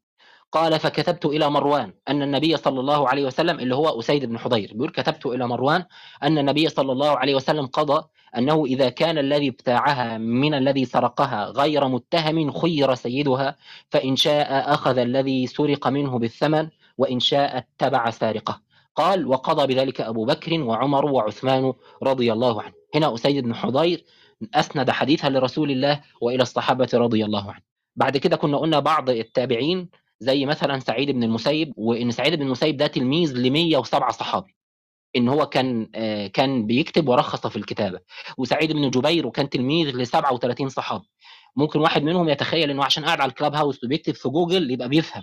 [0.52, 4.70] قال فكتبت إلى مروان أن النبي صلى الله عليه وسلم اللي هو أسيد بن حضير
[4.72, 5.84] بيقول كتبت إلى مروان
[6.22, 8.04] أن النبي صلى الله عليه وسلم قضى
[8.38, 13.56] أنه إذا كان الذي ابتاعها من الذي سرقها غير متهم خير سيدها
[13.90, 16.68] فإن شاء أخذ الذي سرق منه بالثمن
[16.98, 18.63] وإن شاء اتبع سارقه.
[18.96, 21.72] قال وقضى بذلك أبو بكر وعمر وعثمان
[22.02, 22.72] رضي الله عنه.
[22.94, 24.04] هنا أسيد بن حضير
[24.54, 27.62] أسند حديثها لرسول الله وإلى الصحابة رضي الله عنه.
[27.96, 29.88] بعد كده كنا قلنا بعض التابعين
[30.20, 34.56] زي مثلا سعيد بن المسيب وإن سعيد بن المسيب ده تلميذ ل 107 صحابي.
[35.16, 38.00] إن هو كان آه، كان بيكتب ورخص في الكتابة.
[38.38, 41.04] وسعيد بن جبير وكان تلميذ ل 37 صحابي.
[41.56, 45.22] ممكن واحد منهم يتخيل إنه عشان قاعد على الكلاب هاوس وبيكتب في جوجل يبقى بيفهم.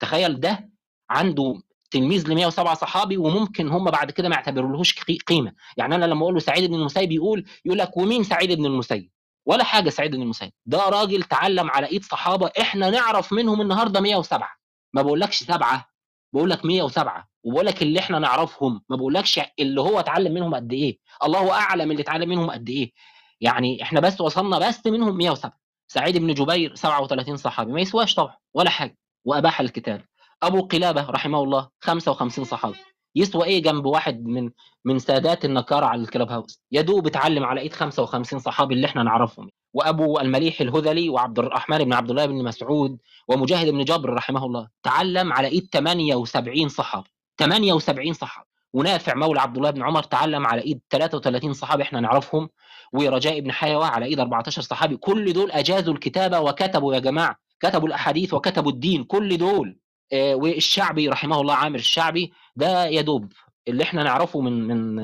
[0.00, 0.70] تخيل ده
[1.10, 1.54] عنده
[1.90, 5.52] تلميذ ل 107 صحابي وممكن هم بعد كده ما يعتبرولهوش قي- قيمة.
[5.76, 9.10] يعني أنا لما أقول له سعيد بن المسيب يقول يقول لك ومين سعيد بن المسيب؟
[9.46, 10.52] ولا حاجة سعيد بن المسيب.
[10.66, 14.48] ده راجل تعلم على إيد صحابة إحنا نعرف منهم النهارده 107
[14.94, 15.88] ما بقولكش سبعة
[16.34, 20.72] بقول لك 107 وبقول لك اللي إحنا نعرفهم ما بقولكش اللي هو اتعلم منهم قد
[20.72, 20.98] إيه.
[21.24, 22.92] الله أعلم اللي اتعلم منهم قد إيه.
[23.40, 25.52] يعني إحنا بس وصلنا بس منهم 107
[25.88, 28.98] سعيد بن جبير 37 صحابي ما يسواش طبعا ولا حاجة.
[29.24, 30.04] وأباح الكتاب.
[30.42, 32.76] أبو قلابة رحمه الله 55 صحابي.
[33.14, 34.50] يسوى إيه جنب واحد من
[34.84, 39.02] من سادات النكاره على الكلاب هاوس؟ يا دوب اتعلم على إيد 55 صحابي اللي إحنا
[39.02, 39.50] نعرفهم.
[39.74, 42.98] وأبو المليح الهذلي وعبد الرحمن بن عبد الله بن مسعود
[43.28, 44.68] ومجاهد بن جبر رحمه الله.
[44.82, 47.10] تعلم على إيد 78 صحابي.
[47.38, 48.48] 78 صحابي.
[48.72, 52.48] ونافع مولى عبد الله بن عمر تعلم على إيد 33 صحابي إحنا نعرفهم.
[52.92, 54.96] ورجاء بن حيوة على إيد 14 صحابي.
[54.96, 59.04] كل دول أجازوا الكتابة وكتبوا يا جماعة كتبوا الأحاديث وكتبوا الدين.
[59.04, 59.78] كل دول.
[60.14, 63.32] والشعبي رحمه الله عامر الشعبي ده يا دوب
[63.68, 65.02] اللي إحنا نعرفه من من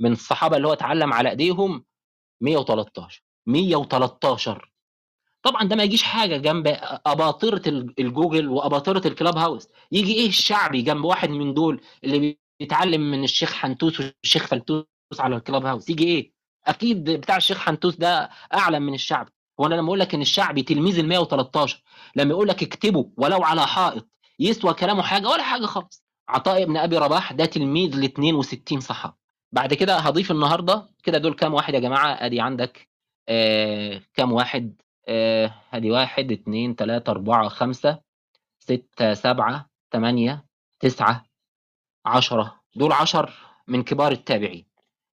[0.00, 1.84] من الصحابة اللي هو اتعلم على ايديهم
[2.40, 4.72] 113 113
[5.42, 6.66] طبعا ده ما يجيش حاجة جنب
[7.06, 9.68] أباطرة ال- الجوجل وأباطرة الكلاب هاوس.
[9.92, 14.84] يجي إيه الشعبي جنب واحد من دول اللي بيتعلم من الشيخ حنتوس والشيخ فلتوس
[15.20, 16.32] على الكلاب هاوس؟ يجي إيه؟
[16.66, 19.30] أكيد بتاع الشيخ حنتوس ده أعلم من الشعبي.
[19.60, 21.82] هو أنا لما أقول لك إن الشعبي تلميذ ال 113
[22.16, 24.08] لما يقول لك اكتبه ولو على حائط
[24.38, 26.04] يسوى كلامه حاجة ولا حاجة خالص.
[26.28, 29.14] عطاء ابن أبي رباح ده تلميذ ل 62 صحابي.
[29.52, 32.88] بعد كده هضيف النهارده كده دول كام واحد يا جماعة؟ أدي عندك
[33.28, 37.98] آه كام واحد؟ آه ادي واحد اتنين تلاتة أربعة خمسة
[38.58, 40.44] ستة سبعة تمانية
[40.80, 41.24] تسعة
[42.06, 42.60] عشرة.
[42.76, 43.32] دول عشر
[43.68, 44.66] من كبار التابعين.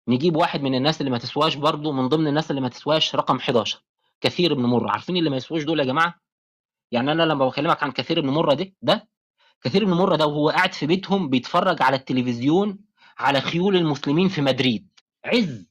[0.08, 3.36] نجيب واحد من الناس اللي ما تسواش برضو من ضمن الناس اللي ما تسواش رقم
[3.38, 3.84] 11
[4.22, 6.16] كثير بن مرة عارفين اللي ما يسواش دول يا جماعة؟
[6.91, 9.07] يعني أنا لما بكلمك عن كثير بن مرة ده ده
[9.61, 12.80] كثير بن مرة ده وهو قاعد في بيتهم بيتفرج على التلفزيون
[13.18, 14.88] على خيول المسلمين في مدريد.
[15.26, 15.68] عز!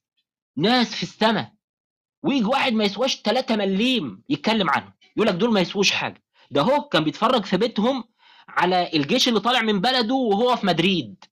[0.56, 1.52] ناس في السماء
[2.22, 4.92] ويجي واحد ما يسواش 3 مليم يتكلم عنه.
[5.16, 6.22] يقول لك دول ما يسووش حاجة.
[6.50, 8.04] ده هو كان بيتفرج في بيتهم
[8.48, 11.24] على الجيش اللي طالع من بلده وهو في مدريد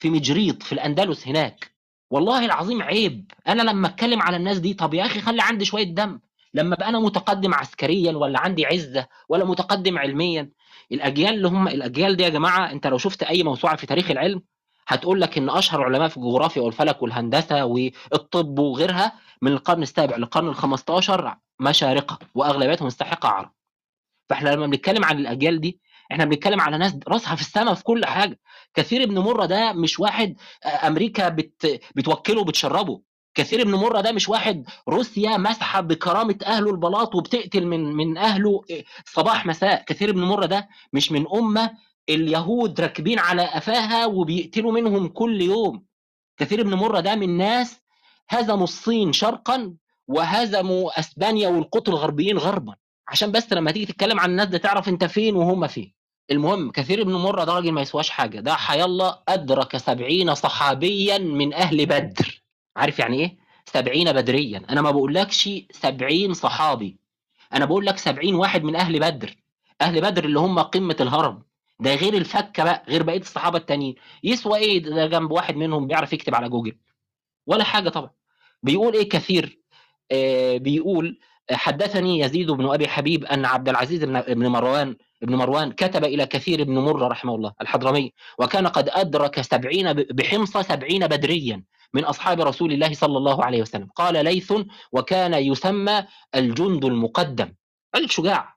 [0.00, 1.74] في مجريط في الأندلس هناك.
[2.10, 3.30] والله العظيم عيب.
[3.48, 6.20] أنا لما أتكلم على الناس دي طب يا أخي خلي عندي شوية دم.
[6.58, 10.50] لما ابقى أنا متقدم عسكريا ولا عندي عزة ولا متقدم علميا
[10.92, 14.42] الأجيال اللي هم الأجيال دي يا جماعة أنت لو شفت أي موسوعة في تاريخ العلم
[14.88, 19.12] هتقول لك إن أشهر علماء في الجغرافيا والفلك والهندسة والطب وغيرها
[19.42, 23.50] من القرن السابع للقرن ال 15 مشارقة وأغلبيتهم مستحقة عرب.
[24.28, 25.80] فإحنا لما بنتكلم عن الأجيال دي
[26.12, 28.40] إحنا بنتكلم على ناس راسها في السماء في كل حاجة.
[28.74, 33.00] كثير ابن مرة ده مش واحد آه، أمريكا بت بتوكله وبتشربه.
[33.38, 38.62] كثير ابن مرة ده مش واحد روسيا مسحه بكرامة اهله البلاط وبتقتل من من اهله
[39.04, 39.84] صباح مساء.
[39.84, 41.70] كثير ابن مرة ده مش من أمة
[42.08, 45.84] اليهود راكبين على قفاها وبيقتلوا منهم كل يوم.
[46.38, 47.80] كثير ابن مرة ده من ناس
[48.28, 49.74] هزموا الصين شرقا
[50.08, 52.74] وهزموا أسبانيا والقطر الغربيين غربا.
[53.08, 55.94] عشان بس لما تيجي تتكلم عن الناس ده تعرف أنت فين وهم فين.
[56.30, 58.40] المهم كثير ابن مرة ده راجل ما يسواش حاجة.
[58.40, 62.42] ده حيالله أدرك سبعين صحابيا من أهل بدر.
[62.78, 64.62] عارف يعني إيه؟ سبعين بدريا.
[64.70, 66.96] أنا ما بقولكش سبعين صحابي.
[67.52, 69.36] أنا بقول لك سبعين واحد من أهل بدر.
[69.80, 71.42] أهل بدر اللي هم قمة الهرم.
[71.80, 73.94] ده غير الفكة بقى غير بقية الصحابة التانيين.
[74.24, 76.76] يسوى إيه ده جنب واحد منهم بيعرف يكتب على جوجل؟
[77.46, 78.10] ولا حاجة طبعا.
[78.62, 79.58] بيقول إيه كثير؟
[80.12, 81.18] آه بيقول
[81.50, 86.26] حدثني يزيد بن أبي حبيب أن عبد العزيز بن بن مروان ابن مروان كتب إلى
[86.26, 88.12] كثير بن مرة رحمه الله الحضرمي.
[88.38, 91.64] وكان قد أدرك سبعين ب- بحمص سبعين بدريا.
[91.94, 93.88] من أصحاب رسول الله صلى الله عليه وسلم.
[93.96, 94.52] قال ليث
[94.92, 96.04] وكان يسمى
[96.34, 97.54] الجند المقدم
[97.96, 98.56] الشجاع.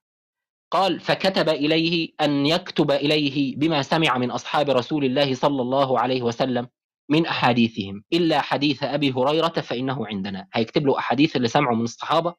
[0.72, 6.22] قال فكتب إليه أن يكتب إليه بما سمع من أصحاب رسول الله صلى الله عليه
[6.22, 6.68] وسلم
[7.10, 8.04] من أحاديثهم.
[8.14, 10.48] إلا حديث أبي هريرة فإنه عندنا.
[10.54, 12.36] هيكتب له أحاديث اللي سمعوا من الصحابة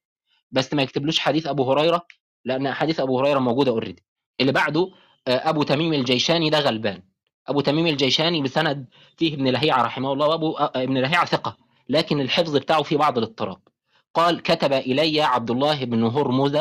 [0.50, 2.06] بس ما يكتبلوش حديث أبو هريرة
[2.44, 4.04] لأن أحاديث أبو هريرة موجودة اوريدي
[4.40, 4.90] اللي بعده
[5.28, 7.02] آه، أبو تميم الجيشاني ده غلبان.
[7.48, 8.86] أبو تميم الجيشاني بسند
[9.16, 11.56] فيه ابن لهيعة رحمه الله وأبو آه، ابن لهيعة ثقة
[11.88, 13.58] لكن الحفظ بتاعه فيه بعض الاضطراب.
[14.14, 16.56] قال كتب إلي عبد الله بن هرمز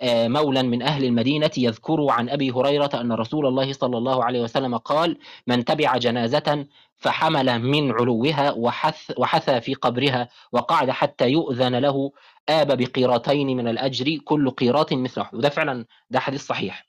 [0.00, 4.40] آه، مولى من أهل المدينة يذكر عن أبي هريرة أن رسول الله صلى الله عليه
[4.40, 11.74] وسلم قال من تبع جنازة فحمل من علوها وحث وحثى في قبرها وقعد حتى يؤذن
[11.74, 12.12] له
[12.48, 16.85] آب بقيرتين من الأجر كل قيراط مثل وده فعلا ده حديث صحيح.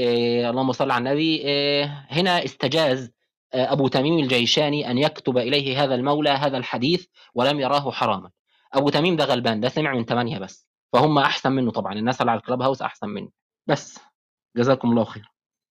[0.00, 1.36] إيه اللهم صل على النبي.
[1.36, 3.10] إيه هنا استجاز
[3.54, 8.30] آه، أبو تميم الجيشاني أن يكتب إليه هذا المولى هذا الحديث ولم يراه حراما.
[8.74, 10.66] أبو تميم ده غلبان ده سمع من ثمانية بس.
[10.92, 13.28] فهم أحسن منه طبعا الناس اللي على الكلاب هاوس أحسن منه.
[13.66, 13.98] بس.
[14.56, 15.24] جزاكم الله خير.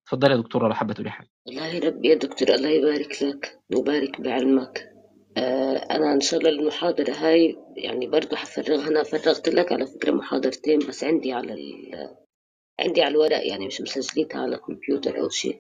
[0.06, 1.30] تفضل يا دكتورة لو حابة تقولي حاجة.
[1.48, 4.90] والله ربي يا دكتور الله يبارك لك ويبارك بعلمك.
[5.38, 10.12] آه أنا إن شاء الله المحاضرة هاي يعني برضو حفرغها أنا فرغت لك على فكرة
[10.12, 11.56] محاضرتين بس عندي على.
[12.80, 15.58] عندي على الورق يعني مش مسجلتها على كمبيوتر أو شيء.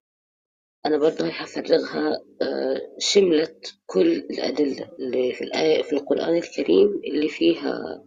[0.86, 7.28] أنا برضو هاي حفرغها آه شملت كل الأدلة اللي في الآية في القرآن الكريم اللي
[7.30, 8.04] فيها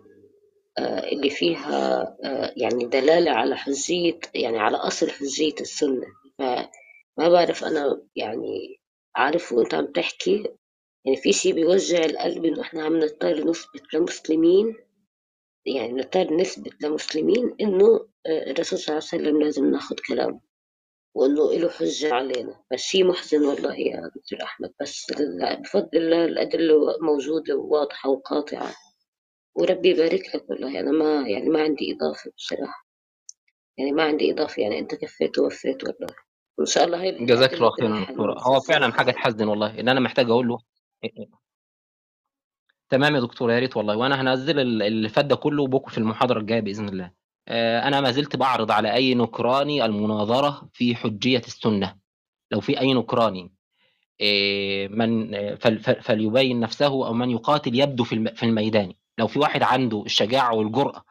[0.78, 6.06] آه اللي فيها آه يعني دلالة على حجية يعني على أصل حجية السنة.
[6.38, 8.80] فما بعرف أنا يعني
[9.16, 10.44] عارف وأنت عم تحكي
[11.04, 14.76] يعني في شيء بيوجع القلب إنه إحنا عم نضطر نثبت لمسلمين؟
[15.66, 20.40] يعني نضطر نثبت لمسلمين إنه آه، الرسول صلى الله عليه وسلم لازم ناخد كلامه
[21.14, 22.64] وإنه له حجة علينا.
[22.70, 24.72] فالشيء محزن والله يا دكتور أحمد.
[24.80, 25.06] بس
[25.60, 28.74] بفضل الله الأدلة موجودة وواضحة وقاطعة.
[29.54, 30.80] وربي يبارك لك والله.
[30.80, 32.86] أنا ما يعني ما عندي إضافة بصراحة.
[33.78, 34.62] يعني ما عندي إضافة.
[34.62, 36.14] يعني أنت كفيت ووفيت والله.
[36.58, 37.70] وإن شاء الله هاي جزاك الله
[38.02, 39.80] دكتورة هو فعلا حاجة تحزن والله.
[39.80, 40.58] إن أنا محتاج أقول له
[42.92, 43.96] تمام يا دكتور يا ريت والله.
[43.96, 47.10] وأنا هنزل ال- اللي فات ده كله بكره في المحاضرة الجاية بإذن الله.
[47.48, 51.96] آه، أنا ما زلت بعرض على أي نكراني المناظرة في حجية السنة.
[52.50, 53.52] لو في أي نكراني
[54.20, 58.92] آه، من فل- فل- فليبين نفسه أو من يقاتل يبدو في الم- في الميدان.
[59.18, 61.04] لو في واحد عنده الشجاعة والجرأة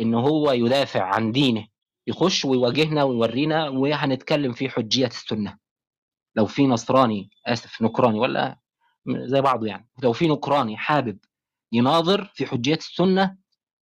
[0.00, 1.66] إن هو يدافع عن دينه
[2.06, 5.58] يخش ويواجهنا ويورينا وهنتكلم في حجية السنة.
[6.36, 8.58] لو في نصراني آسف نكراني ولا
[9.08, 9.88] زي بعضه يعني.
[10.02, 11.18] لو في نكراني حابب
[11.72, 13.36] يناظر في حجية السنة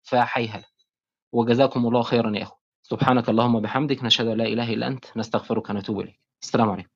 [0.04, 0.66] فحيها له
[1.34, 5.70] وجزاكم الله خيرا يا أخو سبحانك اللهم وبحمدك نشهد أن لا إله إلا أنت نستغفرك
[5.70, 6.20] ونتوب إليك.
[6.44, 6.90] السلام عليكم.